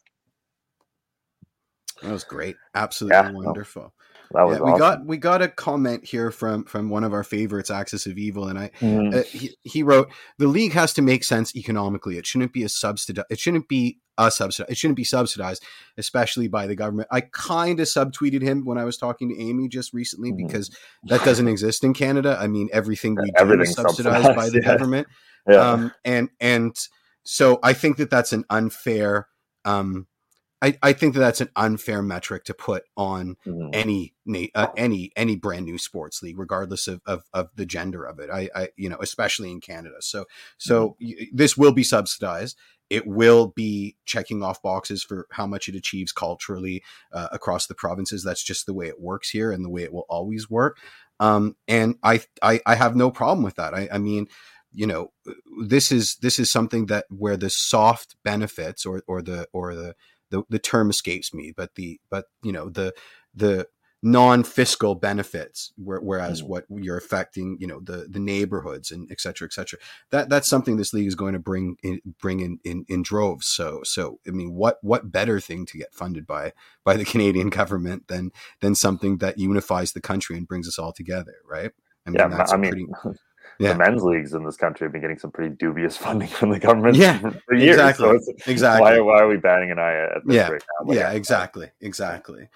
That 2.01 2.11
was 2.11 2.23
great. 2.23 2.55
Absolutely 2.75 3.15
Yeah, 3.17 3.31
no, 3.31 3.39
wonderful. 3.39 3.93
That 4.31 4.43
was 4.43 4.57
yeah, 4.57 4.63
we 4.63 4.71
awesome. 4.71 4.79
got 4.79 5.05
we 5.05 5.17
got 5.17 5.41
a 5.41 5.47
comment 5.47 6.05
here 6.05 6.31
from 6.31 6.65
from 6.65 6.89
one 6.89 7.03
of 7.03 7.13
our 7.13 7.23
favorites, 7.23 7.69
Axis 7.69 8.07
of 8.07 8.17
Evil, 8.17 8.47
and 8.47 8.57
I 8.57 8.71
Mhm. 8.81 9.13
uh, 9.15 9.23
he, 9.23 9.55
he 9.61 9.83
wrote 9.83 10.09
the 10.39 10.47
league 10.47 10.73
has 10.73 10.91
to 10.93 11.01
make 11.01 11.23
sense 11.23 11.55
economically. 11.55 12.17
It 12.17 12.25
shouldn't 12.25 12.51
be 12.51 12.63
a 12.63 12.69
subsidy. 12.69 13.21
It 13.29 13.39
shouldn't 13.39 13.69
be 13.69 13.99
a 14.17 14.29
subsidy. 14.29 14.71
It 14.71 14.77
shouldn't 14.77 14.97
be 14.97 15.03
subsidized, 15.03 15.63
especially 15.97 16.47
by 16.47 16.67
the 16.67 16.75
government. 16.75 17.07
I 17.11 17.21
kind 17.21 17.79
of 17.79 17.87
subtweeted 17.87 18.41
him 18.41 18.65
when 18.65 18.77
I 18.77 18.83
was 18.83 18.97
talking 18.97 19.29
to 19.29 19.39
Amy 19.41 19.67
just 19.67 19.93
recently 19.93 20.31
Mhm. 20.31 20.37
because 20.47 20.69
that 21.05 21.23
doesn't 21.25 21.47
exist 21.47 21.83
in 21.83 21.93
Canada. 21.93 22.37
I 22.39 22.47
mean, 22.47 22.69
everything 22.71 23.15
we 23.15 23.31
do 23.37 23.61
is 23.61 23.73
subsidized 23.73 24.35
by 24.35 24.49
the 24.49 24.59
yeah. 24.63 24.67
government 24.67 25.07
yeah. 25.47 25.71
um, 25.71 25.91
and 26.05 26.29
and 26.39 26.75
so 27.23 27.59
I 27.63 27.73
think 27.73 27.97
that 27.97 28.09
that's 28.09 28.33
an 28.33 28.45
unfair. 28.49 29.27
Um, 29.65 30.07
I, 30.63 30.77
I 30.81 30.93
think 30.93 31.13
that 31.13 31.19
that's 31.19 31.41
an 31.41 31.49
unfair 31.57 32.01
metric 32.01 32.45
to 32.45 32.53
put 32.53 32.83
on 32.95 33.35
Mhm. 33.45 33.69
any 33.73 34.13
uh, 34.55 34.67
any 34.77 35.11
any 35.15 35.35
brand 35.35 35.65
new 35.65 35.77
sports 35.77 36.23
league, 36.23 36.39
regardless 36.39 36.87
of, 36.87 37.01
of 37.05 37.23
of 37.33 37.49
the 37.55 37.65
gender 37.65 38.05
of 38.05 38.19
it. 38.19 38.29
I, 38.29 38.49
I 38.55 38.69
you 38.77 38.87
know 38.89 38.97
especially 39.01 39.51
in 39.51 39.59
Canada. 39.59 39.95
So 39.99 40.25
so 40.57 40.95
y- 41.01 41.27
this 41.33 41.57
will 41.57 41.73
be 41.73 41.83
subsidized. 41.83 42.57
It 42.89 43.05
will 43.05 43.47
be 43.47 43.97
checking 44.05 44.43
off 44.43 44.61
boxes 44.61 45.03
for 45.03 45.27
how 45.31 45.47
much 45.47 45.67
it 45.67 45.75
achieves 45.75 46.11
culturally 46.13 46.83
uh, 47.11 47.27
across 47.31 47.67
the 47.67 47.75
provinces. 47.75 48.23
That's 48.23 48.43
just 48.43 48.65
the 48.65 48.73
way 48.73 48.87
it 48.87 49.01
works 49.01 49.29
here, 49.31 49.51
and 49.51 49.65
the 49.65 49.69
way 49.69 49.83
it 49.83 49.91
will 49.93 50.05
always 50.07 50.49
work. 50.49 50.77
Um, 51.19 51.55
and 51.67 51.95
I, 52.03 52.21
I 52.41 52.61
I 52.65 52.75
have 52.75 52.95
no 52.95 53.11
problem 53.11 53.43
with 53.43 53.55
that. 53.55 53.73
I, 53.73 53.89
I 53.91 53.97
mean, 53.97 54.27
you 54.71 54.87
know, 54.87 55.11
this 55.67 55.91
is 55.91 56.15
this 56.17 56.39
is 56.39 56.51
something 56.51 56.85
that 56.87 57.05
where 57.09 57.37
the 57.37 57.49
soft 57.49 58.15
benefits 58.23 58.85
or 58.85 59.03
or 59.07 59.21
the 59.21 59.47
or 59.53 59.75
the 59.75 59.95
the, 60.33 60.43
the 60.49 60.59
term 60.59 60.89
escapes 60.89 61.33
me, 61.33 61.53
but 61.55 61.75
the 61.75 61.99
but 62.09 62.25
you 62.41 62.51
know 62.51 62.69
the 62.69 62.93
the 63.35 63.67
non-fiscal 64.05 64.95
benefits 64.95 65.71
whereas 65.77 66.41
Mm. 66.41 66.47
what 66.47 66.65
you're 66.69 66.97
affecting 66.97 67.55
you 67.61 67.67
know 67.67 67.79
the 67.79 68.07
the 68.09 68.19
neighborhoods 68.19 68.91
and 68.91 69.09
et 69.11 69.21
cetera 69.21 69.45
et 69.47 69.53
cetera. 69.53 69.79
That 70.09 70.27
that's 70.29 70.49
something 70.49 70.75
this 70.75 70.93
league 70.93 71.07
is 71.07 71.15
going 71.15 71.33
to 71.33 71.39
bring 71.39 71.77
in 71.83 72.01
bring 72.19 72.41
in, 72.41 72.59
in 72.65 72.85
in 72.89 73.03
droves. 73.03 73.47
So 73.47 73.81
so 73.83 74.19
i 74.27 74.31
mean 74.31 74.53
what 74.55 74.79
what 74.81 75.11
better 75.11 75.39
thing 75.39 75.65
to 75.67 75.77
get 75.77 75.93
funded 75.93 76.27
by 76.27 76.51
by 76.83 76.97
the 76.97 77.05
canadian 77.13 77.49
government 77.49 78.07
than 78.09 78.31
than 78.61 78.75
something 78.75 79.19
that 79.19 79.37
unifies 79.39 79.93
the 79.93 80.01
country 80.01 80.35
and 80.37 80.47
brings 80.47 80.67
us 80.67 80.79
all 80.79 80.91
together 80.93 81.35
right? 81.47 81.71
I 82.05 82.09
mean 82.09 82.17
yeah, 82.19 82.27
that's 82.27 82.51
I 82.51 82.57
mean, 82.57 82.71
pretty 82.71 82.87
yeah. 83.59 83.73
the 83.73 83.77
men's 83.79 84.03
leagues 84.03 84.33
in 84.33 84.43
this 84.45 84.57
country 84.57 84.85
have 84.85 84.91
been 84.91 85.01
getting 85.01 85.17
some 85.19 85.31
pretty 85.31 85.55
dubious 85.55 85.95
funding 86.05 86.27
from 86.27 86.49
the 86.51 86.59
government 86.59 86.95
Yeah, 86.97 87.17
for, 87.47 87.55
years. 87.55 87.75
exactly, 87.77 88.05
So 88.05 88.11
it's, 88.15 88.47
exactly 88.47 88.81
why, 88.83 88.99
why 88.99 89.19
are 89.19 89.27
we 89.27 89.37
batting 89.37 89.71
an 89.71 89.79
eye 89.79 89.95
at 90.15 90.25
this 90.25 90.35
Yeah, 90.35 90.49
right 90.49 90.63
now? 90.79 90.85
But 90.87 90.95
yeah, 90.95 91.11
exactly, 91.11 91.71
exactly. 91.81 92.49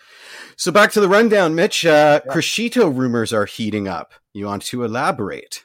So 0.55 0.71
back 0.71 0.91
to 0.91 1.01
the 1.01 1.09
rundown, 1.09 1.55
Mitch. 1.55 1.85
Uh, 1.85 2.21
Yeah. 2.25 2.33
Criscito 2.33 2.95
rumors 2.95 3.33
are 3.33 3.45
heating 3.45 3.87
up. 3.87 4.13
You 4.33 4.45
want 4.45 4.63
to 4.67 4.83
elaborate? 4.83 5.63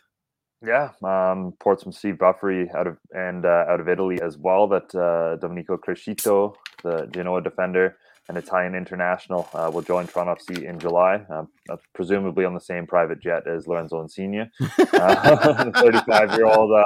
Yeah, 0.64 0.90
um, 1.03 1.47
reports 1.47 1.83
from 1.83 1.92
Steve 1.92 2.18
Buffery 2.18 2.71
out 2.73 2.87
of 2.87 2.97
and 3.12 3.45
uh, 3.45 3.64
out 3.68 3.81
of 3.81 3.88
Italy 3.88 4.21
as 4.23 4.38
well 4.38 4.68
that 4.68 4.95
uh, 4.95 5.37
Domenico 5.37 5.77
Criscito, 5.77 6.55
the 6.85 7.07
Genoa 7.12 7.42
defender, 7.42 7.97
an 8.29 8.37
Italian 8.37 8.75
international, 8.75 9.49
uh, 9.53 9.71
will 9.73 9.83
join 9.83 10.07
Toronto 10.07 10.35
FC 10.35 10.65
in 10.65 10.79
July, 10.79 11.25
uh, 11.31 11.45
uh, 11.71 11.77
presumably 11.95 12.45
on 12.45 12.55
the 12.55 12.61
same 12.61 12.87
private 12.87 13.21
jet 13.21 13.47
as 13.47 13.67
Lorenzo 13.67 14.01
Insigne. 14.01 14.51
Uh, 14.95 15.65
the 15.65 15.73
35 15.73 16.33
year 16.33 16.47
old 16.47 16.71
uh, 16.71 16.85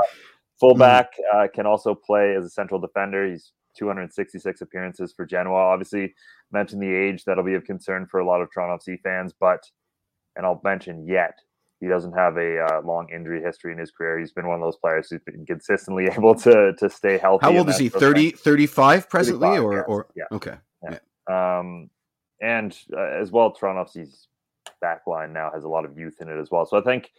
fullback 0.59 1.11
uh, 1.35 1.46
can 1.53 1.66
also 1.66 1.94
play 1.94 2.35
as 2.35 2.44
a 2.44 2.51
central 2.51 2.81
defender. 2.81 3.29
He's 3.29 3.53
266 3.77 4.61
appearances 4.61 5.12
for 5.12 5.27
Genoa. 5.27 5.59
Obviously, 5.59 6.14
mentioned 6.51 6.83
the 6.83 6.94
age 6.94 7.25
that'll 7.25 7.44
be 7.44 7.55
of 7.55 7.64
concern 7.64 8.07
for 8.07 8.20
a 8.20 8.27
lot 8.27 8.40
of 8.40 8.49
Toronto 8.53 8.83
FC 8.83 8.99
fans, 9.03 9.35
but 9.38 9.61
and 10.37 10.46
I'll 10.46 10.61
mention 10.64 11.07
yet 11.07 11.40
he 11.81 11.88
doesn't 11.88 12.12
have 12.12 12.37
a 12.37 12.61
uh, 12.61 12.81
long 12.83 13.09
injury 13.14 13.42
history 13.42 13.72
in 13.72 13.79
his 13.79 13.90
career. 13.90 14.18
He's 14.18 14.33
been 14.33 14.46
one 14.46 14.57
of 14.57 14.62
those 14.62 14.77
players 14.77 15.09
who's 15.11 15.20
been 15.20 15.44
consistently 15.44 16.07
able 16.16 16.35
to 16.37 16.72
to 16.79 16.88
stay 16.88 17.18
healthy. 17.18 17.44
How 17.44 17.57
old 17.57 17.68
is 17.68 17.79
he? 17.79 17.88
sort 17.88 18.01
30, 18.01 18.31
35 18.33 19.11
presently, 19.11 19.49
35, 19.49 19.64
or 19.64 19.75
yes, 19.75 19.85
or 19.88 20.07
yeah. 20.14 20.25
okay, 20.33 20.55
thing. 20.88 20.99
Um, 21.28 21.90
and 22.40 22.76
uh, 22.96 23.00
as 23.20 23.30
well, 23.30 23.50
Toronto 23.52 23.84
FC's 23.84 24.28
back 24.80 25.06
line 25.06 25.32
now 25.32 25.50
has 25.54 25.64
a 25.64 25.68
lot 25.68 25.84
of 25.84 25.98
youth 25.98 26.16
in 26.20 26.28
it 26.28 26.38
as 26.38 26.50
well. 26.50 26.66
So 26.66 26.78
I 26.78 26.82
think. 26.82 27.10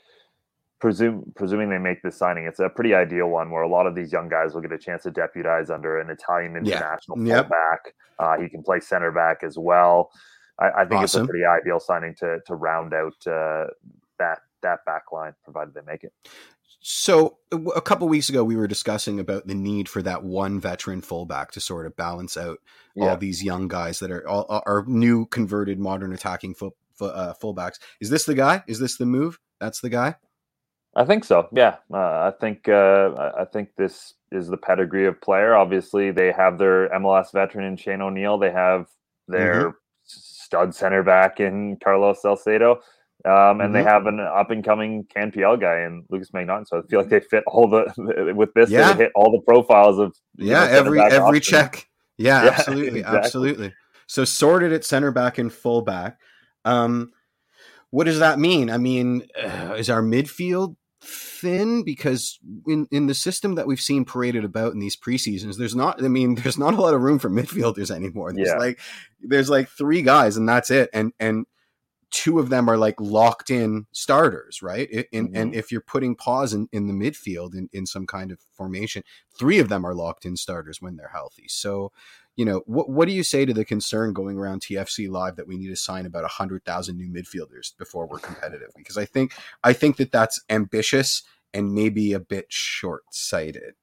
Presume, 0.79 1.33
presuming 1.35 1.71
they 1.71 1.79
make 1.79 2.03
this 2.03 2.15
signing, 2.15 2.45
it's 2.45 2.59
a 2.59 2.69
pretty 2.69 2.93
ideal 2.93 3.29
one 3.29 3.49
where 3.49 3.63
a 3.63 3.67
lot 3.67 3.87
of 3.87 3.95
these 3.95 4.11
young 4.13 4.29
guys 4.29 4.53
will 4.53 4.61
get 4.61 4.71
a 4.71 4.77
chance 4.77 5.01
to 5.01 5.09
deputize 5.09 5.71
under 5.71 5.99
an 5.99 6.11
Italian 6.11 6.53
Yeah. 6.63 6.75
international 6.75 7.17
Yep. 7.25 7.45
fullback. 7.47 7.95
Uh, 8.19 8.37
he 8.39 8.47
can 8.47 8.61
play 8.61 8.79
center 8.79 9.11
back 9.11 9.41
as 9.43 9.57
well. 9.57 10.11
I, 10.59 10.69
I 10.69 10.85
think 10.85 11.01
it's 11.05 11.15
a 11.15 11.25
pretty 11.25 11.45
ideal 11.45 11.79
signing 11.79 12.13
to 12.19 12.41
to 12.45 12.53
round 12.53 12.93
out 12.93 13.15
uh, 13.25 13.65
that 14.19 14.41
that 14.61 14.85
back 14.85 15.11
line, 15.11 15.33
provided 15.43 15.73
they 15.73 15.81
make 15.81 16.03
it. 16.03 16.13
So 16.79 17.37
a 17.51 17.81
couple 17.81 18.07
weeks 18.07 18.29
ago, 18.29 18.43
we 18.43 18.55
were 18.55 18.67
discussing 18.67 19.19
about 19.19 19.47
the 19.47 19.55
need 19.55 19.89
for 19.89 20.01
that 20.03 20.23
one 20.23 20.59
veteran 20.59 21.01
fullback 21.01 21.51
to 21.51 21.59
sort 21.59 21.85
of 21.85 21.95
balance 21.97 22.37
out 22.37 22.59
Yeah. 22.95 23.09
all 23.09 23.17
these 23.17 23.43
young 23.43 23.67
guys 23.67 23.99
that 23.99 24.11
are 24.11 24.27
all 24.27 24.45
are 24.65 24.85
new 24.87 25.25
converted 25.27 25.79
modern 25.79 26.13
attacking 26.13 26.53
full, 26.55 26.75
uh, 27.01 27.33
fullbacks. 27.41 27.79
Is 27.99 28.09
this 28.09 28.25
the 28.25 28.35
guy? 28.35 28.63
Is 28.67 28.79
this 28.79 28.97
the 28.97 29.05
move? 29.05 29.39
That's 29.59 29.81
the 29.81 29.89
guy. 29.89 30.15
I 30.95 31.05
think 31.05 31.25
so. 31.25 31.47
Yeah, 31.51 31.75
uh, 31.93 31.97
I 31.97 32.33
think 32.39 32.67
uh, 32.69 33.11
I 33.17 33.41
I 33.41 33.45
think 33.45 33.69
this 33.75 34.13
is 34.31 34.47
the 34.47 34.57
pedigree 34.57 35.05
of 35.07 35.19
player. 35.21 35.55
Obviously, 35.55 36.11
they 36.11 36.31
have 36.31 36.57
their 36.57 36.89
MLS 36.89 37.31
veteran 37.33 37.65
in 37.65 37.77
Shane 37.77 38.01
O'Neill. 38.01 38.37
They 38.37 38.51
have 38.51 38.87
their 39.27 39.75
stud 40.05 40.73
center 40.73 41.03
back 41.03 41.39
in 41.39 41.77
Carlos 41.83 42.21
Salcedo, 42.21 42.79
um, 43.25 43.61
and 43.61 43.73
they 43.75 43.81
Mhm. 43.81 43.87
have 43.87 44.05
an 44.05 44.19
up 44.19 44.51
and 44.51 44.63
coming 44.63 45.05
CanPL 45.15 45.59
guy 45.59 45.79
and 45.79 46.05
Lucas 46.09 46.31
McNaughton. 46.31 46.67
So 46.67 46.79
I 46.79 46.81
feel 46.83 46.99
like 47.01 47.09
they 47.09 47.19
fit 47.19 47.43
all 47.47 47.67
the 47.69 48.33
with 48.35 48.53
this. 48.53 48.69
Yeah. 48.69 48.93
They 48.93 49.03
hit 49.05 49.11
all 49.15 49.31
the 49.31 49.41
profiles 49.41 49.99
of 49.99 50.15
Yeah, 50.37 50.65
know, 50.65 50.71
every 50.71 50.99
every 51.01 51.17
options. 51.39 51.45
check. 51.45 51.87
Yeah, 52.17 52.43
Yeah, 52.45 52.49
absolutely, 52.51 52.99
exactly. 52.99 53.19
absolutely. 53.19 53.73
So 54.07 54.23
sorted 54.25 54.71
at 54.73 54.85
center 54.85 55.11
back 55.11 55.37
and 55.37 55.51
fullback. 55.51 56.19
Um, 56.65 57.11
what 57.89 58.05
does 58.05 58.19
that 58.19 58.39
mean? 58.39 58.69
I 58.69 58.77
mean, 58.77 59.27
uh, 59.41 59.75
is 59.77 59.89
our 59.89 60.01
midfield 60.01 60.75
thin? 61.01 61.83
Because 61.83 62.39
in 62.67 62.87
in 62.91 63.07
the 63.07 63.13
system 63.13 63.55
that 63.55 63.67
we've 63.67 63.79
seen 63.79 64.05
paraded 64.05 64.43
about 64.45 64.73
in 64.73 64.79
these 64.79 64.95
preseasons, 64.97 65.57
there's 65.57 65.75
not. 65.75 66.03
I 66.03 66.07
mean, 66.07 66.35
there's 66.35 66.57
not 66.57 66.73
a 66.73 66.81
lot 66.81 66.93
of 66.93 67.01
room 67.01 67.19
for 67.19 67.29
midfielders 67.29 67.89
anymore. 67.91 68.31
There's 68.33 68.49
Yeah. 68.49 68.57
like 68.57 68.79
there's 69.21 69.49
like 69.49 69.69
three 69.69 70.01
guys 70.01 70.37
and 70.37 70.47
that's 70.47 70.69
it. 70.71 70.89
And 70.93 71.13
and 71.19 71.45
two 72.11 72.39
of 72.39 72.49
them 72.49 72.69
are 72.69 72.77
like 72.77 72.99
locked 72.99 73.49
in 73.49 73.85
starters, 73.91 74.61
right? 74.61 74.89
And, 75.11 75.29
Mhm. 75.29 75.37
and 75.37 75.55
if 75.55 75.71
you're 75.71 75.81
putting 75.81 76.15
pause 76.15 76.53
in, 76.53 76.69
in 76.71 76.87
the 76.87 76.93
midfield 76.93 77.53
in, 77.53 77.69
in 77.73 77.85
some 77.85 78.07
kind 78.07 78.31
of 78.31 78.39
formation, 78.53 79.03
three 79.37 79.59
of 79.59 79.69
them 79.69 79.85
are 79.85 79.93
locked 79.93 80.25
in 80.25 80.37
starters 80.37 80.81
when 80.81 80.95
they're 80.95 81.09
healthy. 81.09 81.47
So, 81.47 81.91
you 82.35 82.45
know, 82.45 82.63
what 82.65 82.89
what 82.89 83.07
do 83.07 83.13
you 83.13 83.23
say 83.23 83.45
to 83.45 83.53
the 83.53 83.65
concern 83.65 84.13
going 84.13 84.37
around 84.37 84.61
TFC 84.61 85.09
live 85.09 85.35
that 85.35 85.47
we 85.47 85.57
need 85.57 85.69
to 85.69 85.75
sign 85.75 86.05
about 86.05 86.23
a 86.23 86.27
hundred 86.29 86.63
thousand 86.63 86.97
new 86.97 87.09
midfielders 87.09 87.75
before 87.77 88.07
we're 88.07 88.19
competitive? 88.19 88.69
Because 88.75 88.97
I 88.97 89.05
think 89.05 89.33
I 89.63 89.73
think 89.73 89.97
that 89.97 90.11
that's 90.11 90.39
ambitious 90.49 91.23
and 91.53 91.73
maybe 91.73 92.13
a 92.13 92.19
bit 92.19 92.45
short 92.49 93.03
sighted. 93.11 93.73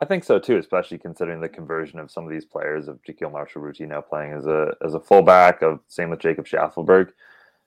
I 0.00 0.04
think 0.04 0.24
so 0.24 0.38
too, 0.38 0.58
especially 0.58 0.98
considering 0.98 1.40
the 1.40 1.48
conversion 1.48 1.98
of 1.98 2.10
some 2.10 2.24
of 2.24 2.30
these 2.30 2.44
players 2.44 2.86
of 2.88 3.00
Jahkeele 3.02 3.32
Marshall-Rutty 3.32 3.86
now 3.86 4.00
playing 4.00 4.32
as 4.32 4.46
a 4.46 4.74
as 4.84 4.94
a 4.94 5.00
fullback. 5.00 5.62
Of 5.62 5.80
same 5.88 6.10
with 6.10 6.20
Jacob 6.20 6.46
Shaffelburg, 6.46 7.10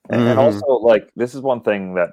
and, 0.09 0.21
and 0.21 0.39
Mhm. 0.39 0.43
also 0.43 0.67
like 0.67 1.11
this 1.15 1.35
is 1.35 1.41
one 1.41 1.61
thing 1.61 1.95
that 1.95 2.11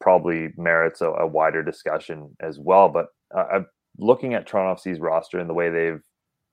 probably 0.00 0.52
merits 0.56 1.00
a, 1.00 1.10
a 1.10 1.26
wider 1.26 1.62
discussion 1.62 2.34
as 2.40 2.58
well. 2.58 2.88
But 2.88 3.08
uh, 3.34 3.44
I'm 3.52 3.66
looking 3.98 4.34
at 4.34 4.46
Toronto 4.46 4.80
FC's 4.80 5.00
roster 5.00 5.38
and 5.38 5.48
the 5.48 5.54
way 5.54 5.68
they've 5.68 6.02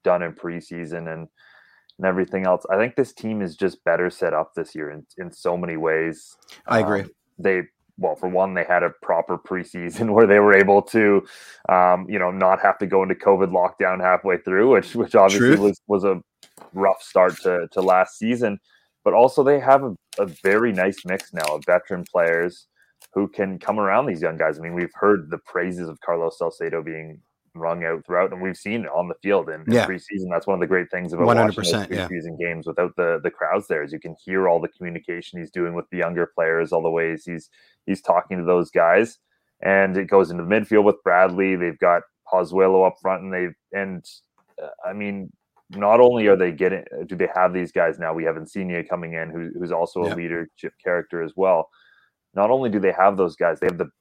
done 0.04 0.22
in 0.22 0.34
preseason 0.34 1.12
and 1.12 1.28
and 1.98 2.06
everything 2.06 2.46
else. 2.46 2.66
I 2.70 2.78
think 2.78 2.96
this 2.96 3.14
team 3.14 3.42
is 3.42 3.56
just 3.56 3.84
better 3.84 4.10
set 4.10 4.34
up 4.34 4.54
this 4.56 4.76
year 4.76 4.92
in 4.92 5.06
in 5.18 5.32
so 5.32 5.56
many 5.56 5.78
ways. 5.78 6.36
I 6.68 6.80
agree. 6.80 7.02
Um, 7.02 7.12
they 7.38 7.64
well, 8.00 8.16
for 8.16 8.30
one, 8.30 8.54
they 8.54 8.64
had 8.64 8.82
a 8.84 8.92
proper 9.02 9.38
preseason 9.38 10.10
where 10.14 10.26
they 10.26 10.40
were 10.40 10.56
able 10.56 10.82
to, 10.84 11.26
um, 11.68 12.10
you 12.10 12.18
know, 12.18 12.32
not 12.32 12.62
have 12.62 12.78
to 12.80 12.88
go 12.88 13.04
into 13.04 13.16
COVID 13.16 13.52
lockdown 13.52 14.00
halfway 14.02 14.38
through, 14.38 14.72
which 14.72 14.96
which 14.96 15.16
obviously 15.16 15.56
Truth. 15.56 15.60
was 15.60 15.82
was 15.88 16.04
a 16.04 16.22
rough 16.74 17.02
start 17.02 17.36
to 17.42 17.68
to 17.72 17.82
last 17.82 18.18
season. 18.18 18.60
But 19.04 19.14
also, 19.14 19.44
they 19.44 19.60
have 19.60 19.84
a, 19.84 19.96
a 20.18 20.26
very 20.44 20.74
nice 20.74 21.06
mix 21.06 21.34
now 21.34 21.56
of 21.56 21.64
veteran 21.66 22.04
players 22.12 22.68
who 23.14 23.28
can 23.28 23.58
come 23.58 23.80
around 23.80 24.06
these 24.06 24.22
young 24.22 24.38
guys. 24.38 24.60
I 24.60 24.62
mean, 24.62 24.74
we've 24.74 24.94
heard 24.94 25.30
the 25.30 25.40
praises 25.40 25.88
of 25.88 26.00
Carlos 26.02 26.38
Salcedo 26.38 26.84
being 26.84 27.22
rung 27.56 27.84
out 27.84 28.06
throughout, 28.06 28.32
and 28.32 28.42
we've 28.42 28.58
seen 28.58 28.84
it 28.86 28.92
on 28.94 29.08
the 29.08 29.16
field 29.24 29.50
in, 29.50 29.62
in 29.62 29.74
Yeah. 29.74 29.86
preseason. 29.86 30.30
That's 30.30 30.48
one 30.48 30.56
of 30.56 30.60
the 30.60 30.68
great 30.68 30.92
things 30.92 31.14
about 31.14 31.26
watching 31.26 31.46
those 31.48 31.74
100%, 31.74 31.90
yeah. 31.90 32.08
preseason 32.08 32.38
games 32.40 32.68
without 32.68 32.96
the 32.96 33.20
the 33.24 33.32
crowds 33.32 33.68
there 33.68 33.84
is 33.84 33.92
you 33.92 34.00
can 34.00 34.16
hear 34.24 34.48
all 34.48 34.60
the 34.60 34.68
communication 34.68 35.40
he's 35.40 35.52
doing 35.52 35.74
with 35.74 35.86
the 35.92 35.98
younger 35.98 36.30
players, 36.36 36.72
all 36.72 36.84
the 36.84 36.90
ways 36.90 37.24
he's 37.26 37.50
he's 37.90 38.02
talking 38.02 38.38
to 38.38 38.46
those 38.46 38.70
guys, 38.72 39.18
and 39.62 39.98
it 39.98 40.06
goes 40.06 40.32
into 40.32 40.44
the 40.44 40.50
midfield 40.50 40.84
with 40.86 41.04
Bradley. 41.04 41.56
They've 41.56 41.80
got 41.80 42.04
Pozuelo 42.32 42.88
up 42.88 42.96
front, 43.02 43.24
and 43.24 43.34
they've 43.34 43.56
and 43.74 44.06
uh, 44.62 44.68
I 44.90 44.94
mean. 44.94 45.32
Not 45.72 46.00
only 46.00 46.26
are 46.26 46.36
they 46.36 46.52
getting, 46.52 46.84
do 47.06 47.16
they 47.16 47.30
have 47.36 47.54
these 47.54 47.72
guys 47.72 48.00
now? 48.00 48.12
We 48.12 48.24
have 48.24 48.38
Insigne 48.38 48.84
coming 48.90 49.14
in, 49.14 49.30
who, 49.30 49.52
who's 49.56 49.72
also 49.72 50.02
a 50.02 50.10
leadership 50.16 50.74
character 50.84 51.22
as 51.22 51.34
well. 51.36 51.70
Not 52.34 52.50
only 52.50 52.72
do 52.72 52.80
they 52.80 52.92
have 52.92 53.18
those 53.18 53.36
guys, 53.36 53.60
they 53.60 53.68
have 53.68 53.78
the 53.78 53.92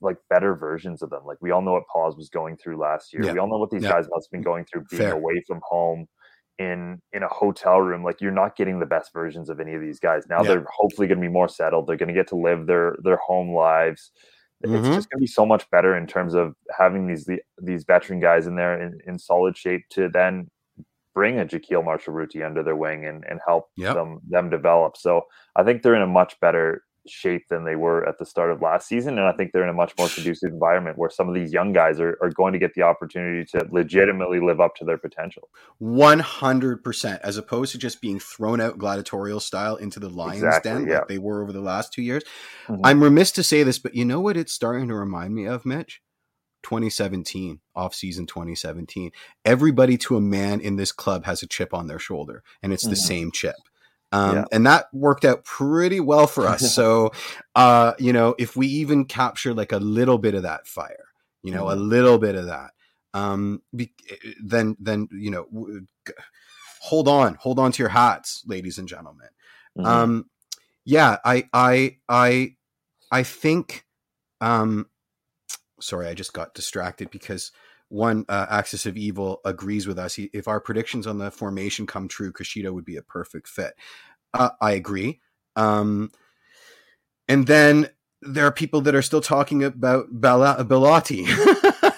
like 0.00 0.18
better 0.30 0.54
versions 0.54 1.02
of 1.02 1.10
them. 1.10 1.22
Like 1.26 1.38
we 1.40 1.50
all 1.50 1.62
know 1.62 1.72
what 1.72 1.82
Pause 1.92 2.16
was 2.16 2.28
going 2.28 2.56
through 2.56 2.78
last 2.78 3.12
year. 3.12 3.24
Yeah. 3.24 3.32
We 3.32 3.40
all 3.40 3.48
know 3.48 3.58
what 3.58 3.70
these 3.70 3.82
Yeah. 3.82 3.90
guys 3.90 4.06
must 4.08 4.28
have 4.28 4.30
been 4.30 4.42
going 4.42 4.66
through 4.66 4.84
being 4.88 5.02
Fair. 5.02 5.14
away 5.14 5.42
from 5.48 5.60
home 5.64 6.06
in 6.58 7.00
in 7.12 7.22
a 7.22 7.28
hotel 7.28 7.78
room. 7.80 8.02
Like 8.04 8.20
you're 8.20 8.30
not 8.32 8.56
getting 8.56 8.78
the 8.80 8.86
best 8.86 9.12
versions 9.12 9.50
of 9.50 9.60
any 9.60 9.74
of 9.74 9.80
these 9.80 10.00
guys. 10.00 10.26
Now 10.28 10.42
Yeah. 10.42 10.48
they're 10.48 10.66
hopefully 10.74 11.06
going 11.06 11.20
to 11.20 11.26
be 11.28 11.32
more 11.32 11.48
settled. 11.48 11.86
They're 11.86 11.96
going 11.96 12.08
to 12.08 12.14
get 12.14 12.28
to 12.28 12.36
live 12.36 12.66
their 12.66 12.96
their 13.02 13.18
home 13.18 13.54
lives. 13.54 14.12
It's 14.62 14.72
Mhm. 14.88 14.94
just 14.94 15.10
going 15.10 15.18
to 15.18 15.22
be 15.22 15.26
so 15.26 15.44
much 15.44 15.68
better 15.70 15.96
in 15.96 16.06
terms 16.06 16.34
of 16.34 16.54
having 16.78 17.06
these 17.06 17.26
the, 17.26 17.42
these 17.60 17.84
veteran 17.84 18.20
guys 18.20 18.46
in 18.46 18.56
there 18.56 18.80
in, 18.80 18.98
in 19.06 19.18
solid 19.18 19.56
shape 19.56 19.82
to 19.90 20.08
then 20.08 20.50
bring 21.14 21.38
a 21.40 21.44
Jahkeele 21.46 21.84
Marshall-Rutty 21.84 22.42
under 22.42 22.62
their 22.62 22.76
wing 22.76 23.04
and, 23.06 23.24
and 23.28 23.40
help 23.46 23.68
Yep. 23.76 23.94
them 23.94 24.20
them 24.28 24.48
develop. 24.50 24.96
So 24.96 25.26
I 25.56 25.62
think 25.62 25.82
they're 25.82 25.94
in 25.94 26.02
a 26.02 26.06
much 26.06 26.38
better 26.40 26.82
shape 27.10 27.48
than 27.48 27.64
they 27.64 27.76
were 27.76 28.08
at 28.08 28.18
the 28.18 28.26
start 28.26 28.50
of 28.50 28.60
last 28.62 28.88
season. 28.88 29.18
And 29.18 29.26
I 29.26 29.32
think 29.32 29.52
they're 29.52 29.62
in 29.62 29.68
a 29.68 29.72
much 29.72 29.92
more 29.98 30.08
conducive 30.08 30.52
environment 30.52 30.98
where 30.98 31.10
some 31.10 31.28
of 31.28 31.34
these 31.34 31.52
young 31.52 31.72
guys 31.72 32.00
are, 32.00 32.18
are 32.22 32.30
going 32.30 32.52
to 32.52 32.58
get 32.58 32.74
the 32.74 32.82
opportunity 32.82 33.44
to 33.52 33.66
legitimately 33.70 34.40
live 34.40 34.60
up 34.60 34.74
to 34.76 34.84
their 34.84 34.98
potential. 34.98 35.48
One 35.78 36.18
hundred 36.20 36.82
percent, 36.84 37.20
as 37.22 37.36
opposed 37.36 37.72
to 37.72 37.78
just 37.78 38.00
being 38.00 38.18
thrown 38.18 38.60
out 38.60 38.78
gladiatorial 38.78 39.40
style 39.40 39.76
into 39.76 40.00
the 40.00 40.08
lions 40.10 40.42
Exactly, 40.42 40.70
den 40.70 40.86
yeah. 40.88 40.98
like 40.98 41.08
they 41.08 41.18
were 41.18 41.42
over 41.42 41.52
the 41.52 41.60
last 41.60 41.92
two 41.92 42.02
years. 42.02 42.22
Mhm. 42.68 42.80
I'm 42.84 43.02
remiss 43.02 43.32
to 43.32 43.42
say 43.42 43.62
this, 43.62 43.78
but 43.78 43.94
you 43.94 44.04
know 44.04 44.20
what? 44.20 44.36
It's 44.36 44.52
starting 44.52 44.88
to 44.88 44.94
remind 44.94 45.34
me 45.34 45.46
of 45.46 45.64
Mitch. 45.66 46.02
2017 46.62 47.60
off 47.76 47.94
season 47.94 48.26
2017 48.26 49.12
everybody 49.44 49.96
to 49.96 50.16
a 50.16 50.20
man 50.20 50.60
in 50.60 50.74
this 50.74 50.90
club 50.90 51.24
has 51.24 51.40
a 51.40 51.46
chip 51.46 51.72
on 51.72 51.86
their 51.86 51.98
shoulder 52.00 52.42
and 52.60 52.72
it's 52.72 52.82
the 52.82 52.90
Mhm. 52.96 53.06
same 53.06 53.30
chip 53.30 53.54
um, 54.16 54.34
Yeah. 54.34 54.46
and 54.52 54.66
that 54.66 54.86
worked 54.94 55.26
out 55.26 55.44
pretty 55.44 56.00
well 56.00 56.28
for 56.28 56.48
us 56.48 56.64
so 56.66 57.12
uh, 57.56 57.94
you 57.98 58.12
know 58.14 58.34
if 58.38 58.56
we 58.56 58.68
even 58.68 59.06
capture 59.06 59.54
like 59.54 59.72
a 59.72 59.78
little 59.78 60.18
bit 60.18 60.34
of 60.34 60.44
that 60.44 60.66
fire 60.68 61.06
you 61.44 61.52
know 61.52 61.70
a 61.70 61.74
Mhm. 61.74 61.76
little 61.76 62.18
bit 62.18 62.36
of 62.36 62.46
that 62.46 62.72
um, 63.14 63.62
be, 63.76 63.92
then 64.44 64.76
then 64.80 65.08
you 65.12 65.30
know 65.32 65.46
w- 65.52 65.86
hold 66.80 67.08
on 67.08 67.36
hold 67.36 67.58
on 67.60 67.72
to 67.72 67.82
your 67.82 67.90
hats 67.90 68.44
ladies 68.46 68.78
and 68.78 68.88
gentlemen 68.88 69.28
Mhm. 69.78 70.06
um 70.06 70.26
yeah 70.86 71.18
i 71.24 71.48
i 71.54 71.96
i 72.08 72.54
i 73.12 73.22
think 73.24 73.84
um 74.40 74.86
sorry 75.80 76.08
i 76.08 76.14
just 76.14 76.32
got 76.34 76.54
distracted 76.54 77.10
because 77.10 77.52
one 77.88 78.24
uh, 78.28 78.46
axis 78.50 78.86
of 78.86 78.96
evil 78.96 79.40
agrees 79.44 79.86
with 79.86 79.98
us 79.98 80.14
he, 80.14 80.30
if 80.32 80.48
our 80.48 80.60
predictions 80.60 81.06
on 81.06 81.18
the 81.18 81.30
formation 81.30 81.86
come 81.86 82.08
true 82.08 82.32
Kushida 82.32 82.72
would 82.72 82.84
be 82.84 82.96
a 82.96 83.02
perfect 83.02 83.48
fit 83.48 83.74
uh, 84.34 84.50
i 84.60 84.72
agree 84.72 85.20
um 85.56 86.10
and 87.28 87.46
then 87.46 87.88
there 88.22 88.46
are 88.46 88.52
people 88.52 88.80
that 88.82 88.94
are 88.94 89.02
still 89.02 89.20
talking 89.20 89.62
about 89.62 90.06
Bella, 90.10 90.64
Belotti. 90.64 91.24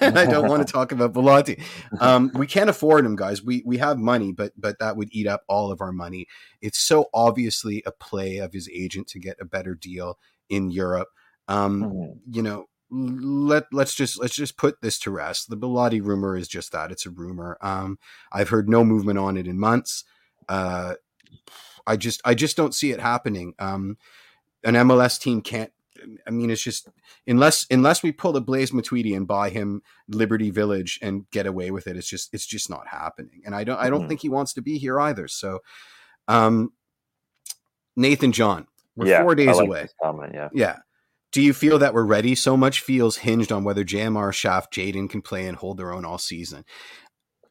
I 0.01 0.27
don't 0.29 0.49
want 0.49 0.67
to 0.67 0.73
talk 0.73 0.93
about 0.93 1.13
Belotti. 1.13 1.63
Um, 2.01 2.31
we 2.35 2.47
can't 2.47 2.71
afford 2.71 3.05
him, 3.05 3.17
guys. 3.17 3.43
We 3.43 3.63
we 3.65 3.79
have 3.79 3.99
money, 3.99 4.33
but 4.33 4.53
but 4.57 4.79
that 4.81 4.97
would 4.97 5.09
eat 5.13 5.27
up 5.27 5.43
all 5.49 5.71
of 5.71 5.81
our 5.81 5.93
money. 5.93 6.27
It's 6.61 6.79
so 6.79 7.07
obviously 7.15 7.83
a 7.87 7.93
play 7.93 8.39
of 8.39 8.53
his 8.53 8.69
agent 8.69 9.07
to 9.09 9.19
get 9.19 9.37
a 9.41 9.45
better 9.45 9.75
deal 9.75 10.19
in 10.49 10.71
Europe. 10.71 11.09
Um, 11.47 11.83
Mhm. 11.83 12.19
you 12.31 12.43
know, 12.43 12.67
let 12.91 13.65
let's 13.73 13.95
just 13.95 14.19
let's 14.21 14.35
just 14.35 14.57
put 14.57 14.81
this 14.81 14.99
to 15.01 15.11
rest. 15.11 15.51
The 15.51 15.57
Belotti 15.57 16.01
rumor 16.01 16.37
is 16.37 16.49
just 16.49 16.73
that 16.73 16.91
it's 16.91 17.07
a 17.07 17.11
rumor. 17.11 17.59
Um, 17.61 17.99
I've 18.33 18.49
heard 18.49 18.69
no 18.69 18.85
movement 18.85 19.19
on 19.19 19.37
it 19.37 19.47
in 19.47 19.59
months. 19.59 20.05
Uh, 20.49 20.95
I 21.87 21.97
just 21.97 22.21
I 22.25 22.35
just 22.35 22.57
don't 22.57 22.75
see 22.75 22.91
it 22.93 23.01
happening. 23.01 23.55
Um, 23.59 23.97
an 24.65 24.75
MLS 24.75 25.21
team 25.21 25.41
can't. 25.43 25.73
I 26.27 26.31
mean, 26.31 26.51
it's 26.51 26.63
just 26.63 26.89
unless 27.27 27.67
unless 27.71 28.03
we 28.03 28.13
pull 28.13 28.37
a 28.37 28.41
Blaise 28.41 28.71
Matuidi 28.71 29.17
and 29.17 29.27
buy 29.27 29.51
him 29.51 29.83
Liberty 30.09 30.51
Village 30.51 30.99
and 31.03 31.29
get 31.31 31.47
away 31.47 31.71
with 31.71 31.87
it, 31.89 31.97
it's 31.97 32.09
just 32.09 32.33
it's 32.33 32.47
just 32.47 32.71
not 32.71 32.87
happening. 32.87 33.43
And 33.45 33.55
I 33.55 33.65
don't 33.65 33.79
I 33.79 33.91
don't 33.91 34.05
Mhm. 34.05 34.09
think 34.09 34.21
he 34.21 34.29
wants 34.29 34.55
to 34.55 34.63
be 34.63 34.79
here 34.79 35.01
either. 35.01 35.27
So, 35.29 35.61
um, 36.29 36.73
Nathan 37.97 38.31
John, 38.33 38.67
we're 38.97 39.09
Yeah, 39.09 39.23
four 39.23 39.35
days 39.35 39.57
like 39.57 39.67
away. 39.67 39.89
comment, 40.01 40.33
yeah. 40.35 40.49
Yeah. 40.53 40.79
Do 41.33 41.43
you 41.43 41.53
feel 41.53 41.79
that 41.79 41.95
we're 41.95 42.05
ready? 42.05 42.35
So 42.35 42.57
much 42.57 42.81
feels 42.81 43.19
hinged 43.19 43.53
on 43.53 43.65
whether 43.65 43.85
JMR, 43.85 44.33
Shaft, 44.33 44.73
Jayden 44.73 45.11
can 45.11 45.23
play 45.23 45.47
and 45.47 45.57
hold 45.57 45.77
their 45.77 45.93
own 45.93 46.05
all 46.05 46.19
season. 46.19 46.65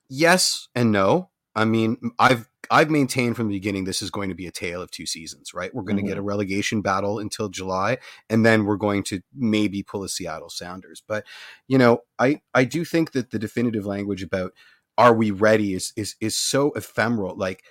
Yes 0.10 0.68
and 0.74 0.92
no. 0.92 1.30
I 1.56 1.66
mean, 1.66 1.98
I've 2.20 2.48
I've 2.70 2.90
maintained 2.90 3.36
from 3.36 3.48
the 3.48 3.56
beginning 3.56 3.86
this 3.86 4.02
is 4.02 4.12
going 4.12 4.30
to 4.30 4.36
be 4.36 4.46
a 4.46 4.52
tale 4.52 4.82
of 4.82 4.92
two 4.92 5.06
seasons, 5.06 5.54
right? 5.54 5.74
We're 5.74 5.84
going 5.84 5.98
to 5.98 6.04
get 6.04 6.12
mm-hmm. 6.12 6.20
a 6.20 6.24
relegation 6.24 6.82
battle 6.82 7.20
until 7.20 7.50
July, 7.50 7.98
and 8.30 8.46
then 8.46 8.66
we're 8.66 8.78
going 8.78 9.04
to 9.04 9.22
maybe 9.36 9.84
pull 9.84 10.04
a 10.04 10.10
Seattle 10.10 10.50
Sounders. 10.50 11.02
But 11.06 11.26
you 11.68 11.78
know, 11.78 12.00
I 12.20 12.42
I 12.54 12.64
do 12.66 12.86
think 12.86 13.12
that 13.14 13.32
the 13.32 13.40
definitive 13.40 13.86
language 13.86 14.22
about 14.22 14.54
are 14.98 15.14
we 15.14 15.32
ready 15.32 15.74
is 15.74 15.94
is 15.96 16.16
is 16.22 16.36
so 16.36 16.72
ephemeral. 16.74 17.36
Like, 17.36 17.64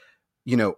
you 0.44 0.56
know, 0.56 0.74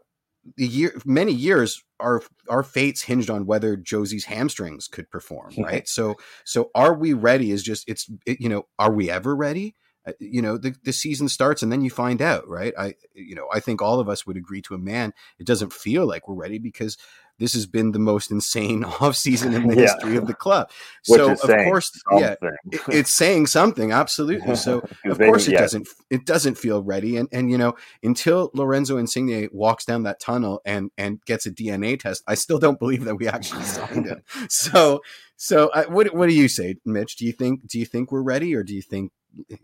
the 0.56 0.66
year 0.66 1.00
many 1.04 1.32
years 1.32 1.82
our 2.00 2.22
our 2.48 2.62
fates 2.62 3.02
hinged 3.02 3.30
on 3.30 3.46
whether 3.46 3.76
Jozy's 3.76 4.26
hamstrings 4.26 4.88
could 4.88 5.10
perform, 5.10 5.52
right? 5.58 5.88
so 5.88 6.14
so 6.44 6.70
are 6.74 6.94
we 6.94 7.12
ready? 7.12 7.50
Is 7.50 7.62
just 7.62 7.88
it's 7.88 8.10
it, 8.26 8.40
you 8.40 8.48
know 8.48 8.66
are 8.78 8.92
we 8.92 9.10
ever 9.10 9.34
ready? 9.34 9.74
Uh, 10.06 10.12
You 10.20 10.42
know 10.42 10.56
the, 10.58 10.74
the 10.84 10.92
season 10.92 11.28
starts 11.28 11.62
and 11.62 11.72
then 11.72 11.82
you 11.82 11.90
find 11.90 12.22
out, 12.22 12.48
right? 12.48 12.72
I 12.78 12.94
you 13.14 13.34
know 13.34 13.48
I 13.52 13.60
think 13.60 13.82
all 13.82 14.00
of 14.00 14.08
us 14.08 14.26
would 14.26 14.36
agree 14.36 14.62
to 14.62 14.74
a 14.74 14.78
man. 14.78 15.12
It 15.38 15.46
doesn't 15.46 15.72
feel 15.72 16.06
like 16.06 16.28
we're 16.28 16.34
ready 16.34 16.58
because 16.58 16.96
this 17.38 17.54
has 17.54 17.66
been 17.66 17.92
the 17.92 17.98
most 17.98 18.30
insane 18.30 18.84
off 19.00 19.16
season 19.16 19.54
in 19.54 19.66
the 19.68 19.76
Yeah. 19.76 19.82
history 19.82 20.16
of 20.16 20.26
the 20.26 20.34
club. 20.34 20.70
Which 21.08 21.20
so 21.20 21.32
of 21.32 21.40
course, 21.40 21.90
yeah, 22.12 22.34
Something. 22.40 22.56
it- 22.72 22.80
it's 22.88 23.14
saying 23.14 23.46
something 23.46 23.92
absolutely. 23.92 24.56
So 24.56 24.78
of 25.06 25.18
course 25.18 25.46
it 25.48 25.52
yeah, 25.52 25.60
doesn't 25.60 25.88
it 26.10 26.24
doesn't 26.24 26.56
feel 26.56 26.82
ready 26.82 27.16
and 27.16 27.28
and 27.32 27.50
you 27.50 27.58
know 27.58 27.74
until 28.02 28.50
lorenzo 28.54 28.96
insigne 28.96 29.48
walks 29.52 29.84
down 29.84 30.02
that 30.04 30.20
tunnel 30.20 30.60
and 30.64 30.90
and 30.96 31.20
gets 31.26 31.46
a 31.46 31.50
dna 31.50 31.98
test 31.98 32.22
i 32.26 32.34
still 32.34 32.58
don't 32.58 32.78
believe 32.78 33.04
that 33.04 33.16
we 33.16 33.28
actually 33.28 33.62
signed 33.62 34.06
him 34.06 34.22
so 34.48 35.00
so 35.36 35.70
I, 35.74 35.86
what 35.86 36.14
what 36.14 36.28
do 36.28 36.34
you 36.34 36.48
say 36.48 36.76
mitch 36.84 37.16
do 37.16 37.24
you 37.26 37.32
think 37.32 37.66
do 37.66 37.78
you 37.78 37.84
think 37.86 38.10
we're 38.10 38.22
ready 38.22 38.54
or 38.54 38.62
do 38.62 38.74
you 38.74 38.82
think 38.82 39.12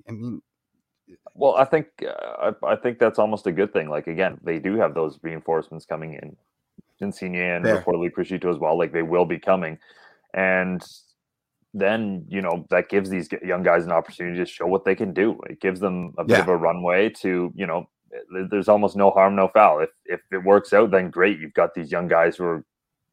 i 0.09 0.13
mean 0.13 0.43
Well, 1.35 1.55
I 1.57 1.65
think 1.65 1.87
uh, 2.07 2.53
I, 2.63 2.73
I 2.73 2.77
think 2.77 2.99
that's 2.99 3.19
almost 3.19 3.47
a 3.47 3.53
good 3.53 3.73
thing. 3.73 3.89
Like 3.91 4.07
again, 4.07 4.39
they 4.43 4.59
do 4.59 4.77
have 4.77 4.95
those 4.95 5.19
reinforcements 5.23 5.85
coming 5.87 6.15
in 6.15 6.37
Insigne 7.01 7.37
and 7.37 7.65
Fair. 7.65 7.81
reportedly 7.81 8.11
Criscito 8.11 8.51
as 8.51 8.59
well. 8.59 8.79
Like 8.79 8.93
they 8.93 9.03
will 9.03 9.25
be 9.25 9.39
coming, 9.39 9.79
and 10.33 10.83
then 11.73 12.25
you 12.29 12.41
know 12.41 12.67
that 12.71 12.89
gives 12.89 13.11
these 13.11 13.29
young 13.43 13.63
guys 13.63 13.85
an 13.85 13.93
opportunity 13.93 14.39
to 14.39 14.47
show 14.47 14.67
what 14.67 14.85
they 14.85 14.95
can 14.95 15.13
do. 15.13 15.39
It 15.49 15.61
gives 15.61 15.81
them 15.81 16.15
a 16.19 16.25
bit 16.25 16.37
yeah. 16.37 16.43
of 16.43 16.49
a 16.49 16.57
runway 16.57 17.11
to 17.21 17.53
you 17.55 17.67
know. 17.67 17.89
There's 18.49 18.69
almost 18.69 18.95
no 18.95 19.11
harm, 19.11 19.35
no 19.35 19.49
foul. 19.49 19.81
If 19.81 19.91
if 20.05 20.21
it 20.31 20.45
works 20.45 20.73
out, 20.73 20.93
then 20.93 21.11
great. 21.11 21.41
You've 21.41 21.55
got 21.55 21.75
these 21.75 21.91
young 21.91 22.07
guys 22.07 22.37
who 22.37 22.45
are, 22.45 22.65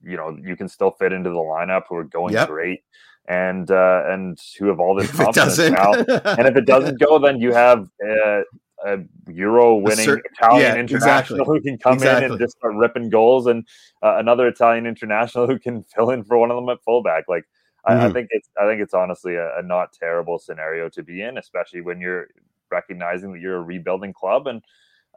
you 0.03 0.15
know, 0.15 0.37
you 0.43 0.55
can 0.55 0.67
still 0.67 0.91
fit 0.91 1.11
into 1.11 1.31
the 1.31 1.37
lineup 1.37 1.83
who 1.89 1.95
are 1.95 2.03
going 2.03 2.35
yep. 2.35 2.47
great 2.47 2.83
and 3.27 3.71
uh, 3.71 4.03
and 4.07 4.39
who 4.59 4.67
have 4.67 4.79
all 4.79 4.95
this 4.95 5.11
confidence 5.11 5.57
now. 5.57 5.93
and 5.93 6.47
if 6.47 6.55
it 6.55 6.65
doesn't 6.65 6.99
go, 6.99 7.17
then 7.19 7.39
you 7.39 7.53
have 7.53 7.87
uh, 8.05 8.41
a 8.85 8.99
Euro 9.31 9.75
winning 9.75 10.05
cert- 10.05 10.21
Italian 10.33 10.61
yeah, 10.61 10.75
international 10.75 11.41
exactly. 11.41 11.45
who 11.45 11.61
can 11.61 11.77
come 11.77 11.93
exactly. 11.93 12.25
in 12.25 12.31
and 12.31 12.39
just 12.39 12.57
start 12.57 12.75
ripping 12.75 13.09
goals, 13.09 13.47
and 13.47 13.67
uh, 14.01 14.17
another 14.17 14.47
Italian 14.47 14.85
international 14.85 15.47
who 15.47 15.59
can 15.59 15.83
fill 15.83 16.09
in 16.09 16.23
for 16.23 16.37
one 16.37 16.51
of 16.51 16.55
them 16.55 16.69
at 16.69 16.81
fullback. 16.83 17.25
Like 17.27 17.43
mm-hmm. 17.43 17.91
I, 17.91 17.95
I, 17.95 18.03
mm-hmm. 18.05 18.13
think 18.13 18.27
it's 18.31 18.49
I 18.59 18.65
think 18.65 18.81
it's 18.81 18.93
honestly 18.93 19.35
a, 19.35 19.59
a, 19.59 19.63
not 19.63 19.93
terrible 19.93 20.39
scenario 20.39 20.89
to 20.89 21.03
be 21.03 21.21
in, 21.21 21.37
especially 21.37 21.81
when 21.81 21.99
you're 21.99 22.27
recognizing 22.71 23.33
that 23.33 23.39
you're 23.39 23.57
a 23.57 23.63
rebuilding 23.63 24.13
club. 24.13 24.47
And 24.47 24.61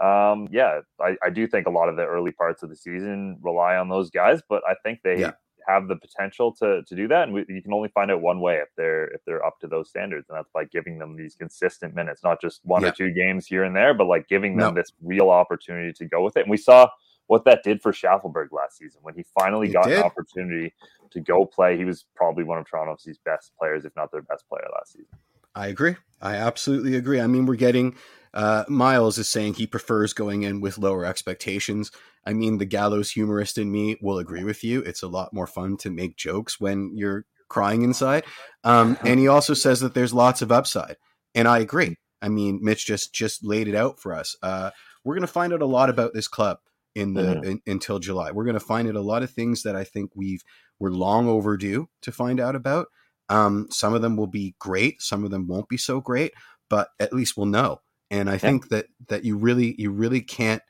um, 0.00 0.48
yeah, 0.50 0.80
I, 1.00 1.16
I 1.22 1.30
do 1.30 1.46
think 1.46 1.66
a 1.66 1.70
lot 1.70 1.88
of 1.88 1.96
the 1.96 2.04
early 2.04 2.32
parts 2.32 2.62
of 2.62 2.68
the 2.68 2.76
season 2.76 3.38
rely 3.42 3.76
on 3.76 3.88
those 3.88 4.10
guys, 4.10 4.40
but 4.48 4.62
I 4.68 4.74
think 4.82 5.00
they 5.02 5.20
yeah 5.20 5.32
have 5.66 5.88
the 5.88 5.96
potential 5.96 6.52
to 6.56 6.82
to 6.82 6.96
do 6.96 7.08
that, 7.08 7.24
and 7.24 7.32
we, 7.32 7.44
you 7.48 7.62
can 7.62 7.72
only 7.72 7.88
find 7.88 8.10
out 8.10 8.20
one 8.20 8.40
way 8.40 8.56
if 8.56 8.68
they're 8.76 9.06
if 9.08 9.20
they're 9.24 9.44
up 9.44 9.58
to 9.60 9.66
those 9.66 9.88
standards, 9.88 10.28
and 10.28 10.38
that's 10.38 10.50
by 10.52 10.64
giving 10.64 10.98
them 10.98 11.16
these 11.16 11.34
consistent 11.34 11.94
minutes, 11.94 12.22
not 12.22 12.40
just 12.40 12.60
one 12.64 12.82
yeah. 12.82 12.88
or 12.88 12.92
two 12.92 13.12
games 13.12 13.46
here 13.46 13.64
and 13.64 13.74
there, 13.74 13.94
but 13.94 14.06
like 14.06 14.28
giving 14.28 14.56
them 14.56 14.74
no. 14.74 14.80
this 14.80 14.92
real 15.02 15.30
opportunity 15.30 15.92
to 15.92 16.06
go 16.06 16.22
with 16.22 16.36
it. 16.36 16.42
And 16.42 16.50
we 16.50 16.56
saw 16.56 16.88
what 17.26 17.44
that 17.44 17.62
did 17.62 17.80
for 17.80 17.92
Shaffelburg 17.92 18.48
last 18.52 18.78
season 18.78 19.00
when 19.02 19.14
he 19.14 19.24
finally 19.38 19.68
it 19.68 19.72
got 19.72 19.86
did. 19.86 19.98
an 19.98 20.04
opportunity 20.04 20.74
to 21.10 21.20
go 21.20 21.46
play. 21.46 21.76
He 21.76 21.84
was 21.84 22.04
probably 22.14 22.44
one 22.44 22.58
of 22.58 22.68
Toronto's 22.68 23.06
best 23.24 23.52
players, 23.58 23.84
if 23.84 23.92
not 23.96 24.12
their 24.12 24.22
best 24.22 24.48
player 24.48 24.66
last 24.74 24.92
season. 24.92 25.18
I 25.54 25.68
agree. 25.68 25.96
I 26.20 26.34
absolutely 26.34 26.96
agree. 26.96 27.20
I 27.20 27.26
mean, 27.26 27.46
we're 27.46 27.54
getting 27.54 27.94
uh, 28.34 28.64
Miles 28.68 29.16
is 29.16 29.28
saying 29.28 29.54
he 29.54 29.66
prefers 29.66 30.12
going 30.12 30.42
in 30.42 30.60
with 30.60 30.76
lower 30.76 31.04
expectations. 31.04 31.90
I 32.26 32.32
mean, 32.32 32.58
the 32.58 32.64
gallows 32.64 33.12
humorist 33.12 33.58
in 33.58 33.70
me 33.70 33.96
will 34.02 34.18
agree 34.18 34.44
with 34.44 34.64
you. 34.64 34.80
It's 34.80 35.02
a 35.02 35.08
lot 35.08 35.32
more 35.32 35.46
fun 35.46 35.76
to 35.78 35.90
make 35.90 36.16
jokes 36.16 36.60
when 36.60 36.96
you're 36.96 37.26
crying 37.48 37.82
inside. 37.82 38.24
Um, 38.64 38.98
and 39.04 39.20
he 39.20 39.28
also 39.28 39.54
says 39.54 39.80
that 39.80 39.94
there's 39.94 40.12
lots 40.12 40.42
of 40.42 40.50
upside, 40.50 40.96
and 41.34 41.46
I 41.46 41.60
agree. 41.60 41.96
I 42.20 42.28
mean, 42.28 42.58
Mitch 42.60 42.86
just 42.86 43.14
just 43.14 43.44
laid 43.44 43.68
it 43.68 43.74
out 43.74 44.00
for 44.00 44.12
us. 44.14 44.36
Uh, 44.42 44.70
we're 45.04 45.14
going 45.14 45.26
to 45.26 45.32
find 45.32 45.52
out 45.52 45.62
a 45.62 45.66
lot 45.66 45.88
about 45.88 46.12
this 46.12 46.26
club 46.26 46.58
in 46.94 47.14
the 47.14 47.22
mm-hmm. 47.22 47.44
in, 47.44 47.60
until 47.66 48.00
July. 48.00 48.32
We're 48.32 48.44
going 48.44 48.54
to 48.54 48.60
find 48.60 48.88
out 48.88 48.96
a 48.96 49.00
lot 49.00 49.22
of 49.22 49.30
things 49.30 49.62
that 49.62 49.76
I 49.76 49.84
think 49.84 50.10
we've 50.16 50.42
we're 50.80 50.90
long 50.90 51.28
overdue 51.28 51.88
to 52.02 52.10
find 52.10 52.40
out 52.40 52.56
about. 52.56 52.88
Um, 53.28 53.68
some 53.70 53.94
of 53.94 54.02
them 54.02 54.16
will 54.16 54.26
be 54.26 54.54
great, 54.58 55.00
some 55.00 55.24
of 55.24 55.30
them 55.30 55.46
won't 55.46 55.68
be 55.68 55.76
so 55.76 56.00
great, 56.00 56.32
but 56.68 56.88
at 56.98 57.12
least 57.12 57.36
we'll 57.36 57.46
know. 57.46 57.80
And 58.10 58.28
I 58.28 58.34
yeah. 58.34 58.38
think 58.38 58.68
that 58.68 58.86
that 59.08 59.24
you 59.24 59.36
really 59.36 59.74
you 59.78 59.90
really 59.90 60.20
can't 60.20 60.62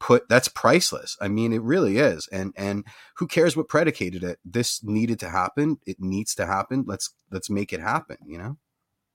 put 0.00 0.28
that's 0.28 0.48
priceless. 0.48 1.16
I 1.20 1.28
mean, 1.28 1.52
it 1.52 1.62
really 1.62 1.98
is. 1.98 2.28
And 2.32 2.52
and 2.56 2.84
who 3.16 3.26
cares 3.26 3.56
what 3.56 3.68
predicated 3.68 4.22
it? 4.22 4.38
This 4.44 4.82
needed 4.82 5.18
to 5.20 5.28
happen. 5.28 5.78
It 5.86 6.00
needs 6.00 6.34
to 6.36 6.46
happen. 6.46 6.84
Let's 6.86 7.10
let's 7.30 7.50
make 7.50 7.72
it 7.72 7.80
happen. 7.80 8.18
You 8.26 8.38
know. 8.38 8.56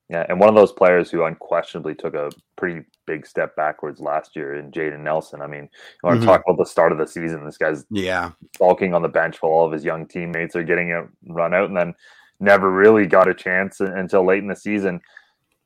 Yeah, 0.10 0.26
and 0.28 0.40
one 0.40 0.50
of 0.50 0.56
those 0.56 0.74
players 0.74 1.10
who 1.10 1.24
unquestionably 1.24 1.96
took 1.96 2.14
a 2.14 2.30
pretty 2.58 2.86
big 3.08 3.26
step 3.26 3.56
backwards 3.56 4.02
last 4.02 4.36
year 4.36 4.56
in 4.56 4.70
Jayden 4.70 5.00
Nelson. 5.00 5.42
I 5.42 5.48
mean, 5.48 5.64
you 5.64 5.70
want 6.04 6.16
to 6.16 6.20
mm-hmm. 6.20 6.28
talk 6.28 6.44
about 6.46 6.58
the 6.58 6.70
start 6.70 6.92
of 6.92 6.98
the 6.98 7.08
season? 7.08 7.46
This 7.46 7.58
guy's 7.58 7.86
yeah 7.90 8.32
bulking 8.60 8.94
on 8.94 9.02
the 9.02 9.08
bench 9.08 9.42
while 9.42 9.52
all 9.52 9.66
of 9.66 9.72
his 9.72 9.86
young 9.86 10.06
teammates 10.06 10.56
are 10.56 10.64
getting 10.64 10.90
it 10.90 11.06
run 11.28 11.54
out, 11.54 11.70
and 11.70 11.78
then 11.78 11.96
never 12.40 12.70
really 12.70 13.06
got 13.06 13.30
a 13.30 13.34
chance 13.34 13.80
until 13.80 14.26
late 14.26 14.44
in 14.44 14.50
the 14.50 14.56
season 14.56 15.00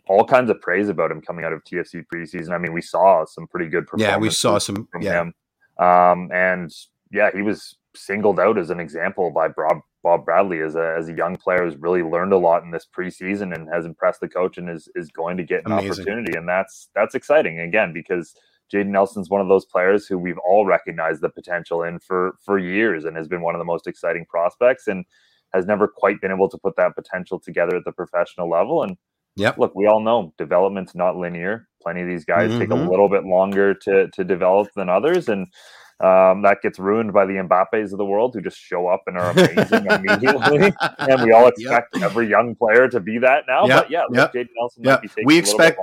all 0.08 0.26
kinds 0.26 0.50
of 0.50 0.60
praise 0.62 0.90
about 0.90 1.12
him 1.12 1.22
coming 1.22 1.46
out 1.46 1.54
of 1.54 1.64
TFC 1.64 2.04
preseason. 2.14 2.52
I 2.52 2.58
mean, 2.58 2.74
we 2.74 2.82
saw 2.82 3.26
some 3.26 3.48
pretty 3.48 3.68
good 3.68 3.86
performances. 3.88 4.14
Yeah, 4.14 4.18
we 4.18 4.30
saw 4.30 4.58
some 4.58 4.88
from 4.92 5.02
yeah. 5.02 5.22
him. 5.22 5.34
Um, 5.80 6.30
and 6.32 6.74
yeah, 7.12 7.30
he 7.34 7.42
was 7.42 7.78
singled 7.96 8.40
out 8.40 8.58
as 8.58 8.70
an 8.70 8.80
example 8.80 9.32
by 9.32 9.48
Bob, 9.48 9.80
Bob 10.04 10.26
Bradley 10.26 10.62
as 10.62 10.76
a, 10.76 10.96
as 10.98 11.10
a 11.10 11.14
young 11.14 11.36
player 11.36 11.64
who's 11.64 11.78
really 11.78 12.04
learned 12.04 12.34
a 12.34 12.38
lot 12.38 12.64
in 12.64 12.72
this 12.72 12.88
preseason 12.88 13.54
and 13.56 13.68
has 13.74 13.86
impressed 13.86 14.22
the 14.22 14.30
coach 14.30 14.58
and 14.58 14.70
is, 14.70 14.88
is 14.96 15.10
going 15.10 15.38
to 15.38 15.44
get 15.44 15.66
an 15.66 15.72
Amazing. 15.72 15.92
opportunity. 15.92 16.38
And 16.38 16.48
that's, 16.48 16.90
that's 16.96 17.16
exciting 17.16 17.60
again, 17.60 17.94
because 17.94 18.36
Jayden 18.74 18.88
Nelson's 18.88 19.30
one 19.30 19.42
of 19.42 19.48
those 19.48 19.66
players 19.66 20.08
who 20.08 20.18
we've 20.18 20.38
all 20.40 20.66
recognized 20.66 21.22
the 21.22 21.30
potential 21.30 21.84
in 21.84 22.00
for, 22.00 22.38
for 22.44 22.60
years 22.60 23.06
and 23.06 23.16
has 23.18 23.28
been 23.28 23.42
one 23.42 23.56
of 23.56 23.60
the 23.60 23.66
most 23.66 23.88
exciting 23.88 24.26
prospects 24.26 24.88
and 24.88 25.06
has 25.54 25.66
never 25.66 25.88
quite 25.88 26.20
been 26.22 26.32
able 26.32 26.50
to 26.50 26.58
put 26.58 26.76
that 26.76 26.96
potential 26.96 27.40
together 27.40 27.78
at 27.78 27.86
the 27.86 27.92
professional 27.92 28.50
level. 28.50 28.84
And 28.84 28.98
yeah. 29.38 29.54
Look, 29.58 29.76
we 29.76 29.88
all 29.88 30.02
know 30.02 30.34
development's 30.38 30.96
not 30.96 31.16
linear. 31.16 31.68
Plenty 31.82 32.02
of 32.02 32.08
these 32.08 32.26
guys 32.26 32.50
mm-hmm. 32.50 32.60
take 32.60 32.70
a 32.70 32.74
mm-hmm. 32.74 32.90
little 32.90 33.08
bit 33.08 33.24
longer 33.24 33.74
to 33.74 34.10
to 34.10 34.24
develop 34.24 34.70
than 34.76 34.90
others, 34.90 35.30
and 35.30 35.48
um, 36.00 36.42
that 36.42 36.58
gets 36.62 36.80
ruined 36.80 37.14
by 37.14 37.26
the 37.26 37.34
Mbappes 37.34 37.92
of 37.92 37.98
the 37.98 38.06
world 38.06 38.34
who 38.34 38.42
just 38.42 38.58
show 38.58 38.88
up 38.88 39.04
and 39.08 39.18
are 39.18 39.32
amazing 39.32 39.86
immediately. 39.90 40.74
and 41.00 41.24
we 41.24 41.32
all 41.32 41.48
expect 41.48 41.96
yep. 41.96 42.04
every 42.04 42.28
young 42.28 42.56
player 42.56 42.88
to 42.90 43.00
be 43.00 43.20
that 43.20 43.44
now. 43.48 43.66
Yep. 43.66 43.84
But 43.84 43.92
yeah, 43.92 44.04
yep. 44.12 44.34
Jayden 44.34 44.50
Nelson 44.58 44.84
yep. 44.84 45.04
we 45.24 45.38
expect. 45.38 45.80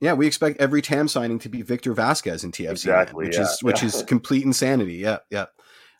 Yeah, 0.00 0.14
we 0.14 0.26
expect 0.26 0.60
every 0.60 0.82
TAM 0.82 1.06
signing 1.06 1.38
to 1.40 1.48
be 1.48 1.62
Victor 1.62 1.94
Vazquez 1.94 2.42
in 2.42 2.50
TFC, 2.50 2.70
exactly, 2.70 3.26
which 3.26 3.36
yeah. 3.36 3.42
is 3.42 3.62
which 3.62 3.82
yeah. 3.82 3.86
is 3.86 4.02
complete 4.02 4.44
insanity. 4.44 4.94
Yeah, 4.94 5.18
yeah, 5.30 5.46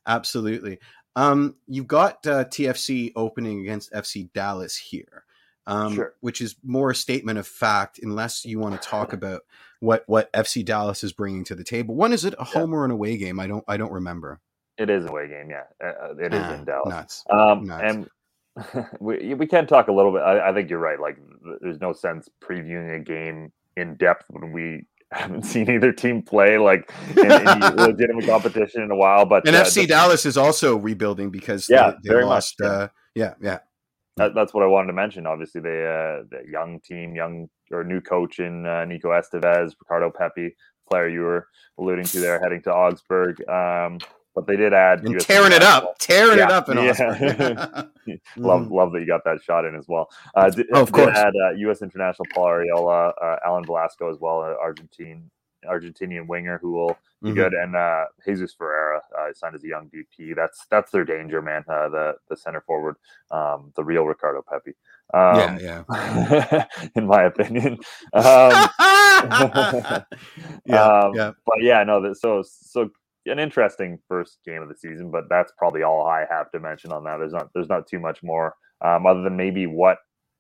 absolutely. 0.07 0.79
Um, 1.15 1.57
you've 1.69 1.87
got 1.87 2.27
uh, 2.27 2.45
TFC 2.47 3.13
opening 3.15 3.61
against 3.61 3.93
FC 3.93 4.33
Dallas 4.33 4.77
here 4.77 5.25
um, 5.67 5.95
sure. 5.95 6.15
which 6.21 6.41
is 6.41 6.57
more 6.65 6.91
a 6.91 6.95
statement 6.95 7.39
of 7.39 7.47
fact, 7.47 8.01
unless 8.03 8.45
you 8.45 8.59
want 8.59 8.81
to 8.81 8.89
talk 8.89 9.13
about 9.13 9.43
what 9.81 10.05
what 10.07 10.33
FC 10.33 10.65
Dallas 10.65 11.05
is 11.05 11.13
bringing 11.13 11.45
to 11.45 11.55
the 11.55 11.65
table. 11.65 11.95
One 11.95 12.13
is 12.13 12.25
it 12.25 12.35
a 12.39 12.45
home 12.45 12.71
yeah. 12.71 12.79
or 12.79 12.85
an 12.85 12.91
away 12.91 13.17
game? 13.17 13.39
I 13.39 13.47
don't 13.47 13.65
I 13.69 13.77
don't 13.77 13.93
remember. 13.93 14.41
It 14.79 14.91
is 14.91 15.05
an 15.05 15.11
away 15.11 15.29
game. 15.29 15.51
Yeah, 15.51 15.65
uh, 15.85 16.11
uh 16.11 16.15
it 16.19 16.35
is 16.35 16.43
ah, 16.43 16.55
in 16.55 16.65
Dallas. 16.65 16.89
Nuts. 16.89 17.25
Um, 17.31 17.65
nuts. 17.65 18.09
And 18.57 18.87
we 19.01 19.35
we 19.35 19.47
can 19.47 19.67
talk 19.67 19.89
a 19.89 19.93
little 19.93 20.13
bit. 20.13 20.23
I, 20.23 20.51
I 20.51 20.55
think 20.55 20.71
you're 20.71 20.79
right. 20.79 21.01
Like, 21.01 21.19
there's 21.61 21.81
no 21.81 21.93
sense 21.93 22.29
previewing 22.43 22.97
a 22.97 23.01
game 23.01 23.53
in 23.77 23.97
depth 23.97 24.25
when 24.29 24.53
we 24.53 24.87
haven't 25.13 25.43
seen 25.43 25.71
either 25.71 25.93
team 25.93 26.23
play 26.23 26.59
like 26.59 26.91
in, 27.17 27.31
in 27.31 27.61
legitimate 27.77 28.27
competition 28.27 28.83
in 28.83 28.91
a 28.91 28.97
while. 28.97 29.27
But 29.27 29.47
and 29.47 29.55
uh, 29.55 29.65
FC 29.65 29.87
Dallas 29.87 30.27
is 30.27 30.37
also 30.37 30.77
rebuilding 30.77 31.31
because 31.31 31.69
yeah, 31.69 31.93
they, 32.03 32.15
they 32.15 32.23
lost. 32.23 32.61
Uh, 32.61 32.89
yeah, 33.15 33.35
yeah 33.41 33.59
that, 34.17 34.35
that's 34.35 34.53
what 34.53 34.63
I 34.63 34.67
wanted 34.67 34.89
to 34.89 34.93
mention. 34.93 35.27
Obviously, 35.27 35.61
they 35.61 35.87
uh, 35.87 36.25
the 36.31 36.43
young 36.51 36.81
team, 36.81 37.15
young 37.15 37.49
or 37.71 37.85
new 37.85 38.01
coach 38.01 38.39
in 38.39 38.67
uh, 38.67 38.85
Nico 38.85 39.11
Estevez, 39.11 39.75
Ricardo 39.81 40.11
Pepi, 40.11 40.55
player 40.89 41.09
you 41.09 41.21
were 41.21 41.49
alluding 41.79 42.05
to 42.07 42.21
there, 42.21 42.41
heading 42.41 42.63
to 42.63 42.73
Augsburg. 42.73 43.49
Um, 43.49 43.99
but 44.35 44.47
they 44.47 44.57
did 44.57 44.73
add 44.73 45.05
and 45.05 45.21
tearing 45.21 45.53
it 45.53 45.63
up, 45.63 45.99
tearing 45.99 46.39
yeah, 46.39 46.45
it 46.47 46.51
up 46.51 46.69
in 46.71 46.79
yeah. 46.79 47.85
love, 48.37 48.63
mm. 48.63 48.71
love 48.71 48.93
that 48.93 49.01
you 49.01 49.07
got 49.07 49.25
that 49.25 49.43
shot 49.43 49.67
in 49.67 49.75
as 49.77 49.87
well. 49.89 50.09
Uh, 50.35 50.49
did, 50.49 50.67
oh, 50.73 50.83
of 50.83 50.93
course, 50.93 51.15
had 51.15 51.35
uh, 51.37 51.51
U.S. 51.51 51.83
international 51.83 52.27
Paul 52.35 52.47
Arriola, 52.47 53.13
uh, 53.23 53.37
Alan 53.45 53.65
Velasco 53.65 54.11
as 54.11 54.19
well, 54.21 54.41
uh, 54.41 54.55
Argentine 54.61 55.31
Argentinian 55.67 56.27
winger 56.27 56.59
who 56.59 56.73
will 56.73 56.99
be 57.23 57.29
mm-hmm. 57.29 57.37
good, 57.39 57.53
and 57.53 57.77
uh, 57.77 58.05
Jesus 58.25 58.53
Ferreira 58.53 59.01
uh, 59.19 59.33
signed 59.35 59.55
as 59.55 59.65
a 59.65 59.69
young 59.69 59.91
DP. 59.91 60.35
That's 60.35 60.67
that's 60.71 60.91
their 60.91 61.05
danger, 61.05 61.43
man. 61.43 61.65
Uh, 61.69 61.89
the 61.89 62.15
the 62.29 62.37
center 62.37 62.61
forward, 62.61 62.97
um, 63.31 63.73
the 63.77 63.85
real 63.85 64.05
Ricardo 64.05 64.43
Pepi. 64.43 64.75
Um, 65.15 65.59
yeah, 65.59 65.83
yeah. 65.89 66.65
in 66.97 67.07
my 67.07 67.25
opinion. 67.25 67.79
Um, 68.15 68.23
yeah, 70.65 70.85
um, 70.85 71.15
yeah. 71.15 71.33
But 71.47 71.63
yeah, 71.63 71.85
no. 71.85 72.13
So 72.15 72.43
so 72.45 72.91
an 73.27 73.39
interesting 73.39 73.99
first 74.09 74.39
game 74.45 74.63
of 74.63 74.69
the 74.69 74.77
season, 74.77 75.11
but 75.11 75.29
that's 75.29 75.53
probably 75.57 75.83
all 75.83 76.07
I 76.07 76.27
have 76.31 76.51
to 76.53 76.61
mention 76.61 76.93
on 76.93 77.05
that. 77.05 77.19
There's 77.19 77.33
not 77.33 77.51
there's 77.55 77.69
not 77.69 77.87
too 77.87 78.01
much 78.01 78.23
more 78.23 78.55
um, 78.81 79.07
other 79.07 79.23
than 79.23 79.37
maybe 79.37 79.67
what 79.67 79.99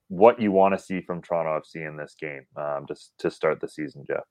what 0.08 0.40
you 0.40 0.52
want 0.52 0.76
to 0.76 0.84
see 0.84 1.00
from 1.00 1.22
Toronto 1.22 1.58
FC 1.58 1.88
in 1.88 1.96
this 1.96 2.14
game, 2.20 2.44
um, 2.56 2.84
just 2.86 3.12
to 3.18 3.30
start 3.30 3.60
the 3.60 3.68
season, 3.68 4.04
Jeff. 4.06 4.24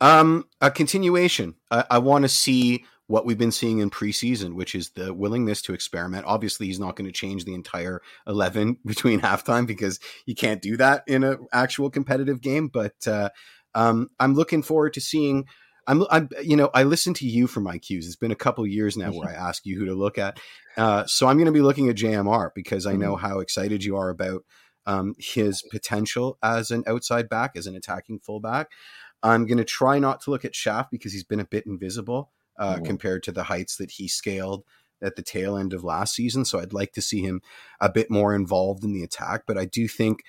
Um, 0.00 0.44
a 0.60 0.70
continuation. 0.70 1.54
I, 1.70 1.84
I 1.92 1.98
want 1.98 2.22
to 2.22 2.28
see 2.28 2.84
what 3.06 3.26
we've 3.26 3.38
been 3.38 3.52
seeing 3.52 3.78
in 3.78 3.90
preseason, 3.90 4.54
which 4.54 4.74
is 4.74 4.90
the 4.90 5.12
willingness 5.12 5.60
to 5.62 5.74
experiment. 5.74 6.24
Obviously, 6.26 6.66
he's 6.66 6.80
not 6.80 6.96
going 6.96 7.06
to 7.06 7.12
change 7.12 7.44
the 7.44 7.54
entire 7.54 8.00
eleven 8.26 8.78
between 8.86 9.20
halftime 9.20 9.66
because 9.66 10.00
you 10.26 10.34
can't 10.34 10.62
do 10.62 10.76
that 10.76 11.04
in 11.06 11.24
an 11.24 11.46
actual 11.52 11.90
competitive 11.90 12.40
game. 12.40 12.68
But 12.68 13.06
uh, 13.06 13.30
um, 13.74 14.10
I'm 14.18 14.34
looking 14.34 14.62
forward 14.62 14.94
to 14.94 15.00
seeing. 15.00 15.46
I'm, 15.86 16.02
I'm, 16.10 16.30
you 16.42 16.56
know, 16.56 16.70
I 16.72 16.84
listen 16.84 17.12
to 17.12 17.26
you 17.26 17.46
for 17.46 17.60
my 17.60 17.76
cues. 17.76 18.06
It's 18.06 18.16
been 18.16 18.30
a 18.30 18.36
couple 18.36 18.66
years 18.66 18.96
now 18.96 19.10
where 19.10 19.28
I 19.28 19.34
ask 19.34 19.66
you 19.66 19.78
who 19.78 19.84
to 19.84 19.94
look 19.94 20.16
at. 20.16 20.40
Uh, 20.78 21.04
so 21.04 21.26
I'm 21.26 21.36
going 21.36 21.44
to 21.44 21.52
be 21.52 21.60
looking 21.60 21.90
at 21.90 21.96
JMR 21.96 22.52
because 22.54 22.86
I 22.86 22.94
know 22.94 23.16
mm-hmm. 23.16 23.26
how 23.26 23.40
excited 23.40 23.84
you 23.84 23.94
are 23.98 24.08
about 24.08 24.44
um, 24.86 25.14
his 25.18 25.62
potential 25.70 26.38
as 26.42 26.70
an 26.70 26.84
outside 26.86 27.28
back, 27.28 27.52
as 27.54 27.66
an 27.66 27.76
attacking 27.76 28.20
fullback. 28.20 28.68
I'm 29.24 29.46
going 29.46 29.58
to 29.58 29.64
try 29.64 29.98
not 29.98 30.20
to 30.22 30.30
look 30.30 30.44
at 30.44 30.54
Shaft 30.54 30.90
because 30.90 31.12
he's 31.12 31.24
been 31.24 31.40
a 31.40 31.46
bit 31.46 31.66
invisible 31.66 32.30
uh, 32.58 32.74
mm-hmm. 32.74 32.84
compared 32.84 33.22
to 33.24 33.32
the 33.32 33.44
heights 33.44 33.76
that 33.76 33.92
he 33.92 34.06
scaled 34.06 34.64
at 35.02 35.16
the 35.16 35.22
tail 35.22 35.56
end 35.56 35.72
of 35.72 35.82
last 35.82 36.14
season. 36.14 36.44
So 36.44 36.60
I'd 36.60 36.72
like 36.72 36.92
to 36.92 37.02
see 37.02 37.22
him 37.22 37.42
a 37.80 37.90
bit 37.90 38.10
more 38.10 38.34
involved 38.34 38.84
in 38.84 38.92
the 38.92 39.02
attack. 39.02 39.42
But 39.46 39.58
I 39.58 39.64
do 39.64 39.88
think 39.88 40.22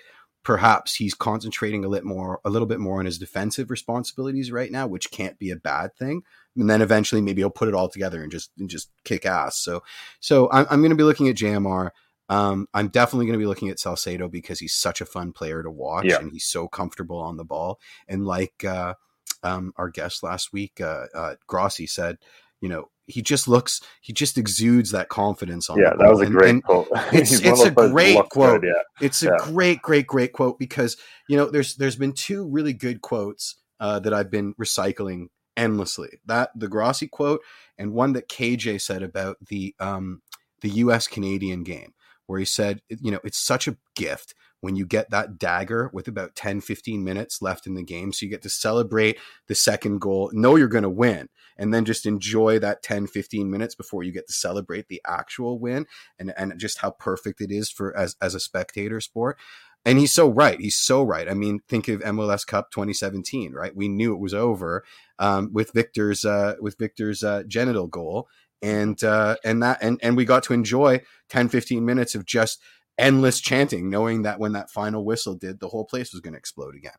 perhaps 0.44 0.96
he's 0.96 1.14
concentrating 1.14 1.84
a 1.84 1.88
little 1.88 2.08
more, 2.08 2.40
a 2.46 2.50
little 2.50 2.68
bit 2.68 2.80
more 2.80 3.00
on 3.00 3.06
his 3.06 3.18
defensive 3.18 3.70
responsibilities 3.70 4.52
right 4.52 4.72
now, 4.72 4.88
which 4.88 5.12
can't 5.12 5.40
be 5.40 5.50
a 5.50 5.56
bad 5.56 5.96
thing. 5.96 6.22
And 6.56 6.70
then 6.70 6.82
eventually 6.82 7.22
maybe 7.22 7.42
he'll 7.42 7.50
put 7.50 7.68
it 7.68 7.74
all 7.74 7.90
together 7.90 8.22
and 8.22 8.32
just 8.32 8.52
and 8.58 8.70
just 8.70 8.92
kick 9.04 9.26
ass. 9.26 9.58
So 9.58 9.84
so 10.20 10.50
I'm, 10.52 10.66
I'm 10.70 10.80
going 10.80 10.92
to 10.92 10.96
be 10.96 11.04
looking 11.04 11.28
at 11.28 11.36
JMR. 11.36 11.90
Um, 12.30 12.68
I'm 12.74 12.88
definitely 12.88 13.28
going 13.28 13.38
to 13.38 13.44
be 13.44 13.48
looking 13.48 13.70
at 13.70 13.80
Salcedo 13.80 14.28
because 14.28 14.60
he's 14.60 14.74
such 14.74 15.02
a 15.02 15.06
fun 15.06 15.32
player 15.32 15.62
to 15.62 15.70
watch 15.70 16.06
yeah. 16.06 16.20
and 16.20 16.32
he's 16.32 16.46
so 16.46 16.68
comfortable 16.68 17.18
on 17.18 17.38
the 17.38 17.46
ball. 17.46 17.80
And 18.08 18.26
like 18.26 18.64
uh, 18.66 18.96
um, 19.44 19.74
our 19.78 19.90
guest 19.90 20.24
last 20.24 20.52
week, 20.52 20.82
uh, 20.82 21.06
uh, 21.14 21.36
Grossi 21.48 21.86
said, 21.88 22.18
you 22.62 22.70
know, 22.70 22.90
he 23.08 23.22
just 23.22 23.48
looks, 23.48 23.82
he 24.02 24.14
just 24.14 24.38
exudes 24.38 24.90
that 24.92 25.10
confidence 25.10 25.70
on. 25.70 25.78
Yeah, 25.78 25.94
that 26.00 26.10
was 26.10 26.22
a 26.22 26.26
great 26.26 26.50
and, 26.50 26.64
quote. 26.64 26.88
It's 27.14 27.40
it's 27.40 27.64
a 27.64 27.70
great 27.70 28.18
quote. 28.30 28.62
Good, 28.62 28.70
yeah. 28.70 29.06
It's 29.06 29.22
a 29.22 29.28
yeah. 29.28 29.38
great, 29.42 29.82
great, 29.84 30.08
great 30.08 30.34
quote 30.34 30.58
because 30.58 30.98
you 31.30 31.38
know 31.38 31.46
there's 31.46 31.76
there's 31.76 31.96
been 31.96 32.14
two 32.14 32.48
really 32.48 32.74
good 32.74 33.02
quotes 33.02 33.58
uh, 33.80 34.00
that 34.00 34.14
I've 34.14 34.32
been 34.32 34.56
recycling 34.56 35.28
endlessly. 35.56 36.20
That 36.26 36.50
the 36.56 36.68
Grossi 36.68 37.08
quote 37.08 37.42
and 37.78 37.94
one 37.94 38.14
that 38.14 38.28
KJ 38.28 38.82
said 38.82 39.04
about 39.04 39.38
the 39.50 39.76
um, 39.80 40.24
the 40.62 40.70
U.S. 40.70 41.08
Canadian 41.08 41.64
game 41.64 41.94
where 42.28 42.40
he 42.40 42.46
said, 42.46 42.82
you 42.90 43.12
know, 43.12 43.20
it's 43.24 43.38
such 43.38 43.68
a 43.68 43.78
gift 43.96 44.34
when 44.62 44.76
you 44.76 44.86
get 44.86 45.12
that 45.12 45.38
dagger 45.38 45.92
with 45.94 46.08
about 46.08 46.36
10, 46.36 46.62
15 46.62 47.04
minutes 47.04 47.42
left 47.42 47.68
in 47.68 47.76
the 47.76 47.84
game. 47.84 48.12
So 48.12 48.26
you 48.26 48.32
get 48.32 48.42
to 48.42 48.50
celebrate 48.50 49.20
the 49.48 49.54
second 49.54 50.02
goal, 50.02 50.32
know 50.34 50.56
you're 50.56 50.68
going 50.68 50.84
to 50.84 50.90
win, 50.90 51.30
and 51.58 51.74
then 51.74 51.86
just 51.86 52.06
enjoy 52.06 52.58
that 52.60 52.82
10, 52.82 53.08
15 53.08 53.50
minutes 53.50 53.76
before 53.76 54.04
you 54.04 54.12
get 54.12 54.28
to 54.28 54.34
celebrate 54.34 54.88
the 54.88 55.02
actual 55.06 55.60
win 55.60 55.86
and, 56.18 56.34
and 56.36 56.58
just 56.58 56.80
how 56.80 56.92
perfect 56.92 57.42
it 57.42 57.52
is 57.52 57.70
for 57.70 57.96
as, 57.96 58.16
as 58.22 58.34
a 58.34 58.40
spectator 58.40 59.00
sport. 59.00 59.38
And 59.86 60.00
he's 60.00 60.14
so 60.14 60.28
right. 60.28 60.60
He's 60.60 60.76
so 60.76 61.04
right. 61.04 61.30
I 61.30 61.36
mean, 61.36 61.60
think 61.68 61.88
of 61.88 62.02
MLS 62.02 62.46
Cup 62.46 62.72
2017, 62.72 63.54
right? 63.54 63.76
We 63.76 63.88
knew 63.88 64.16
it 64.16 64.20
was 64.20 64.34
over 64.34 64.84
um, 65.20 65.54
with 65.54 65.74
Victor's 65.74 66.26
uh, 66.26 66.56
with 66.60 66.80
Victor's 66.80 67.24
uh, 67.24 67.44
genital 67.48 67.86
goal, 67.86 68.28
and 68.66 69.04
uh, 69.04 69.36
and 69.44 69.62
that 69.62 69.78
and 69.82 70.00
and 70.02 70.18
we 70.18 70.26
got 70.26 70.44
to 70.44 70.54
enjoy 70.54 71.00
10 71.30 71.50
15 71.50 71.86
minutes 71.86 72.16
of 72.16 72.26
just 72.26 72.60
endless 72.98 73.40
chanting 73.40 73.90
knowing 73.90 74.24
that 74.24 74.40
when 74.40 74.54
that 74.54 74.72
final 74.72 75.06
whistle 75.06 75.36
did 75.36 75.60
the 75.60 75.68
whole 75.68 75.86
place 75.86 76.12
was 76.12 76.22
going 76.22 76.34
to 76.34 76.40
explode 76.40 76.76
again 76.76 76.96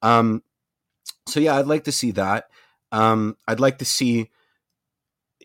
um, 0.00 0.42
so 1.28 1.38
yeah 1.38 1.56
i'd 1.56 1.66
like 1.66 1.84
to 1.84 1.92
see 1.92 2.10
that 2.10 2.46
um, 2.90 3.36
i'd 3.46 3.60
like 3.60 3.78
to 3.78 3.84
see 3.84 4.30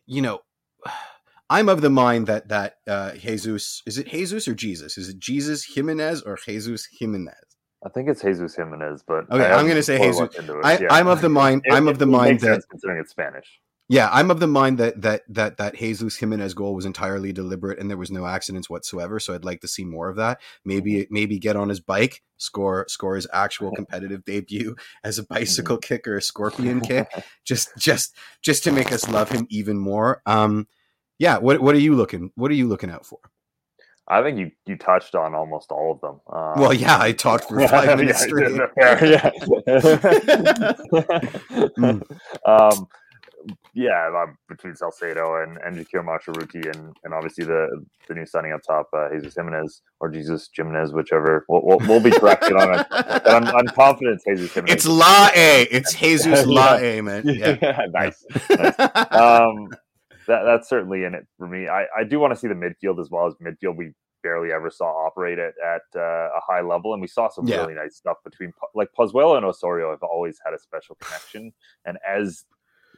you 0.05 0.21
know 0.21 0.39
i'm 1.49 1.67
of 1.69 1.81
the 1.81 1.89
mind 1.89 2.27
that 2.27 2.47
that 2.47 2.77
uh, 2.87 3.11
jesus 3.13 3.83
is 3.85 3.97
it 3.97 4.07
jesus 4.07 4.47
or 4.47 4.55
jesus 4.55 4.97
is 4.97 5.09
it 5.09 5.19
jesus 5.19 5.65
jimenez 5.65 6.21
or 6.21 6.37
jesus 6.37 6.87
jimenez 6.99 7.35
I 7.85 7.89
think 7.89 8.09
it's 8.09 8.23
Jesus 8.23 8.55
Jimenez, 8.55 9.03
but 9.05 9.29
okay, 9.29 9.45
I'm 9.45 9.65
going 9.65 9.75
to 9.75 9.83
say 9.83 9.99
Jesus. 9.99 10.27
I, 10.63 10.99
am 10.99 11.05
of 11.05 11.21
the 11.21 11.29
mind. 11.29 11.61
It, 11.65 11.71
I'm 11.71 11.87
of 11.87 11.99
the 11.99 12.07
mind 12.07 12.39
that 12.39 12.63
considering 12.67 12.99
it's 12.99 13.11
Spanish. 13.11 13.45
Yeah, 13.87 14.09
I'm 14.11 14.31
of 14.31 14.39
the 14.39 14.47
mind 14.47 14.79
that 14.79 15.01
that 15.03 15.21
that 15.29 15.57
that 15.57 15.75
Jesus 15.75 16.15
Jimenez 16.15 16.55
goal 16.55 16.73
was 16.73 16.85
entirely 16.85 17.31
deliberate 17.31 17.77
and 17.77 17.87
there 17.87 17.97
was 17.97 18.09
no 18.09 18.25
accidents 18.25 18.67
whatsoever. 18.67 19.19
So 19.19 19.35
I'd 19.35 19.45
like 19.45 19.61
to 19.61 19.67
see 19.67 19.85
more 19.85 20.09
of 20.09 20.15
that. 20.15 20.41
Maybe 20.63 20.93
mm-hmm. 20.93 21.13
maybe 21.13 21.37
get 21.37 21.55
on 21.55 21.69
his 21.69 21.79
bike, 21.79 22.23
score 22.37 22.85
score 22.87 23.15
his 23.15 23.27
actual 23.31 23.71
competitive 23.75 24.25
debut 24.25 24.75
as 25.03 25.19
a 25.19 25.23
mm-hmm. 25.23 25.35
bicycle 25.35 25.77
kick 25.77 26.07
or 26.07 26.17
a 26.17 26.21
scorpion 26.21 26.81
kick, 26.81 27.07
just 27.45 27.69
just 27.77 28.15
just 28.41 28.63
to 28.63 28.71
make 28.71 28.91
us 28.91 29.07
love 29.07 29.29
him 29.29 29.45
even 29.51 29.77
more. 29.77 30.21
Um, 30.25 30.67
yeah. 31.19 31.37
What 31.37 31.61
what 31.61 31.75
are 31.75 31.79
you 31.79 31.93
looking 31.93 32.31
What 32.35 32.49
are 32.49 32.55
you 32.55 32.67
looking 32.67 32.89
out 32.89 33.05
for? 33.05 33.19
I 34.07 34.21
think 34.23 34.39
you 34.39 34.51
you 34.65 34.77
touched 34.77 35.13
on 35.13 35.35
almost 35.35 35.71
all 35.71 35.91
of 35.91 36.01
them. 36.01 36.21
Um, 36.31 36.59
well, 36.59 36.73
yeah, 36.73 36.97
I 36.99 37.11
talked 37.11 37.49
for 37.49 37.67
five 37.67 37.97
minutes 37.99 38.23
straight. 38.23 38.51
yeah. 38.77 39.31
mm. 41.77 42.01
um, 42.45 42.87
yeah, 43.73 44.25
between 44.47 44.75
Salcedo 44.75 45.43
and 45.43 45.57
and 45.57 45.75
Jahkeele 45.77 46.05
Marshall-Rutty 46.05 46.67
and 46.69 46.95
and 47.03 47.13
obviously 47.13 47.45
the 47.45 47.85
the 48.07 48.13
new 48.13 48.25
signing 48.25 48.51
up 48.53 48.61
top, 48.65 48.87
uh, 48.93 49.09
Jesus 49.13 49.35
Jimenez 49.35 49.81
or 49.99 50.09
Jesus 50.09 50.49
Jimenez, 50.55 50.93
whichever. 50.93 51.45
We'll, 51.49 51.61
we'll, 51.63 51.79
we'll 51.87 51.99
be 51.99 52.11
corrected 52.11 52.53
on 52.53 52.79
it. 52.79 52.87
But 52.89 53.29
I'm, 53.29 53.43
I'm 53.47 53.67
confident 53.67 54.15
it's 54.15 54.25
Jesus 54.25 54.53
Jimenez. 54.53 54.75
It's 54.75 54.85
La 54.85 55.29
A. 55.35 55.63
It's 55.71 55.93
Jesus 55.93 56.45
La 56.47 56.77
A, 56.77 57.01
man. 57.01 57.23
Yeah, 57.35 57.85
nice. 57.91 58.23
nice. 58.49 58.79
Um, 58.79 59.67
that 60.27 60.43
that's 60.43 60.69
certainly 60.69 61.03
in 61.03 61.13
it 61.13 61.27
for 61.37 61.47
me. 61.47 61.67
I 61.67 61.85
I 61.97 62.03
do 62.03 62.19
want 62.19 62.33
to 62.33 62.39
see 62.39 62.47
the 62.47 62.53
midfield 62.53 62.99
as 62.99 63.09
well 63.09 63.27
as 63.27 63.33
midfield. 63.35 63.75
We 63.75 63.93
barely 64.25 64.51
ever 64.51 64.71
saw 64.71 64.85
operate 65.05 65.37
at, 65.37 65.53
at 65.63 65.83
uh, 65.95 66.29
a 66.35 66.39
high 66.41 66.61
level. 66.61 66.93
And 66.93 67.01
we 67.01 67.07
saw 67.07 67.29
some 67.29 67.47
yeah. 67.47 67.57
really 67.57 67.75
nice 67.75 67.95
stuff 67.95 68.17
between 68.23 68.51
like 68.73 68.89
Pozuelo 68.97 69.37
and 69.37 69.45
Osorio 69.45 69.91
have 69.91 70.01
always 70.01 70.39
had 70.43 70.53
a 70.55 70.59
special 70.59 70.95
connection. 70.95 71.53
And 71.85 71.99
as 72.07 72.45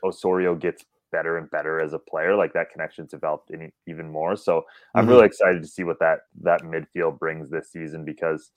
Osorio 0.03 0.55
gets 0.55 0.83
better 1.11 1.37
and 1.37 1.49
better 1.49 1.81
as 1.81 1.93
a 1.93 1.99
player, 1.99 2.35
like 2.35 2.53
that 2.53 2.71
connection's 2.71 3.11
developed 3.11 3.51
in, 3.51 3.71
even 3.87 4.09
more. 4.11 4.35
So 4.35 4.63
I'm 4.95 5.03
mm-hmm. 5.03 5.11
really 5.11 5.25
excited 5.25 5.61
to 5.61 5.67
see 5.67 5.83
what 5.83 5.99
that 5.99 6.19
that 6.41 6.61
midfield 6.61 7.19
brings 7.19 7.49
this 7.49 7.71
season 7.71 8.05
because 8.05 8.51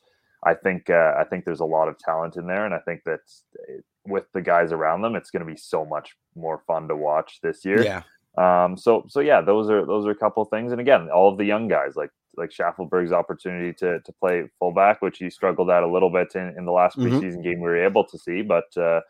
I 0.45 0.55
think 0.55 0.91
uh, 0.91 1.14
I 1.18 1.24
think 1.24 1.45
there's 1.45 1.61
a 1.61 1.64
lot 1.64 1.88
of 1.88 1.99
talent 1.99 2.36
in 2.36 2.47
there, 2.47 2.64
and 2.64 2.74
I 2.74 2.78
think 2.78 3.03
that 3.05 3.20
eh, 3.68 3.80
with 4.07 4.24
the 4.32 4.43
guys 4.43 4.72
around 4.72 5.03
them, 5.03 5.14
it's 5.14 5.30
going 5.30 5.47
to 5.47 5.53
be 5.53 5.59
so 5.59 5.84
much 5.84 6.16
more 6.34 6.62
fun 6.66 6.88
to 6.88 6.97
watch 6.97 7.41
this 7.43 7.64
year. 7.64 7.82
Yeah. 7.82 8.03
Um. 8.38 8.76
So 8.76 9.05
so 9.09 9.20
yeah, 9.20 9.41
those 9.41 9.68
are 9.70 9.84
those 9.84 10.07
are 10.07 10.11
a 10.11 10.16
couple 10.16 10.43
of 10.43 10.49
things, 10.49 10.72
and 10.72 10.80
again, 10.80 11.09
all 11.11 11.30
of 11.30 11.36
the 11.36 11.45
young 11.45 11.68
guys 11.68 11.95
like 11.97 12.11
like 12.36 12.51
Shaffelburg's 12.51 13.12
opportunity 13.12 13.72
to 13.74 14.01
to 14.01 14.12
play 14.12 14.45
fullback, 14.59 15.03
which 15.03 15.18
he 15.18 15.28
struggled 15.28 15.70
at 15.70 15.82
a 15.82 15.91
little 15.91 16.11
bit 16.11 16.34
in, 16.34 16.55
in 16.57 16.64
the 16.64 16.72
last 16.72 16.97
mm-hmm. 16.97 17.18
preseason 17.18 17.43
game 17.43 17.61
we 17.61 17.68
were 17.68 17.84
able 17.84 18.05
to 18.05 18.18
see, 18.18 18.41
but 18.41 18.74
uh, 18.78 19.01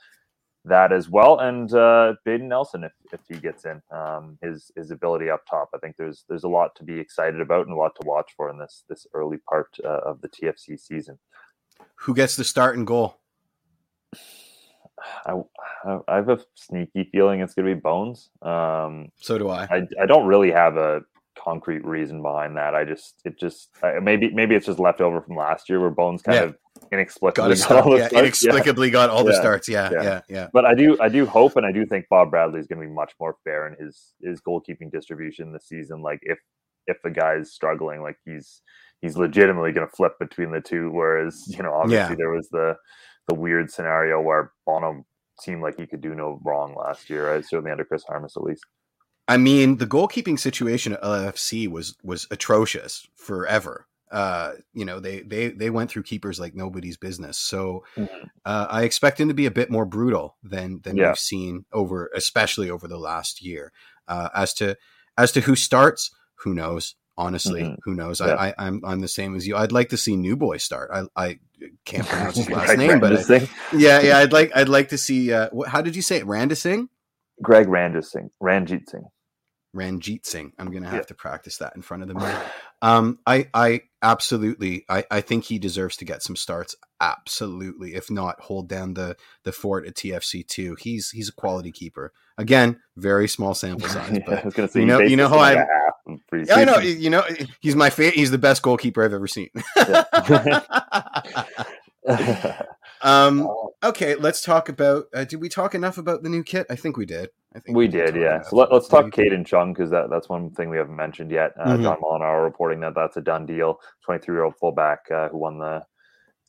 that 0.65 0.93
as 0.93 1.09
well. 1.09 1.41
And 1.41 1.73
uh, 1.73 2.15
Jayden 2.27 2.49
Nelson, 2.49 2.85
if, 2.85 2.93
if 3.13 3.21
he 3.29 3.35
gets 3.37 3.65
in, 3.65 3.81
um, 3.91 4.39
his 4.43 4.71
his 4.77 4.91
ability 4.91 5.31
up 5.31 5.45
top, 5.49 5.71
I 5.75 5.79
think 5.79 5.97
there's 5.97 6.25
there's 6.29 6.45
a 6.45 6.49
lot 6.49 6.75
to 6.77 6.85
be 6.85 6.99
excited 6.99 7.41
about 7.41 7.67
and 7.67 7.75
a 7.75 7.79
lot 7.79 7.95
to 8.01 8.07
watch 8.07 8.33
for 8.37 8.51
in 8.51 8.59
this 8.59 8.85
this 8.89 9.07
early 9.15 9.39
part 9.39 9.77
uh, 9.85 10.01
of 10.05 10.21
the 10.21 10.29
TFC 10.29 10.79
season. 10.79 11.19
Who 11.97 12.15
gets 12.15 12.37
the 12.37 12.45
start 12.45 12.77
and 12.77 12.87
goal? 12.87 13.17
I, 15.25 15.41
I 16.09 16.17
have 16.17 16.29
a 16.29 16.41
sneaky 16.55 17.05
feeling 17.05 17.41
it's 17.41 17.55
going 17.55 17.67
to 17.67 17.75
be 17.75 17.81
Bones. 17.81 18.29
Um, 18.43 19.11
so 19.19 19.39
do 19.39 19.49
I. 19.49 19.65
I. 19.65 19.89
I 20.03 20.07
don't 20.07 20.27
really 20.27 20.51
have 20.51 20.77
a 20.77 21.03
concrete 21.43 21.85
reason 21.85 22.21
behind 22.23 22.57
that. 22.57 22.75
I 22.75 22.85
just 22.85 23.21
it 23.25 23.39
just 23.39 23.71
maybe 24.03 24.31
maybe 24.31 24.55
it's 24.55 24.67
just 24.67 24.79
left 24.79 25.01
over 25.01 25.21
from 25.21 25.37
last 25.37 25.69
year 25.69 25.81
where 25.81 25.91
Bones 25.91 26.23
kind 26.23 26.37
yeah. 26.37 26.45
of 26.45 26.57
inexplicably 26.93 27.57
got, 27.57 27.69
got 27.69 27.87
all 27.87 27.99
yeah, 27.99 28.09
inexplicably 28.13 28.89
yeah. 28.89 28.93
got 28.93 29.11
all 29.11 29.25
the 29.25 29.35
starts. 29.35 29.69
Yeah, 29.69 29.91
yeah, 29.93 30.03
yeah, 30.03 30.21
yeah. 30.29 30.49
But 30.53 30.65
I 30.65 30.75
do, 30.75 30.97
I 31.01 31.09
do 31.09 31.27
hope, 31.27 31.57
and 31.57 31.67
I 31.67 31.73
do 31.73 31.87
think 31.87 32.07
Bob 32.09 32.31
Bradley 32.31 32.61
is 32.61 32.67
going 32.67 32.81
to 32.81 32.87
be 32.87 32.93
much 32.93 33.13
more 33.21 33.37
fair 33.45 33.67
in 33.67 33.85
his 33.85 34.13
his 34.23 34.41
goalkeeping 34.41 34.91
distribution 34.91 35.53
this 35.53 35.67
season. 35.67 36.03
Like 36.03 36.21
if 36.23 36.39
if 36.87 37.01
the 37.03 37.11
guy's 37.11 37.53
struggling, 37.53 38.03
like 38.03 38.17
he's 38.25 38.63
he's 39.01 39.17
legitimately 39.17 39.73
going 39.73 39.87
to 39.87 39.97
flip 39.97 40.13
between 40.19 40.51
the 40.51 40.61
two. 40.61 40.91
Whereas 40.91 41.45
you 41.57 41.63
know, 41.63 41.75
obviously 41.75 42.17
there 42.17 42.31
was 42.31 42.49
the 42.51 42.77
the 43.29 43.35
weird 43.35 43.71
scenario 43.71 44.21
where 44.21 44.53
Bono 44.67 45.05
seemed 45.41 45.63
like 45.63 45.77
he 45.79 45.87
could 45.87 46.01
do 46.01 46.15
no 46.15 46.41
wrong 46.45 46.75
last 46.77 47.09
year. 47.11 47.33
Right? 47.33 47.45
Certainly 47.45 47.71
under 47.71 47.85
Chris 47.85 48.05
Armas, 48.09 48.37
at 48.37 48.43
least. 48.43 48.65
I 49.29 49.37
mean, 49.37 49.77
the 49.77 49.87
goalkeeping 49.87 50.41
situation 50.41 50.95
at 50.95 51.03
LFC 51.03 51.69
was 51.69 51.97
was 52.03 52.27
atrocious 52.31 53.07
forever 53.15 53.87
uh, 54.11 54.53
you 54.73 54.85
know, 54.85 55.01
they 55.01 55.21
they 55.21 55.49
they 55.49 55.71
went 55.71 55.91
through 55.91 56.03
keepers 56.03 56.41
like 56.41 56.55
nobody's 56.55 56.97
business. 56.97 57.39
So 57.39 57.85
mm-hmm. 57.97 58.25
uh, 58.45 58.67
I 58.69 58.83
expect 58.83 59.21
him 59.21 59.29
to 59.29 59.35
be 59.35 59.47
a 59.47 59.51
bit 59.51 59.71
more 59.71 59.85
brutal 59.85 60.37
than 60.43 60.81
than 60.83 60.97
yeah. 60.97 61.09
we've 61.09 61.19
seen 61.19 61.65
over, 61.73 62.11
especially 62.15 62.71
over 62.71 62.89
the 62.89 62.99
last 62.99 63.43
year. 63.43 63.73
Uh, 64.09 64.29
as 64.35 64.53
to 64.55 64.77
as 65.17 65.33
to 65.33 65.43
who 65.43 65.55
starts, 65.55 66.11
who 66.37 66.55
knows? 66.55 66.97
Honestly, 67.17 67.63
mm-hmm. 67.63 67.75
who 67.85 67.95
knows? 67.95 68.21
Yeah. 68.21 68.29
I, 68.29 68.49
I, 68.49 68.55
I'm 68.59 68.81
I'm 68.85 69.01
the 69.01 69.09
same 69.09 69.37
as 69.37 69.47
you. 69.47 69.57
I'd 69.57 69.73
like 69.73 69.91
to 69.91 69.97
see 69.97 70.17
New 70.17 70.37
Boy 70.37 70.57
start. 70.57 70.91
I 70.93 71.03
I 71.15 71.39
can't 71.85 72.07
pronounce 72.07 72.37
his 72.37 72.51
last 72.51 72.79
name, 72.79 72.99
but 72.99 73.31
I, 73.31 73.49
yeah, 73.77 74.01
yeah. 74.01 74.19
I'd 74.19 74.33
like 74.33 74.51
I'd 74.57 74.69
like 74.69 74.89
to 74.89 74.99
see. 74.99 75.33
Uh, 75.33 75.51
how 75.67 75.83
did 75.83 75.95
you 75.95 76.03
say 76.03 76.17
it? 76.17 76.27
Randasing? 76.27 76.89
Greg 77.43 77.69
Randasing, 77.69 78.31
Ranjitsingh. 78.43 79.05
Ranjitsingh. 79.75 80.53
I'm 80.59 80.71
going 80.71 80.83
to 80.83 80.89
have 80.89 81.01
yeah. 81.01 81.05
to 81.05 81.15
practice 81.15 81.59
that 81.59 81.77
in 81.77 81.83
front 81.83 82.03
of 82.03 82.09
the 82.09 82.15
mirror. 82.15 82.43
Um, 82.83 83.19
I, 83.27 83.47
I 83.53 83.83
absolutely, 84.01 84.87
I, 84.89 85.05
I 85.11 85.21
think 85.21 85.45
he 85.45 85.59
deserves 85.59 85.99
to 85.99 86.07
get 86.07 86.23
some 86.23 86.35
starts. 86.35 86.75
Absolutely, 86.99 87.95
if 87.95 88.11
not, 88.11 88.41
hold 88.41 88.71
down 88.71 88.95
the 88.95 89.19
the 89.45 89.53
fort 89.53 89.87
at 89.87 89.97
TFC 89.97 90.47
two. 90.47 90.79
He's 90.81 91.11
he's 91.11 91.29
a 91.29 91.35
quality 91.35 91.73
keeper. 91.73 92.15
Again, 92.39 92.81
very 92.97 93.29
small 93.29 93.53
sample 93.53 93.87
size, 93.91 94.19
but 94.25 94.39
I 94.39 94.45
was 94.47 94.55
going 94.55 94.67
to 94.67 94.73
say, 94.73 94.81
you 94.81 94.87
know, 94.87 95.01
you 95.01 95.19
know 95.19 95.29
how 95.29 95.41
I. 95.41 95.67
Yeah, 96.33 96.55
I 96.55 96.65
know. 96.65 96.79
You 96.79 97.11
know, 97.11 97.23
he's 97.61 97.77
my 97.77 97.91
favorite. 97.91 98.15
He's 98.15 98.31
the 98.31 98.39
best 98.39 98.63
goalkeeper 98.63 99.05
I've 99.05 99.13
ever 99.13 99.27
seen. 99.27 99.51
Um, 103.03 103.49
okay, 103.83 104.15
let's 104.15 104.43
talk 104.43 104.69
about. 104.69 105.07
Uh, 105.15 105.25
did 105.25 105.41
we 105.41 105.49
talk 105.49 105.75
enough 105.75 105.99
about 105.99 106.23
the 106.23 106.29
new 106.29 106.45
kit? 106.45 106.67
I 106.71 106.77
think 106.77 106.97
we 106.97 107.07
did. 107.07 107.31
I 107.55 107.59
think 107.59 107.77
we, 107.77 107.89
did. 107.89 108.15
Yeah. 108.15 108.43
So 108.43 108.57
let, 108.57 108.71
us 108.71 108.87
talk 108.87 109.07
Kadin 109.07 109.45
Chung 109.45 109.73
because 109.73 109.91
that, 109.91 110.09
that's 110.09 110.29
one 110.29 110.51
thing 110.51 110.71
we 110.71 110.77
haven't 110.77 110.95
mentioned 110.95 111.31
yet. 111.31 111.53
Uh, 111.59 111.71
mm-hmm. 111.71 111.83
John 111.83 112.01
Molinaro 112.01 112.45
reporting 112.45 112.81
that 112.81 112.95
that's 112.95 113.17
a 113.17 113.21
done 113.21 113.47
deal. 113.47 113.81
Twenty 114.05 114.23
three 114.23 114.37
year 114.37 114.45
old 114.45 114.57
fullback 114.57 115.11
uh, 115.11 115.29
who 115.29 115.39
won 115.39 115.59
the 115.59 115.85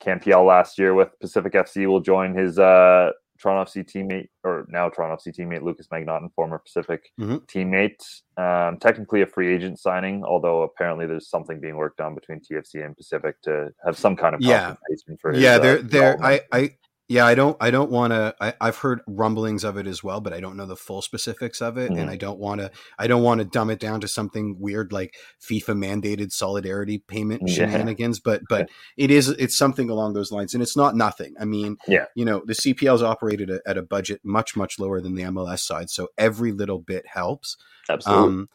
CanPL 0.03 0.45
last 0.45 0.77
year 0.77 0.93
with 0.93 1.17
Pacific 1.19 1.53
FC 1.53 1.87
will 1.87 2.01
join 2.01 2.35
his 2.35 2.59
uh, 2.59 3.11
Toronto 3.41 3.69
FC 3.69 3.83
teammate, 3.83 4.27
or 4.43 4.65
now 4.69 4.89
Toronto 4.89 5.15
FC 5.15 5.35
teammate 5.35 5.63
Lucas 5.63 5.87
McNaughton, 5.87 6.31
former 6.35 6.59
Pacific 6.59 7.11
mm-hmm. 7.19 7.37
teammate. 7.47 8.03
Um, 8.37 8.77
technically 8.77 9.21
a 9.21 9.27
free 9.27 9.53
agent 9.53 9.79
signing, 9.79 10.23
although 10.23 10.61
apparently 10.61 11.05
there's 11.05 11.29
something 11.29 11.59
being 11.59 11.75
worked 11.75 12.01
on 12.01 12.15
between 12.15 12.39
TFC 12.39 12.85
and 12.85 12.95
Pacific 12.95 13.41
to 13.43 13.69
have 13.85 13.97
some 13.97 14.15
kind 14.15 14.35
of 14.35 14.41
yeah, 14.41 14.75
for 15.19 15.31
his, 15.31 15.41
yeah. 15.41 15.57
There, 15.57 15.79
uh, 15.79 15.83
there. 15.83 16.23
I, 16.23 16.41
I, 16.51 16.71
yeah, 17.11 17.25
I 17.25 17.35
don't. 17.35 17.57
I 17.59 17.71
don't 17.71 17.91
want 17.91 18.13
to. 18.13 18.55
I've 18.61 18.77
heard 18.77 19.01
rumblings 19.05 19.65
of 19.65 19.75
it 19.75 19.85
as 19.85 20.01
well, 20.01 20.21
but 20.21 20.31
I 20.31 20.39
don't 20.39 20.55
know 20.55 20.65
the 20.65 20.77
full 20.77 21.01
specifics 21.01 21.61
of 21.61 21.77
it, 21.77 21.91
mm-hmm. 21.91 21.99
and 21.99 22.09
I 22.09 22.15
don't 22.15 22.39
want 22.39 22.61
to. 22.61 22.71
I 22.97 23.07
don't 23.07 23.21
want 23.21 23.39
to 23.39 23.45
dumb 23.45 23.69
it 23.69 23.81
down 23.81 23.99
to 23.99 24.07
something 24.07 24.55
weird 24.61 24.93
like 24.93 25.15
FIFA 25.41 25.75
mandated 25.77 26.31
solidarity 26.31 26.99
payment 26.99 27.41
yeah. 27.45 27.53
shenanigans. 27.53 28.21
But 28.21 28.43
but 28.49 28.69
yeah. 28.95 29.03
it 29.03 29.11
is. 29.11 29.27
It's 29.27 29.57
something 29.57 29.89
along 29.89 30.13
those 30.13 30.31
lines, 30.31 30.53
and 30.53 30.63
it's 30.63 30.77
not 30.77 30.95
nothing. 30.95 31.33
I 31.37 31.43
mean, 31.43 31.75
yeah, 31.85 32.05
you 32.15 32.23
know, 32.23 32.43
the 32.45 32.53
CPL's 32.53 33.03
operated 33.03 33.49
a, 33.49 33.59
at 33.65 33.77
a 33.77 33.81
budget 33.81 34.21
much 34.23 34.55
much 34.55 34.79
lower 34.79 35.01
than 35.01 35.15
the 35.15 35.23
MLS 35.23 35.59
side, 35.59 35.89
so 35.89 36.07
every 36.17 36.53
little 36.53 36.79
bit 36.79 37.05
helps. 37.07 37.57
Absolutely. 37.89 38.25
Um, 38.25 38.49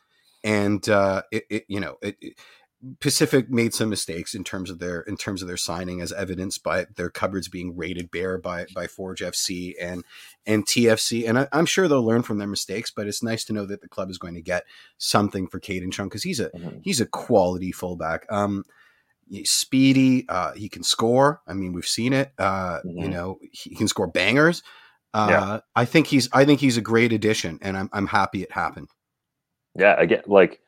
and 0.44 0.88
uh, 0.88 1.22
it, 1.30 1.44
it, 1.50 1.64
you 1.68 1.80
know, 1.80 1.96
it, 2.00 2.16
Pacific 3.01 3.51
made 3.51 3.74
some 3.74 3.89
mistakes 3.89 4.34
in 4.34 4.45
terms 4.45 4.70
of 4.70 4.78
their 4.78 5.01
in 5.01 5.16
terms 5.16 5.43
of 5.43 5.49
their 5.49 5.57
signing, 5.57 6.01
as 6.01 6.12
evidenced 6.12 6.62
by 6.62 6.87
their 6.97 7.11
cupboards 7.11 7.49
being 7.49 7.76
raided 7.76 8.11
bare 8.11 8.39
by 8.39 8.66
by 8.74 8.87
Forge 8.87 9.20
FC 9.20 9.74
and 9.80 10.05
and 10.47 10.66
TFC. 10.66 11.28
And 11.28 11.39
I, 11.39 11.49
am 11.53 11.66
sure 11.66 11.89
they'll 11.89 12.05
learn 12.05 12.22
from 12.22 12.39
their 12.39 12.49
mistakes. 12.49 12.91
But 12.91 13.07
it's 13.07 13.22
nice 13.22 13.45
to 13.45 13.53
know 13.53 13.66
that 13.66 13.80
the 13.80 13.89
club 13.89 14.11
is 14.11 14.18
going 14.18 14.34
to 14.34 14.43
get 14.43 14.64
something 14.99 15.47
for 15.47 15.61
Kadin 15.61 15.93
Chung 15.93 16.09
because 16.09 16.22
he's 16.22 16.41
a 16.41 16.51
mm-hmm. 16.51 16.78
he's 16.82 17.01
a 17.01 17.07
quality 17.07 17.72
fullback. 17.72 18.26
Um, 18.30 18.64
speedy, 19.45 20.24
uh, 20.28 20.53
he 20.53 20.68
can 20.68 20.82
score. 20.82 21.41
I 21.47 21.55
mean, 21.55 21.72
we've 21.72 21.87
seen 21.87 22.12
it. 22.12 22.32
Uh, 22.39 22.78
mm-hmm. 22.78 22.99
You 22.99 23.09
know, 23.09 23.39
he 23.53 23.74
can 23.74 23.89
score 23.89 24.07
bangers. 24.07 24.62
Uh, 25.14 25.28
yeah. 25.30 25.61
I 25.74 25.84
think 25.87 26.07
he's 26.09 26.28
I 26.32 26.45
think 26.45 26.61
he's 26.61 26.76
a 26.76 26.82
great 26.82 27.12
addition, 27.12 27.59
and 27.62 27.76
I'm 27.76 27.89
I'm 27.93 28.07
happy 28.07 28.43
it 28.43 28.53
happened. 28.53 28.89
Yeah, 29.74 29.95
again, 29.99 30.22
like 30.26 30.61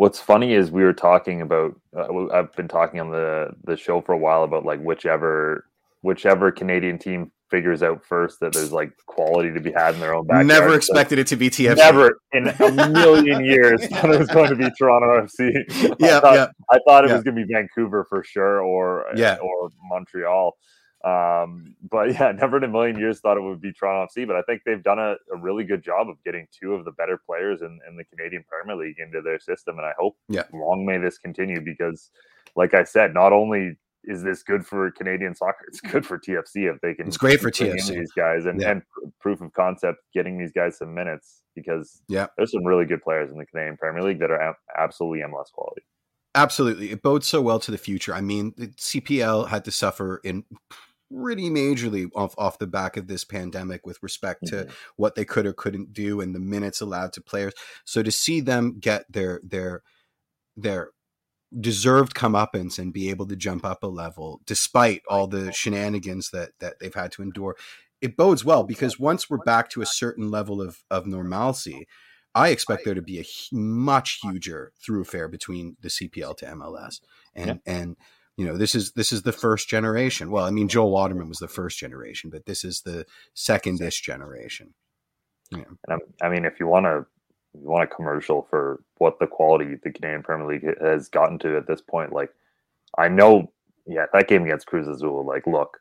what's 0.00 0.18
funny 0.18 0.54
is 0.54 0.70
we 0.70 0.82
were 0.82 0.94
talking 0.94 1.42
about 1.42 1.78
uh, 1.94 2.26
i've 2.32 2.50
been 2.56 2.68
talking 2.68 3.00
on 3.00 3.10
the 3.10 3.50
the 3.64 3.76
show 3.76 4.00
for 4.00 4.12
a 4.12 4.18
while 4.18 4.44
about 4.44 4.64
like 4.64 4.80
whichever 4.80 5.66
whichever 6.00 6.50
canadian 6.50 6.98
team 6.98 7.30
figures 7.50 7.82
out 7.82 8.02
first 8.02 8.40
that 8.40 8.54
there's 8.54 8.72
like 8.72 8.92
quality 9.06 9.52
to 9.52 9.60
be 9.60 9.72
had 9.72 9.94
in 9.94 10.00
their 10.00 10.14
own 10.14 10.24
backyard. 10.24 10.46
Never 10.46 10.74
expected 10.74 11.16
so 11.16 11.20
it 11.22 11.26
to 11.26 11.36
be 11.36 11.50
TFC. 11.50 11.76
Never 11.76 12.20
in 12.32 12.46
a 12.46 12.88
million 12.88 13.44
years 13.44 13.84
thought 13.88 14.14
it 14.14 14.18
was 14.20 14.28
going 14.28 14.50
to 14.50 14.56
be 14.56 14.70
Toronto 14.78 15.26
FC. 15.26 15.96
Yeah, 15.98 16.18
I 16.18 16.20
thought, 16.20 16.34
yeah. 16.34 16.46
I 16.70 16.78
thought 16.86 17.04
it 17.04 17.08
yeah. 17.08 17.14
was 17.14 17.24
going 17.24 17.36
to 17.36 17.44
be 17.44 17.52
Vancouver 17.52 18.06
for 18.08 18.22
sure, 18.22 18.62
or 18.62 19.06
yeah. 19.16 19.36
or 19.42 19.70
Montreal. 19.88 20.56
Um, 21.04 21.76
but 21.90 22.12
yeah, 22.14 22.32
never 22.32 22.58
in 22.58 22.64
a 22.64 22.68
million 22.68 22.98
years 22.98 23.20
thought 23.20 23.36
it 23.36 23.42
would 23.42 23.60
be 23.60 23.72
Toronto 23.72 24.10
FC. 24.12 24.26
But 24.26 24.36
I 24.36 24.42
think 24.42 24.62
they've 24.64 24.82
done 24.82 24.98
a, 24.98 25.16
a 25.32 25.36
really 25.36 25.64
good 25.64 25.82
job 25.82 26.08
of 26.08 26.22
getting 26.24 26.46
two 26.52 26.74
of 26.74 26.84
the 26.84 26.92
better 26.92 27.18
players 27.24 27.62
in, 27.62 27.78
in 27.88 27.96
the 27.96 28.04
Canadian 28.04 28.44
Premier 28.48 28.76
League 28.76 28.98
into 28.98 29.22
their 29.22 29.38
system. 29.38 29.78
And 29.78 29.86
I 29.86 29.92
hope 29.98 30.16
yeah. 30.28 30.44
long 30.52 30.84
may 30.84 30.98
this 30.98 31.18
continue 31.18 31.60
because, 31.60 32.10
like 32.56 32.74
I 32.74 32.84
said, 32.84 33.14
not 33.14 33.32
only 33.32 33.76
is 34.04 34.22
this 34.22 34.42
good 34.42 34.66
for 34.66 34.90
Canadian 34.90 35.34
soccer, 35.34 35.64
it's 35.68 35.80
good 35.80 36.06
for 36.06 36.18
TFC 36.18 36.72
if 36.72 36.80
they 36.80 36.94
can. 36.94 37.06
It's 37.06 37.16
great 37.16 37.40
for 37.40 37.50
TFC 37.50 37.98
these 37.98 38.12
guys 38.12 38.46
and, 38.46 38.60
yeah. 38.60 38.70
and 38.70 38.82
proof 39.20 39.40
of 39.40 39.52
concept 39.52 39.98
getting 40.14 40.38
these 40.38 40.52
guys 40.52 40.78
some 40.78 40.94
minutes 40.94 41.42
because 41.54 42.02
yeah, 42.08 42.26
there's 42.36 42.52
some 42.52 42.64
really 42.64 42.86
good 42.86 43.02
players 43.02 43.30
in 43.30 43.38
the 43.38 43.46
Canadian 43.46 43.76
Premier 43.76 44.02
League 44.02 44.20
that 44.20 44.30
are 44.30 44.56
absolutely 44.76 45.20
MLS 45.20 45.52
quality. 45.52 45.82
Absolutely, 46.34 46.92
it 46.92 47.02
bodes 47.02 47.26
so 47.26 47.42
well 47.42 47.58
to 47.58 47.70
the 47.70 47.78
future. 47.78 48.14
I 48.14 48.20
mean, 48.20 48.54
the 48.56 48.68
CPL 48.68 49.48
had 49.48 49.64
to 49.64 49.70
suffer 49.70 50.20
in 50.22 50.44
pretty 51.12 51.50
majorly 51.50 52.08
off 52.14 52.34
off 52.38 52.58
the 52.58 52.66
back 52.66 52.96
of 52.96 53.06
this 53.06 53.24
pandemic 53.24 53.86
with 53.86 54.02
respect 54.02 54.46
to 54.46 54.56
mm-hmm. 54.56 54.70
what 54.96 55.14
they 55.14 55.24
could 55.24 55.46
or 55.46 55.52
couldn't 55.52 55.92
do 55.92 56.20
and 56.20 56.34
the 56.34 56.40
minutes 56.40 56.80
allowed 56.80 57.12
to 57.12 57.20
players. 57.20 57.52
So 57.84 58.02
to 58.02 58.10
see 58.10 58.40
them 58.40 58.78
get 58.78 59.04
their 59.10 59.40
their 59.42 59.82
their 60.56 60.90
deserved 61.58 62.14
comeuppance 62.14 62.78
and 62.78 62.92
be 62.92 63.10
able 63.10 63.26
to 63.26 63.34
jump 63.34 63.64
up 63.64 63.82
a 63.82 63.88
level 63.88 64.40
despite 64.46 65.02
all 65.08 65.26
the 65.26 65.52
shenanigans 65.52 66.30
that 66.30 66.50
that 66.60 66.74
they've 66.80 66.94
had 66.94 67.12
to 67.12 67.22
endure, 67.22 67.56
it 68.00 68.16
bodes 68.16 68.44
well 68.44 68.64
because 68.64 68.98
once 68.98 69.28
we're 69.28 69.38
back 69.38 69.68
to 69.70 69.82
a 69.82 69.86
certain 69.86 70.30
level 70.30 70.60
of 70.60 70.84
of 70.90 71.06
normalcy. 71.06 71.86
I 72.32 72.50
expect 72.50 72.84
there 72.84 72.94
to 72.94 73.02
be 73.02 73.18
a 73.18 73.24
much 73.52 74.20
huger 74.22 74.72
thoroughfare 74.86 75.26
between 75.26 75.76
the 75.80 75.88
CPL 75.88 76.36
to 76.36 76.46
MLS, 76.46 77.00
and 77.34 77.60
yeah. 77.66 77.74
and 77.74 77.96
you 78.40 78.46
know 78.46 78.56
this 78.56 78.74
is 78.74 78.92
this 78.92 79.12
is 79.12 79.20
the 79.20 79.32
first 79.32 79.68
generation. 79.68 80.30
Well 80.30 80.46
i 80.46 80.50
mean 80.50 80.66
joel 80.66 80.90
waterman 80.90 81.28
was 81.28 81.38
the 81.38 81.46
first 81.46 81.78
generation 81.78 82.30
but 82.30 82.46
this 82.46 82.64
is 82.64 82.80
the 82.80 83.04
second-ish 83.34 84.00
generation. 84.00 84.72
Yeah. 85.52 85.64
and 85.88 86.00
i 86.22 86.30
mean 86.30 86.46
if 86.46 86.58
you 86.58 86.66
want 86.66 86.86
to 86.86 87.04
you 87.52 87.68
want 87.68 87.84
a 87.84 87.86
commercial 87.86 88.46
for 88.48 88.82
what 88.96 89.18
the 89.18 89.26
quality 89.26 89.74
the 89.82 89.90
canadian 89.90 90.22
premier 90.22 90.46
league 90.46 90.66
has 90.80 91.08
gotten 91.08 91.38
to 91.40 91.56
at 91.58 91.66
this 91.66 91.82
point 91.82 92.14
like 92.14 92.30
i 92.96 93.08
know 93.08 93.52
yeah 93.86 94.06
that 94.14 94.28
game 94.28 94.44
against 94.44 94.66
cruz 94.66 94.88
azul 94.88 95.26
like 95.26 95.46
look 95.46 95.78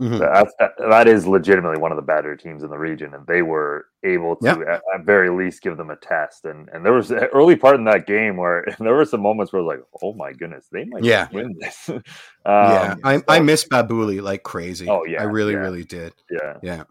Mm-hmm. 0.00 0.18
That, 0.18 0.72
that 0.78 1.08
is 1.08 1.26
legitimately 1.26 1.78
one 1.78 1.92
of 1.92 1.96
the 1.96 2.02
better 2.02 2.34
teams 2.34 2.62
in 2.62 2.70
the 2.70 2.78
region, 2.78 3.12
and 3.12 3.26
they 3.26 3.42
were 3.42 3.86
able 4.02 4.34
to, 4.36 4.48
at, 4.48 4.82
at, 4.94 5.04
very 5.04 5.28
least, 5.28 5.62
give 5.62 5.76
them 5.76 5.90
a 5.90 5.96
test. 5.96 6.46
And 6.46 6.70
and 6.70 6.84
there 6.84 6.94
was 6.94 7.10
an 7.10 7.24
early 7.34 7.54
part 7.54 7.76
in 7.76 7.84
that 7.84 8.06
game 8.06 8.38
where 8.38 8.64
there 8.80 8.94
were 8.94 9.04
some 9.04 9.20
moments 9.20 9.52
where 9.52 9.60
I 9.60 9.64
was 9.64 9.76
like, 9.76 9.84
oh 10.02 10.14
my 10.14 10.32
goodness, 10.32 10.68
they 10.72 10.86
might 10.86 11.04
yeah. 11.04 11.28
win 11.32 11.54
this. 11.58 11.88
um, 11.90 12.02
yeah, 12.46 12.94
I 13.04 13.18
so, 13.18 13.24
I 13.28 13.40
miss 13.40 13.68
Babouli 13.68 14.22
like 14.22 14.42
crazy. 14.42 14.88
Oh 14.88 15.04
yeah, 15.04 15.20
I 15.20 15.24
really 15.24 15.52
yeah. 15.52 15.58
really 15.58 15.84
did. 15.84 16.14
Yeah, 16.30 16.56
yeah. 16.62 16.84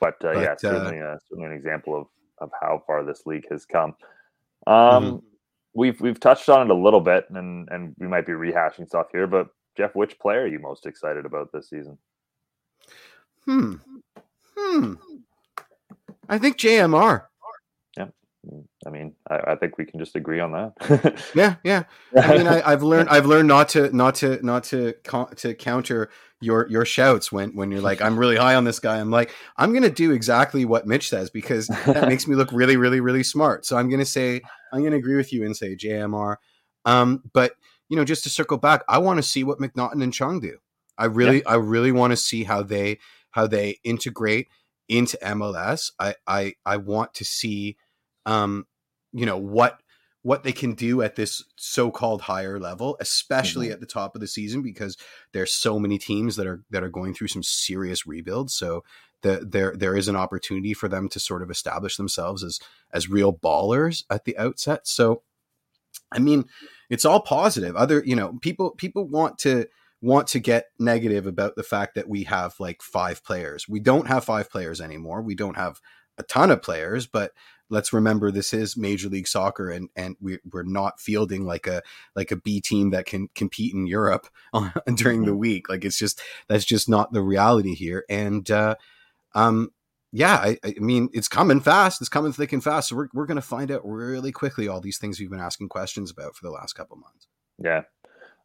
But, 0.00 0.14
uh, 0.24 0.34
but 0.34 0.42
yeah, 0.42 0.54
certainly, 0.56 1.00
uh, 1.00 1.16
certainly 1.28 1.46
an 1.46 1.52
example 1.52 2.00
of 2.00 2.06
of 2.38 2.50
how 2.60 2.84
far 2.86 3.04
this 3.04 3.26
league 3.26 3.46
has 3.50 3.64
come. 3.64 3.96
Um, 4.68 4.74
mm-hmm. 4.76 5.16
we've 5.74 6.00
we've 6.00 6.20
touched 6.20 6.48
on 6.48 6.70
it 6.70 6.72
a 6.72 6.78
little 6.78 7.00
bit, 7.00 7.28
and 7.30 7.68
and 7.72 7.96
we 7.98 8.06
might 8.06 8.26
be 8.26 8.32
rehashing 8.32 8.86
stuff 8.86 9.08
here, 9.10 9.26
but 9.26 9.48
Jeff, 9.76 9.94
which 9.94 10.18
player 10.18 10.42
are 10.42 10.46
you 10.46 10.58
most 10.58 10.86
excited 10.86 11.26
about 11.26 11.50
this 11.52 11.70
season? 11.70 11.98
Hmm. 13.44 13.74
Hmm. 14.56 14.94
I 16.28 16.38
think 16.38 16.58
JMR. 16.58 17.24
Yeah. 17.96 18.06
I 18.86 18.90
mean, 18.90 19.14
I, 19.30 19.52
I 19.52 19.54
think 19.56 19.78
we 19.78 19.84
can 19.84 20.00
just 20.00 20.16
agree 20.16 20.40
on 20.40 20.52
that. 20.52 21.22
yeah, 21.34 21.56
yeah. 21.62 21.84
I 22.16 22.38
mean, 22.38 22.46
I, 22.48 22.70
have 22.70 22.82
learned 22.82 23.08
I've 23.08 23.26
learned 23.26 23.48
not 23.48 23.68
to 23.70 23.94
not 23.94 24.16
to 24.16 24.44
not 24.44 24.64
to 24.64 24.94
to 25.36 25.54
counter 25.54 26.10
your 26.40 26.68
your 26.68 26.84
shouts 26.84 27.30
when 27.30 27.54
when 27.54 27.70
you're 27.70 27.80
like 27.80 28.02
I'm 28.02 28.18
really 28.18 28.36
high 28.36 28.54
on 28.54 28.64
this 28.64 28.80
guy. 28.80 28.98
I'm 28.98 29.10
like 29.10 29.32
I'm 29.56 29.72
gonna 29.72 29.90
do 29.90 30.10
exactly 30.10 30.64
what 30.64 30.86
Mitch 30.86 31.08
says 31.08 31.30
because 31.30 31.68
that 31.68 32.08
makes 32.08 32.26
me 32.26 32.34
look 32.34 32.48
really 32.52 32.76
really 32.76 33.00
really 33.00 33.22
smart. 33.22 33.64
So 33.64 33.76
I'm 33.76 33.88
gonna 33.88 34.04
say 34.04 34.40
I'm 34.72 34.82
gonna 34.82 34.96
agree 34.96 35.16
with 35.16 35.32
you 35.32 35.44
and 35.44 35.56
say 35.56 35.76
JMR. 35.76 36.36
Um, 36.84 37.22
but 37.32 37.52
you 37.88 37.96
know, 37.96 38.04
just 38.04 38.24
to 38.24 38.30
circle 38.30 38.58
back, 38.58 38.82
I 38.88 38.98
want 38.98 39.18
to 39.18 39.22
see 39.22 39.44
what 39.44 39.58
McNaughton 39.58 40.02
and 40.02 40.12
Chung 40.12 40.40
do. 40.40 40.58
I 41.02 41.06
really 41.06 41.38
yeah. 41.38 41.48
I 41.48 41.54
really 41.56 41.90
want 41.90 42.12
to 42.12 42.16
see 42.16 42.44
how 42.44 42.62
they 42.62 43.00
how 43.32 43.48
they 43.48 43.80
integrate 43.82 44.46
into 44.88 45.18
MLS. 45.20 45.90
I 45.98 46.14
I 46.28 46.54
I 46.64 46.76
want 46.76 47.14
to 47.14 47.24
see 47.24 47.76
um 48.24 48.66
you 49.12 49.26
know 49.26 49.36
what 49.36 49.80
what 50.22 50.44
they 50.44 50.52
can 50.52 50.74
do 50.74 51.02
at 51.02 51.16
this 51.16 51.42
so-called 51.56 52.22
higher 52.22 52.60
level, 52.60 52.96
especially 53.00 53.66
mm-hmm. 53.66 53.72
at 53.72 53.80
the 53.80 53.86
top 53.86 54.14
of 54.14 54.20
the 54.20 54.28
season, 54.28 54.62
because 54.62 54.96
there's 55.32 55.52
so 55.52 55.80
many 55.80 55.98
teams 55.98 56.36
that 56.36 56.46
are 56.46 56.62
that 56.70 56.84
are 56.84 56.88
going 56.88 57.14
through 57.14 57.26
some 57.26 57.42
serious 57.42 58.06
rebuilds. 58.06 58.54
So 58.54 58.84
the, 59.22 59.44
there 59.44 59.74
there 59.76 59.96
is 59.96 60.06
an 60.06 60.14
opportunity 60.14 60.72
for 60.72 60.88
them 60.88 61.08
to 61.08 61.18
sort 61.18 61.42
of 61.42 61.50
establish 61.50 61.96
themselves 61.96 62.44
as 62.44 62.60
as 62.92 63.10
real 63.10 63.32
ballers 63.32 64.04
at 64.08 64.24
the 64.24 64.38
outset. 64.38 64.86
So, 64.86 65.22
I 66.12 66.20
mean, 66.20 66.44
it's 66.88 67.04
all 67.04 67.20
positive. 67.20 67.74
Other 67.74 68.04
you 68.06 68.14
know 68.14 68.38
people 68.40 68.70
people 68.70 69.08
want 69.08 69.38
to 69.40 69.66
want 70.02 70.26
to 70.26 70.40
get 70.40 70.66
negative 70.78 71.26
about 71.26 71.56
the 71.56 71.62
fact 71.62 71.94
that 71.94 72.08
we 72.08 72.24
have 72.24 72.58
like 72.58 72.82
five 72.82 73.24
players. 73.24 73.68
We 73.68 73.80
don't 73.80 74.08
have 74.08 74.24
five 74.24 74.50
players 74.50 74.80
anymore. 74.80 75.22
We 75.22 75.36
don't 75.36 75.56
have 75.56 75.80
a 76.18 76.24
ton 76.24 76.50
of 76.50 76.60
players, 76.60 77.06
but 77.06 77.32
let's 77.70 77.92
remember 77.92 78.30
this 78.30 78.52
is 78.52 78.76
Major 78.76 79.08
League 79.08 79.28
Soccer, 79.28 79.70
and 79.70 79.88
and 79.96 80.16
we, 80.20 80.38
we're 80.52 80.64
not 80.64 81.00
fielding 81.00 81.46
like 81.46 81.66
a 81.66 81.82
like 82.14 82.30
a 82.30 82.36
B 82.36 82.60
team 82.60 82.90
that 82.90 83.06
can 83.06 83.28
compete 83.34 83.74
in 83.74 83.86
Europe 83.86 84.28
during 84.94 85.22
the 85.22 85.30
mm-hmm. 85.30 85.38
week. 85.38 85.68
Like 85.68 85.84
it's 85.84 85.98
just 85.98 86.20
that's 86.48 86.64
just 86.64 86.88
not 86.88 87.12
the 87.12 87.22
reality 87.22 87.74
here. 87.74 88.04
And 88.10 88.48
uh, 88.50 88.74
um, 89.34 89.70
yeah, 90.12 90.34
I, 90.34 90.58
I 90.64 90.74
mean 90.78 91.08
it's 91.12 91.28
coming 91.28 91.60
fast. 91.60 92.00
It's 92.00 92.10
coming 92.10 92.32
thick 92.32 92.52
and 92.52 92.62
fast. 92.62 92.90
So 92.90 92.96
we're 92.96 93.08
we're 93.14 93.26
gonna 93.26 93.40
find 93.40 93.70
out 93.70 93.82
really 93.84 94.32
quickly 94.32 94.68
all 94.68 94.80
these 94.80 94.98
things 94.98 95.18
we've 95.18 95.30
been 95.30 95.40
asking 95.40 95.68
questions 95.68 96.10
about 96.10 96.34
for 96.34 96.44
the 96.44 96.52
last 96.52 96.74
couple 96.74 96.96
months. 96.96 97.28
Yeah, 97.58 97.82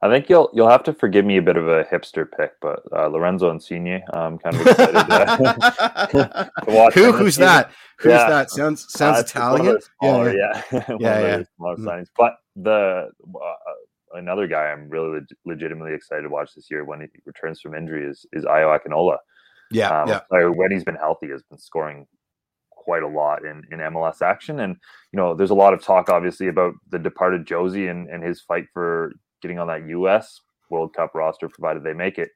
I 0.02 0.10
think 0.10 0.30
you'll 0.30 0.50
you'll 0.54 0.70
have 0.70 0.84
to 0.84 0.94
forgive 0.94 1.26
me 1.26 1.38
a 1.38 1.42
bit 1.42 1.58
of 1.58 1.68
a 1.68 1.84
hipster 1.86 2.28
pick, 2.30 2.52
but 2.62 2.82
uh, 2.96 3.08
Lorenzo 3.08 3.50
Insigne, 3.50 4.04
I'm 4.14 4.38
kind 4.38 4.56
of 4.56 4.68
excited 4.68 4.94
to, 4.94 6.52
to 6.66 6.72
watch. 6.72 6.94
Who, 6.94 7.12
who's 7.12 7.36
that? 7.38 7.72
Who's 7.98 8.12
yeah. 8.12 8.30
that? 8.30 8.52
Sounds 8.52 8.86
sounds 8.90 9.18
uh, 9.18 9.22
Italian. 9.22 9.78
Smaller, 10.00 10.38
yeah, 10.38 10.62
yeah, 10.72 10.84
yeah. 10.88 10.98
yeah, 11.00 11.20
yeah. 11.20 11.44
Mm-hmm. 11.60 12.04
but 12.16 12.34
the 12.56 13.10
uh, 13.36 14.18
another 14.18 14.48
guy 14.48 14.68
I'm 14.68 14.88
really 14.88 15.16
leg- 15.16 15.36
legitimately 15.46 15.96
excited 15.96 16.24
to 16.24 16.30
watch 16.30 16.54
this 16.56 16.70
year 16.70 16.86
when 16.86 17.02
he 17.02 17.08
returns 17.26 17.60
from 17.60 17.74
injury 17.74 18.06
is 18.06 18.26
is 18.34 18.46
Ayo 18.46 18.78
Akinola. 18.78 19.18
Yeah, 19.72 20.04
um, 20.04 20.10
yeah. 20.10 20.22
When 20.30 20.72
he's 20.72 20.84
been 20.84 20.96
healthy, 20.96 21.30
has 21.30 21.42
been 21.42 21.58
scoring 21.58 22.06
quite 22.88 23.04
a 23.04 23.08
lot 23.08 23.44
in, 23.44 23.64
in 23.70 23.80
MLS 23.80 24.22
action. 24.22 24.62
And, 24.62 24.78
you 25.12 25.18
know, 25.18 25.36
there's 25.36 25.50
a 25.50 25.56
lot 25.56 25.74
of 25.74 25.84
talk, 25.84 26.08
obviously, 26.08 26.48
about 26.48 26.74
the 26.90 26.98
departed 26.98 27.46
Jozy 27.46 27.92
and, 27.92 28.08
and 28.08 28.24
his 28.24 28.40
fight 28.40 28.64
for 28.74 29.12
getting 29.42 29.60
on 29.60 29.68
that 29.68 29.88
U.S. 29.88 30.42
World 30.70 30.94
Cup 30.94 31.12
roster, 31.14 31.48
provided 31.48 31.84
they 31.84 31.94
make 31.94 32.18
it. 32.18 32.30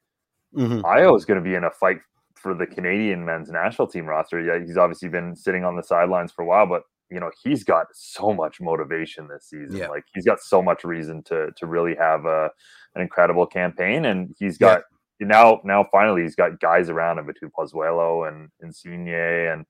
Mm-hmm. 0.55 0.81
Ayo 0.81 1.15
is 1.15 1.25
going 1.25 1.41
to 1.41 1.47
be 1.47 1.55
in 1.55 1.63
a 1.63 1.71
fight 1.71 1.99
for 2.35 2.53
the 2.53 2.65
Canadian 2.65 3.23
men's 3.23 3.49
national 3.49 3.87
team 3.87 4.05
roster. 4.05 4.41
Yeah, 4.41 4.59
he's 4.59 4.77
obviously 4.77 5.09
been 5.09 5.35
sitting 5.35 5.63
on 5.63 5.75
the 5.75 5.83
sidelines 5.83 6.31
for 6.31 6.43
a 6.43 6.45
while, 6.45 6.65
but 6.65 6.83
you 7.09 7.19
know 7.19 7.29
he's 7.43 7.63
got 7.63 7.87
so 7.93 8.33
much 8.33 8.59
motivation 8.61 9.27
this 9.27 9.49
season. 9.49 9.77
Yeah. 9.77 9.87
Like 9.87 10.03
he's 10.13 10.25
got 10.25 10.39
so 10.39 10.61
much 10.61 10.83
reason 10.83 11.23
to 11.23 11.51
to 11.57 11.67
really 11.67 11.95
have 11.95 12.25
a 12.25 12.49
an 12.95 13.01
incredible 13.01 13.45
campaign, 13.45 14.05
and 14.05 14.33
he's 14.39 14.57
got 14.57 14.83
yeah. 15.19 15.27
now 15.27 15.61
now 15.63 15.85
finally 15.91 16.23
he's 16.23 16.35
got 16.35 16.59
guys 16.59 16.89
around 16.89 17.19
him 17.19 17.27
between 17.27 17.51
Pozuelo 17.51 18.27
and 18.27 18.49
Insigne 18.61 19.07
and 19.07 19.65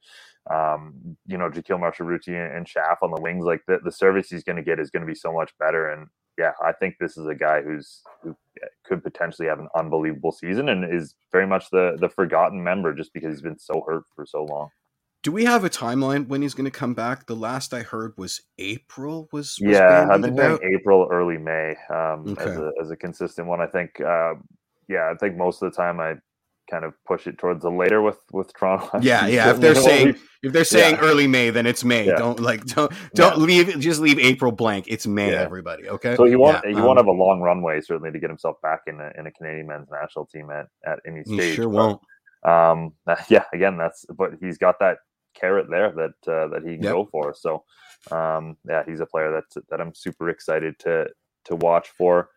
um, 0.49 1.17
you 1.27 1.37
know, 1.37 1.49
Jahkeele 1.49 1.79
Marshall-Rutty 1.79 2.35
and, 2.35 2.55
and 2.55 2.67
Schaff 2.67 2.99
on 3.03 3.11
the 3.11 3.21
wings, 3.21 3.45
like 3.45 3.61
the, 3.67 3.79
the 3.83 3.91
service 3.91 4.29
he's 4.29 4.43
going 4.43 4.55
to 4.55 4.63
get 4.63 4.79
is 4.79 4.89
going 4.89 5.01
to 5.01 5.07
be 5.07 5.15
so 5.15 5.31
much 5.31 5.51
better. 5.59 5.89
And 5.89 6.07
yeah, 6.41 6.53
I 6.63 6.71
think 6.71 6.95
this 6.99 7.17
is 7.17 7.27
a 7.27 7.35
guy 7.35 7.61
who's 7.61 8.01
who 8.23 8.35
could 8.83 9.03
potentially 9.03 9.47
have 9.47 9.59
an 9.59 9.67
unbelievable 9.75 10.31
season 10.31 10.69
and 10.69 10.83
is 10.83 11.13
very 11.31 11.45
much 11.45 11.69
the 11.69 11.97
the 11.99 12.09
forgotten 12.09 12.63
member 12.63 12.93
just 12.93 13.13
because 13.13 13.33
he's 13.33 13.43
been 13.43 13.59
so 13.59 13.83
hurt 13.87 14.03
for 14.15 14.25
so 14.25 14.43
long. 14.45 14.69
Do 15.23 15.31
we 15.31 15.45
have 15.45 15.63
a 15.63 15.69
timeline 15.69 16.27
when 16.29 16.41
he's 16.41 16.55
going 16.55 16.65
to 16.65 16.71
come 16.71 16.95
back? 16.95 17.27
The 17.27 17.35
last 17.35 17.75
I 17.75 17.81
heard 17.83 18.13
was 18.17 18.41
April. 18.57 19.29
Was, 19.31 19.59
was 19.61 19.77
yeah, 19.77 20.07
I've 20.09 20.21
been 20.21 20.33
hearing 20.33 20.57
April, 20.75 21.07
early 21.11 21.37
May 21.37 21.75
um, 21.91 22.29
okay. 22.29 22.49
as, 22.49 22.57
a, 22.57 22.71
as 22.81 22.89
a 22.89 22.95
consistent 22.95 23.47
one. 23.47 23.61
I 23.61 23.67
think, 23.67 24.01
uh, 24.01 24.33
yeah, 24.87 25.11
I 25.13 25.15
think 25.19 25.37
most 25.37 25.61
of 25.61 25.71
the 25.71 25.77
time 25.77 25.99
I 25.99 26.15
kind 26.71 26.85
of 26.85 26.93
push 27.05 27.27
it 27.27 27.37
towards 27.37 27.61
the 27.63 27.69
later 27.69 28.01
with 28.01 28.17
with 28.31 28.51
Toronto. 28.53 28.99
Yeah, 29.01 29.27
yeah. 29.27 29.51
If 29.51 29.59
they're 29.61 29.75
saying 29.75 30.15
if 30.41 30.53
they're 30.53 30.63
saying 30.63 30.95
yeah. 30.95 31.01
early 31.01 31.27
May, 31.27 31.49
then 31.49 31.67
it's 31.67 31.83
May. 31.83 32.07
Yeah. 32.07 32.15
Don't 32.15 32.39
like 32.39 32.65
don't 32.65 32.91
don't 33.13 33.37
yeah. 33.37 33.45
leave 33.45 33.79
just 33.79 33.99
leave 33.99 34.17
April 34.17 34.51
blank. 34.51 34.85
It's 34.87 35.05
May, 35.05 35.35
everybody. 35.35 35.89
Okay. 35.89 36.15
So 36.15 36.23
he 36.23 36.35
won't 36.35 36.65
he 36.65 36.73
um, 36.73 36.83
won't 36.83 36.97
have 36.97 37.07
a 37.07 37.11
long 37.11 37.41
runway 37.41 37.81
certainly 37.81 38.11
to 38.11 38.19
get 38.19 38.29
himself 38.29 38.55
back 38.63 38.81
in 38.87 38.99
a 38.99 39.11
in 39.19 39.27
a 39.27 39.31
Canadian 39.31 39.67
men's 39.67 39.89
national 39.91 40.25
team 40.25 40.49
at 40.49 40.67
at 40.85 40.99
any 41.05 41.23
stage. 41.23 41.41
He 41.41 41.55
sure 41.55 41.69
but, 41.69 41.75
won't. 41.75 42.01
Um. 42.43 42.93
Yeah. 43.29 43.43
Again, 43.53 43.77
that's 43.77 44.05
but 44.17 44.31
he's 44.41 44.57
got 44.57 44.79
that 44.79 44.97
carrot 45.35 45.67
there 45.69 45.91
that 45.91 46.31
uh, 46.31 46.47
that 46.47 46.63
he 46.63 46.75
can 46.75 46.83
yep. 46.83 46.93
go 46.93 47.07
for. 47.11 47.33
So, 47.33 47.63
um, 48.11 48.57
yeah, 48.67 48.83
he's 48.85 48.99
a 48.99 49.05
player 49.05 49.31
that 49.31 49.63
that 49.69 49.81
I'm 49.81 49.93
super 49.93 50.29
excited 50.29 50.79
to 50.79 51.07
to 51.45 51.55
watch 51.55 51.89
for. 51.97 52.29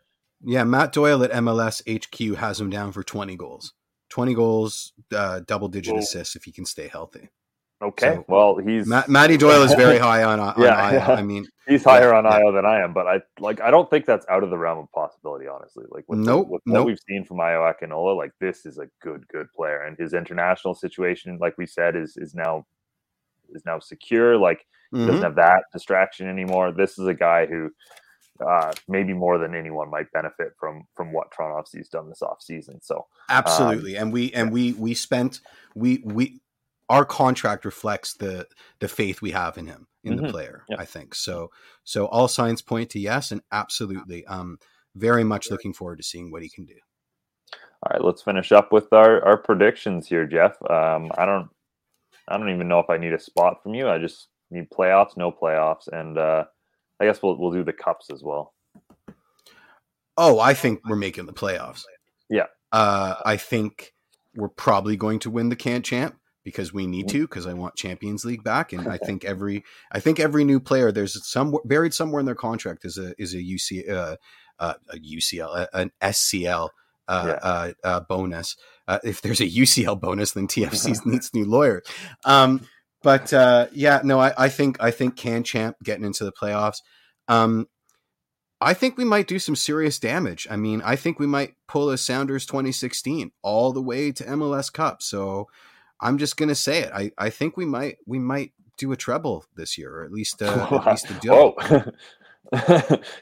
Yeah, 0.43 0.65
Matt 0.65 0.93
Doyle 0.93 1.23
at 1.23 1.31
MLS 1.33 1.81
HQ 1.89 2.37
has 2.37 2.61
him 2.61 2.69
down 2.69 2.93
for 2.93 3.03
20 3.03 3.35
goals. 3.37 3.73
20 4.15 4.33
goals, 4.35 4.93
uh, 5.13 5.41
double 5.45 5.67
digit 5.67 5.97
assists 5.97 6.37
if 6.37 6.45
he 6.45 6.53
can 6.53 6.65
stay 6.65 6.87
healthy. 6.87 7.29
Okay. 7.83 8.15
So, 8.15 8.25
well, 8.29 8.57
he's 8.59 8.87
Ma- 8.87 9.03
Matty 9.09 9.37
Doyle 9.37 9.63
is 9.63 9.75
very 9.75 9.99
high 10.09 10.23
on, 10.23 10.39
on 10.39 10.55
yeah, 10.57 10.93
yeah. 10.93 11.11
I 11.11 11.23
mean, 11.23 11.49
he's 11.67 11.83
higher 11.83 12.13
yeah, 12.13 12.19
on 12.19 12.25
Ayo 12.25 12.55
than 12.55 12.65
I 12.65 12.81
am, 12.81 12.93
but 12.93 13.09
I 13.09 13.23
like 13.41 13.61
I 13.61 13.73
don't 13.73 13.91
think 13.91 14.07
that's 14.07 14.25
out 14.31 14.45
of 14.45 14.51
the 14.51 14.57
realm 14.57 14.79
of 14.79 14.93
possibility. 14.93 15.49
Honestly, 15.49 15.85
like 15.91 16.05
with, 16.07 16.21
nope, 16.21 16.47
the, 16.47 16.53
with 16.53 16.63
nope. 16.65 16.77
what 16.77 16.87
we've 16.87 17.01
seen 17.09 17.25
from 17.25 17.39
Ayo 17.39 17.75
Akinola, 17.75 18.17
like 18.17 18.31
this 18.41 18.65
is 18.65 18.79
a 18.79 18.87
good, 19.03 19.27
good 19.27 19.49
player, 19.53 19.83
and 19.83 19.99
his 19.99 20.15
international 20.15 20.75
situation, 20.75 21.37
like 21.41 21.59
we 21.59 21.67
said, 21.67 21.97
is 21.97 22.17
is 22.17 22.37
now 22.37 22.65
is 23.51 23.65
now 23.67 23.81
secure. 23.81 24.39
Like 24.39 24.65
mm-hmm. 24.95 25.09
doesn't 25.09 25.23
have 25.23 25.35
that 25.35 25.65
distraction 25.73 26.29
anymore. 26.29 26.71
This 26.71 27.01
is 27.01 27.09
a 27.09 27.15
guy 27.15 27.47
who 27.47 27.69
uh, 28.45 28.73
maybe 28.89 29.13
more 29.13 29.39
than 29.39 29.55
anyone 29.55 29.91
might 29.91 30.11
benefit 30.13 30.53
from 30.59 30.87
from 30.97 31.13
what 31.13 31.33
has 31.39 31.89
done 31.89 32.09
this 32.09 32.23
off 32.23 32.43
season. 32.43 32.81
So 32.83 33.07
absolutely, 33.29 33.97
um, 33.97 34.05
and 34.05 34.13
we 34.13 34.33
and 34.33 34.53
we 34.53 34.73
we 34.73 34.95
spent 34.95 35.41
we 35.75 36.03
we 36.05 36.41
our 36.89 37.05
contract 37.05 37.65
reflects 37.65 38.15
the 38.15 38.47
the 38.81 38.89
faith 38.89 39.23
we 39.23 39.31
have 39.31 39.57
in 39.57 39.67
him 39.67 39.87
in 40.03 40.15
mm-hmm. 40.15 40.27
the 40.27 40.33
player. 40.33 40.65
I 40.77 40.85
think 40.85 41.15
so. 41.15 41.51
So 41.85 42.07
all 42.07 42.29
signs 42.29 42.63
point 42.63 42.91
to 42.91 43.01
yes, 43.01 43.31
and 43.31 43.41
absolutely, 43.53 44.27
um, 44.27 44.59
very 44.95 45.25
much 45.25 45.51
looking 45.51 45.73
forward 45.73 45.97
to 45.97 46.03
seeing 46.03 46.31
what 46.31 46.43
he 46.43 46.49
can 46.49 46.65
do. 46.65 46.77
All 47.53 47.91
right, 47.93 48.05
let's 48.05 48.23
finish 48.23 48.53
up 48.53 48.73
with 48.73 48.93
our 48.93 49.25
our 49.25 49.37
predictions 49.37 50.09
here, 50.09 50.27
Jeff. 50.27 50.57
Um, 50.69 51.13
I 51.17 51.25
don't 51.25 51.49
I 52.29 52.37
don't 52.37 52.51
even 52.51 52.69
know 52.69 52.81
if 52.81 52.91
I 52.91 52.97
need 52.97 53.13
a 53.13 53.19
spot 53.21 53.63
from 53.63 53.75
you. 53.75 53.89
I 53.89 53.99
just 53.99 54.29
need 54.51 54.71
playoffs, 54.71 55.17
no 55.17 55.31
playoffs, 55.31 55.89
and 55.93 56.19
uh, 56.19 56.45
I 57.01 57.07
guess 57.07 57.23
we'll 57.23 57.39
we'll 57.39 57.53
do 57.53 57.65
the 57.65 57.73
cups 57.73 58.11
as 58.11 58.23
well. 58.23 58.55
Oh, 60.17 60.39
I 60.39 60.55
think 60.55 60.81
we're 60.89 60.97
making 60.97 61.27
the 61.27 61.33
playoffs. 61.33 61.85
Yeah. 62.31 62.47
Uh, 62.73 63.17
I 63.25 63.37
think 63.37 63.93
we're 64.37 64.49
probably 64.49 64.97
going 64.97 65.19
to 65.21 65.31
win 65.31 65.49
the 65.49 65.57
can 65.57 65.83
champ 65.83 66.17
because 66.45 66.73
we 66.73 66.87
need 66.87 67.07
mm-hmm. 67.07 67.19
to 67.19 67.29
because 67.29 67.47
I 67.47 67.55
want 67.55 67.77
Champions 67.77 68.25
League 68.25 68.45
back 68.45 68.73
and 68.73 68.89
I 68.89 68.97
think 69.05 69.25
every 69.25 69.65
I 69.91 70.01
think 70.01 70.21
every 70.21 70.45
new 70.45 70.61
player 70.61 70.93
there's 70.93 71.27
some 71.27 71.57
buried 71.65 71.95
somewhere 71.95 72.21
in 72.21 72.27
their 72.27 72.35
contract 72.35 72.85
is 72.85 72.99
a 72.99 73.15
is 73.19 73.35
a 73.35 73.39
UC 73.39 73.91
uh, 73.91 74.17
uh, 74.59 74.75
a 74.91 74.97
UCL 74.97 75.67
an 75.73 75.91
SCL 76.01 76.69
uh, 77.09 77.25
yeah. 77.27 77.49
uh, 77.49 77.73
uh, 77.83 78.01
bonus. 78.01 78.57
Uh, 78.87 78.99
if 79.05 79.23
there's 79.23 79.41
a 79.41 79.49
UCL 79.49 80.01
bonus, 80.01 80.33
then 80.33 80.47
TFC 80.47 81.05
needs 81.07 81.33
new 81.35 81.45
lawyers. 81.45 81.83
Um, 82.25 82.67
but 83.05 83.33
uh, 83.33 83.69
yeah, 83.73 84.01
no, 84.03 84.19
I, 84.19 84.33
I, 84.37 84.49
think 84.49 84.83
I 84.83 84.91
think 84.91 85.15
Can 85.15 85.45
Champ 85.45 85.77
getting 85.85 86.05
into 86.05 86.25
the 86.25 86.33
playoffs. 86.33 86.79
Um, 87.29 87.69
I 88.61 88.73
think 88.73 88.97
we 88.97 89.05
might 89.05 89.29
do 89.29 89.39
some 89.39 89.55
serious 89.55 89.99
damage. 89.99 90.49
I 90.51 90.57
mean, 90.57 90.81
I 90.83 90.97
think 90.97 91.19
we 91.19 91.27
might 91.27 91.55
pull 91.69 91.91
a 91.91 91.99
Sounders 91.99 92.47
2016 92.47 93.31
all 93.43 93.73
the 93.73 93.83
way 93.83 94.11
to 94.11 94.25
MLS 94.25 94.73
Cup. 94.73 95.03
So 95.03 95.49
I'm 96.01 96.17
just 96.17 96.39
gonna 96.39 96.55
say 96.55 96.81
it. 96.81 96.91
I, 96.93 97.11
I 97.19 97.29
think 97.31 97.57
we 97.59 97.67
might 97.67 97.99
we 98.07 98.19
might 98.19 98.53
do 98.79 98.91
a 98.91 98.97
treble 98.97 99.45
this 99.55 99.77
year, 99.77 100.01
or 100.01 100.05
at 100.05 100.11
least 100.11 100.43
uh, 100.43 100.67
at 100.71 100.87
least 100.91 101.11
a 101.11 101.15
deal. 101.15 101.55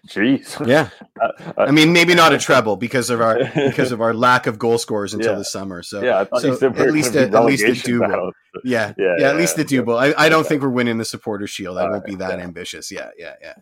Jeez. 0.09 0.67
Yeah. 0.67 0.91
Uh, 1.21 1.29
uh, 1.47 1.53
I 1.59 1.71
mean, 1.71 1.93
maybe 1.93 2.15
not 2.15 2.33
a 2.33 2.39
treble 2.47 2.77
because 2.77 3.11
of 3.11 3.21
our 3.21 3.39
because 3.55 3.93
of 3.93 4.01
our 4.01 4.15
lack 4.15 4.47
of 4.47 4.59
goal 4.59 4.79
scorers 4.79 5.15
until 5.15 5.33
yeah. 5.33 5.39
the 5.39 5.45
summer. 5.45 5.83
So 5.83 6.03
yeah, 6.03 6.25
so 6.39 6.53
at 6.55 6.93
least 6.93 7.15
a, 7.15 7.23
at 7.23 7.45
least 7.45 7.65
a 7.65 7.89
double. 7.89 8.33
Yeah. 8.65 8.93
Yeah, 8.99 9.15
yeah, 9.19 9.29
At 9.31 9.37
least 9.37 9.59
a 9.59 9.65
double. 9.65 9.97
I, 9.97 10.13
I 10.19 10.29
don't 10.29 10.47
think 10.47 10.63
we're 10.63 10.69
winning 10.69 10.99
the 10.99 11.05
supporter 11.05 11.47
shield. 11.47 11.79
I 11.79 11.89
won't 11.89 12.05
be 12.05 12.17
that 12.17 12.41
ambitious. 12.41 12.91
Yeah. 12.91 13.11
Yeah. 13.17 13.35
Yeah. 13.41 13.55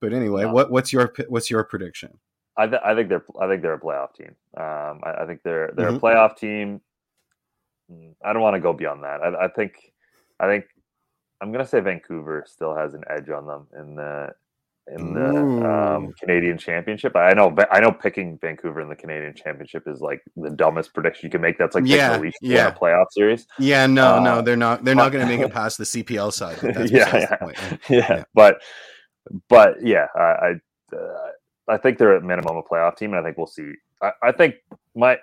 But 0.00 0.12
anyway, 0.12 0.44
what 0.44 0.70
what's 0.70 0.92
your 0.92 1.14
what's 1.28 1.50
your 1.50 1.64
prediction? 1.64 2.18
I, 2.56 2.66
th- 2.66 2.82
I 2.84 2.94
think 2.94 3.08
they're 3.08 3.24
I 3.40 3.48
think 3.48 3.62
they're 3.62 3.74
a 3.74 3.80
playoff 3.80 4.14
team. 4.14 4.34
Um, 4.56 5.00
I, 5.04 5.22
I 5.22 5.26
think 5.26 5.42
they're 5.42 5.72
they're 5.76 5.88
mm-hmm. 5.88 5.96
a 5.96 6.00
playoff 6.00 6.36
team. 6.36 6.80
Mm, 7.90 8.14
I 8.24 8.32
don't 8.32 8.42
want 8.42 8.54
to 8.54 8.60
go 8.60 8.72
beyond 8.72 9.04
that. 9.04 9.22
I, 9.22 9.44
I 9.44 9.48
think 9.48 9.92
I 10.38 10.46
think 10.46 10.66
I'm 11.40 11.50
gonna 11.50 11.66
say 11.66 11.80
Vancouver 11.80 12.44
still 12.46 12.74
has 12.74 12.94
an 12.94 13.04
edge 13.08 13.30
on 13.30 13.46
them 13.46 13.66
in 13.78 13.94
the 13.94 14.30
in 14.88 15.14
the 15.14 15.68
um, 15.68 16.12
Canadian 16.18 16.58
Championship. 16.58 17.14
I 17.16 17.32
know, 17.34 17.54
I 17.70 17.80
know, 17.80 17.92
picking 17.92 18.38
Vancouver 18.40 18.80
in 18.80 18.88
the 18.88 18.96
Canadian 18.96 19.34
Championship 19.34 19.84
is 19.86 20.00
like 20.00 20.22
the 20.36 20.50
dumbest 20.50 20.92
prediction 20.92 21.26
you 21.26 21.30
can 21.30 21.40
make. 21.40 21.56
That's 21.56 21.74
like 21.74 21.86
yeah, 21.86 22.20
yeah, 22.40 22.68
a 22.68 22.72
playoff 22.72 23.06
series. 23.10 23.46
Yeah, 23.58 23.86
no, 23.86 24.16
uh, 24.16 24.20
no, 24.20 24.42
they're 24.42 24.56
not. 24.56 24.84
They're 24.84 24.94
not 24.94 25.12
going 25.12 25.26
to 25.26 25.36
make 25.36 25.44
it 25.44 25.52
past 25.54 25.78
the 25.78 25.84
CPL 25.84 26.32
side. 26.32 26.58
yeah, 26.90 27.16
yeah. 27.16 27.36
yeah, 27.88 28.06
yeah, 28.08 28.24
but 28.34 28.60
but 29.48 29.76
yeah, 29.82 30.06
I 30.16 30.20
I, 30.20 30.96
uh, 30.96 31.30
I, 31.68 31.76
think 31.78 31.98
they're 31.98 32.16
at 32.16 32.24
minimum 32.24 32.56
a 32.56 32.62
playoff 32.62 32.96
team, 32.96 33.12
and 33.12 33.20
I 33.20 33.24
think 33.24 33.38
we'll 33.38 33.46
see. 33.46 33.72
I, 34.02 34.10
I 34.22 34.32
think 34.32 34.56
my 34.96 35.18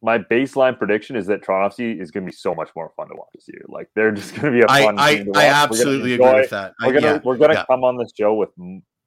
my 0.00 0.18
baseline 0.18 0.76
prediction 0.76 1.16
is 1.16 1.26
that 1.26 1.44
Toronto 1.44 1.76
FC 1.76 2.00
is 2.00 2.10
going 2.10 2.24
to 2.24 2.30
be 2.30 2.36
so 2.36 2.54
much 2.54 2.70
more 2.74 2.92
fun 2.96 3.08
to 3.08 3.14
watch 3.14 3.28
this 3.34 3.44
year. 3.46 3.62
Like 3.68 3.88
they're 3.94 4.10
just 4.10 4.34
going 4.34 4.52
to 4.52 4.58
be 4.58 4.64
a 4.64 4.66
fun. 4.66 4.98
I 4.98 5.24
I, 5.34 5.44
I 5.44 5.46
absolutely 5.46 6.14
agree 6.14 6.32
with 6.32 6.50
that. 6.50 6.72
We're 6.80 6.98
gonna 6.98 7.20
we're 7.22 7.36
gonna 7.36 7.64
come 7.68 7.84
on 7.84 7.98
this 7.98 8.10
show 8.18 8.34
with 8.34 8.50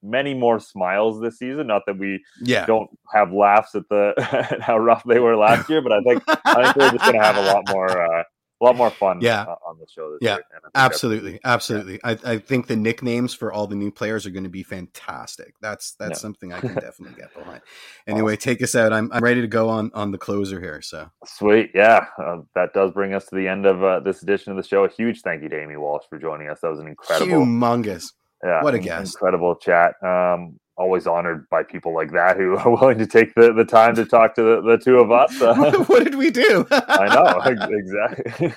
many 0.04 0.34
more 0.34 0.60
smiles 0.60 1.20
this 1.20 1.38
season. 1.38 1.68
Not 1.68 1.84
that 1.88 1.98
we 1.98 2.24
yeah. 2.42 2.66
don't 2.66 2.90
have 3.14 3.32
laughs 3.32 3.76
at 3.76 3.88
the 3.90 4.14
at 4.52 4.62
how 4.62 4.78
rough 4.78 5.04
they 5.04 5.20
were 5.20 5.36
last 5.36 5.70
year, 5.70 5.82
but 5.82 5.92
I 5.92 6.02
think 6.02 6.24
I 6.28 6.64
think 6.64 6.76
we're 6.76 6.92
just 6.92 7.04
going 7.04 7.20
to 7.20 7.24
have 7.24 7.38
a 7.38 7.42
lot 7.42 7.64
more 7.70 8.20
uh, 8.20 8.24
a 8.62 8.64
lot 8.64 8.76
more 8.78 8.90
fun 8.90 9.20
yeah. 9.22 9.42
Uh, 9.42 9.56
on 9.68 9.78
the 9.80 9.86
show. 9.94 10.18
yeah, 10.22 10.38
absolutely, 10.74 11.40
absolutely. 11.44 12.00
Yeah. 12.04 12.16
I, 12.24 12.34
I 12.34 12.38
think 12.38 12.68
the 12.68 12.76
nicknames 12.76 13.34
for 13.34 13.52
all 13.52 13.68
the 13.68 13.76
new 13.76 13.92
players 13.92 14.26
are 14.26 14.30
going 14.30 14.46
to 14.46 14.50
be 14.50 14.64
fantastic. 14.64 15.56
That's 15.62 15.96
that's 16.00 16.12
yeah. 16.12 16.16
something 16.16 16.54
I 16.54 16.62
can 16.62 16.74
definitely 16.76 17.20
get 17.20 17.34
behind. 17.34 17.62
Anyway, 18.08 18.34
awesome. 18.34 18.42
take 18.42 18.62
us 18.62 18.76
out. 18.76 18.94
I'm, 18.94 19.12
I'm 19.12 19.24
ready 19.24 19.42
to 19.42 19.48
go 19.48 19.68
on 19.68 19.90
on 19.94 20.12
the 20.12 20.18
closer 20.18 20.60
here. 20.60 20.80
So 20.82 21.10
sweet, 21.26 21.72
yeah. 21.74 22.06
Uh, 22.22 22.42
that 22.54 22.74
does 22.74 22.92
bring 22.92 23.14
us 23.14 23.26
to 23.26 23.36
the 23.36 23.48
end 23.48 23.66
of 23.66 23.84
uh, 23.84 24.00
this 24.00 24.22
edition 24.22 24.52
of 24.52 24.58
the 24.58 24.68
show. 24.68 24.84
A 24.84 24.90
huge 24.90 25.22
thank 25.22 25.42
you 25.42 25.50
to 25.50 25.60
Amy 25.60 25.76
Walsh 25.76 26.04
for 26.08 26.20
joining 26.20 26.48
us. 26.50 26.60
That 26.62 26.70
was 26.70 26.80
an 26.80 26.88
incredible, 26.88 27.32
humongous 27.34 28.12
yeah, 28.46 28.64
what 28.64 28.76
a 28.76 28.80
guest! 28.80 29.16
Incredible 29.16 29.56
chat. 29.56 29.96
Um, 30.04 30.60
always 30.78 31.08
honored 31.08 31.48
by 31.50 31.64
people 31.64 31.94
like 31.94 32.12
that 32.12 32.38
who 32.38 32.58
are 32.58 32.70
willing 32.70 32.98
to 32.98 33.08
take 33.08 33.34
the, 33.36 33.54
the 33.54 33.66
time 33.66 33.96
to 33.96 34.06
talk 34.06 34.36
to 34.36 34.44
the, 34.44 34.62
the 34.62 34.78
two 34.78 34.98
of 34.98 35.12
us. 35.12 35.42
Uh, 35.42 35.84
what 35.88 36.04
did 36.04 36.16
we 36.16 36.30
do? 36.30 36.68
I 36.72 37.08
know 37.14 37.40
exactly. 37.70 38.54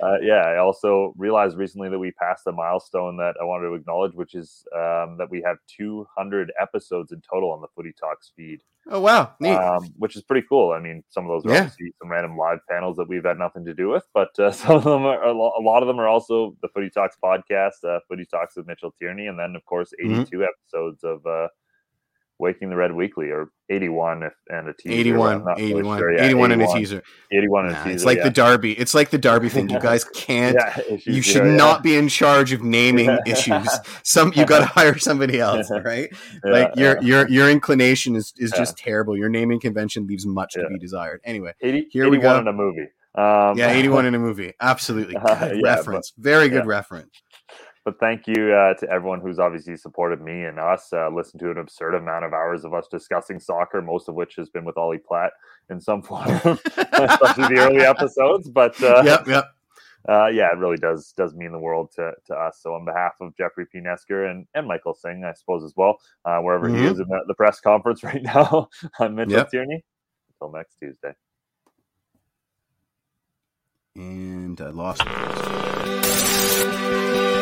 uh, 0.00 0.16
yeah, 0.22 0.42
I 0.46 0.58
also 0.58 1.14
realized 1.16 1.56
recently 1.56 1.88
that 1.88 1.98
we 1.98 2.12
passed 2.12 2.46
a 2.46 2.52
milestone 2.52 3.16
that 3.18 3.34
I 3.40 3.44
wanted 3.44 3.68
to 3.68 3.74
acknowledge, 3.74 4.14
which 4.14 4.34
is 4.34 4.64
um, 4.74 5.16
that 5.18 5.28
we 5.30 5.42
have 5.42 5.58
200 5.76 6.52
episodes 6.60 7.12
in 7.12 7.20
total 7.20 7.52
on 7.52 7.60
the 7.60 7.68
Footy 7.74 7.92
Talks 7.92 8.32
feed. 8.36 8.62
Oh 8.88 9.00
wow, 9.00 9.34
neat. 9.40 9.54
Um, 9.54 9.84
which 9.98 10.16
is 10.16 10.22
pretty 10.22 10.46
cool. 10.48 10.72
I 10.72 10.80
mean, 10.80 11.04
some 11.10 11.24
of 11.24 11.28
those 11.28 11.44
are 11.44 11.54
yeah. 11.54 11.60
obviously 11.60 11.92
some 12.00 12.10
random 12.10 12.36
live 12.36 12.58
panels 12.68 12.96
that 12.96 13.08
we've 13.08 13.24
had 13.24 13.38
nothing 13.38 13.64
to 13.66 13.74
do 13.74 13.88
with, 13.88 14.04
but 14.14 14.36
uh, 14.38 14.50
some 14.50 14.76
of 14.76 14.84
them 14.84 15.04
are 15.04 15.22
a 15.22 15.32
lot 15.32 15.82
of 15.82 15.86
them 15.86 16.00
are 16.00 16.08
also 16.08 16.56
the 16.62 16.68
Footy 16.68 16.88
Talks 16.88 17.16
podcast, 17.22 17.84
uh, 17.84 18.00
Footy 18.08 18.24
Talks 18.24 18.56
with 18.56 18.66
Mitchell 18.66 18.92
Tierney, 18.98 19.26
and 19.26 19.38
then 19.38 19.54
of 19.54 19.64
course 19.66 19.92
82 20.00 20.29
mm-hmm. 20.38 20.44
episodes 20.44 21.04
of 21.04 21.24
uh, 21.26 21.48
Waking 22.40 22.70
the 22.70 22.76
Red 22.76 22.92
Weekly 22.92 23.30
or 23.30 23.50
81 23.68 24.22
if, 24.22 24.32
and 24.48 24.68
a 24.68 24.72
teaser. 24.72 24.94
81, 24.94 25.44
81, 25.58 25.84
really 25.84 25.98
sure. 25.98 26.12
yeah, 26.12 26.24
81, 26.24 26.52
81, 26.52 26.52
and 26.52 26.62
a 26.62 26.66
teaser. 26.66 27.02
81 27.30 27.66
and 27.66 27.74
nah, 27.74 27.80
a 27.80 27.84
teaser. 27.84 27.94
It's 27.94 28.04
like 28.04 28.18
yeah. 28.18 28.24
the 28.24 28.30
Derby. 28.30 28.72
It's 28.72 28.94
like 28.94 29.10
the 29.10 29.18
Derby 29.18 29.48
thing. 29.48 29.68
You 29.68 29.78
guys 29.80 30.04
can't, 30.04 30.56
yeah, 30.58 30.80
issues, 30.94 31.06
you 31.06 31.22
should 31.22 31.44
not 31.44 31.82
be 31.82 31.96
in 31.96 32.08
charge 32.08 32.52
of 32.52 32.62
naming 32.62 33.16
issues. 33.26 33.68
Some, 34.02 34.32
you 34.34 34.46
got 34.46 34.60
to 34.60 34.64
hire 34.64 34.98
somebody 34.98 35.38
else, 35.38 35.70
right? 35.84 36.08
like 36.42 36.74
your, 36.76 37.00
your, 37.02 37.28
your 37.28 37.50
inclination 37.50 38.16
is, 38.16 38.32
is 38.38 38.50
just 38.52 38.76
terrible. 38.78 39.16
Your 39.16 39.28
naming 39.28 39.60
convention 39.60 40.06
leaves 40.06 40.26
much 40.26 40.54
to 40.54 40.66
be 40.68 40.78
desired. 40.78 41.20
Anyway, 41.24 41.52
80, 41.60 41.88
here 41.90 42.08
we 42.08 42.18
go. 42.18 42.38
in 42.38 42.48
a 42.48 42.52
movie. 42.52 42.88
Um, 43.14 43.58
yeah, 43.58 43.72
81 43.72 44.06
in 44.06 44.14
a 44.14 44.18
movie. 44.18 44.54
Absolutely. 44.60 45.14
Good 45.14 45.62
reference. 45.62 46.12
But, 46.16 46.24
Very 46.24 46.48
good 46.48 46.64
reference 46.64 47.10
but 47.84 47.98
thank 47.98 48.26
you 48.26 48.52
uh, 48.52 48.74
to 48.74 48.90
everyone 48.90 49.20
who's 49.20 49.38
obviously 49.38 49.76
supported 49.76 50.20
me 50.20 50.44
and 50.44 50.58
us. 50.58 50.92
Uh, 50.92 51.08
listened 51.08 51.40
to 51.40 51.50
an 51.50 51.58
absurd 51.58 51.94
amount 51.94 52.24
of 52.24 52.32
hours 52.32 52.64
of 52.64 52.74
us 52.74 52.86
discussing 52.90 53.40
soccer, 53.40 53.80
most 53.80 54.08
of 54.08 54.14
which 54.14 54.36
has 54.36 54.50
been 54.50 54.64
with 54.64 54.76
Ollie 54.76 54.98
Platt 54.98 55.32
in 55.70 55.80
some 55.80 56.02
form, 56.06 56.28
especially 56.34 57.54
the 57.54 57.58
early 57.58 57.80
episodes. 57.80 58.48
But 58.48 58.80
uh, 58.82 59.02
yep, 59.04 59.26
yep. 59.26 59.46
Uh, 60.08 60.28
yeah, 60.28 60.50
it 60.52 60.56
really 60.58 60.78
does 60.78 61.12
does 61.16 61.34
mean 61.34 61.52
the 61.52 61.58
world 61.58 61.90
to, 61.94 62.12
to 62.26 62.34
us. 62.34 62.60
So 62.62 62.74
on 62.74 62.84
behalf 62.84 63.12
of 63.20 63.36
Jeffrey 63.36 63.66
P. 63.66 63.80
Nesker 63.80 64.30
and, 64.30 64.46
and 64.54 64.66
Michael 64.66 64.94
Singh, 64.94 65.24
I 65.24 65.32
suppose 65.34 65.62
as 65.62 65.74
well, 65.76 65.98
uh, 66.24 66.38
wherever 66.38 66.68
mm-hmm. 66.68 66.82
he 66.82 66.86
is 66.86 66.98
in 67.00 67.08
the, 67.08 67.20
the, 67.26 67.34
press 67.34 67.60
conference 67.60 68.02
right 68.04 68.22
now, 68.22 68.68
I'm 68.98 69.14
Mitchell 69.14 69.34
yep. 69.34 69.50
Tierney. 69.50 69.84
Until 70.40 70.56
next 70.56 70.76
Tuesday. 70.78 71.12
And 73.94 74.58
I 74.60 74.70
lost 74.70 75.02
it. 76.64 77.39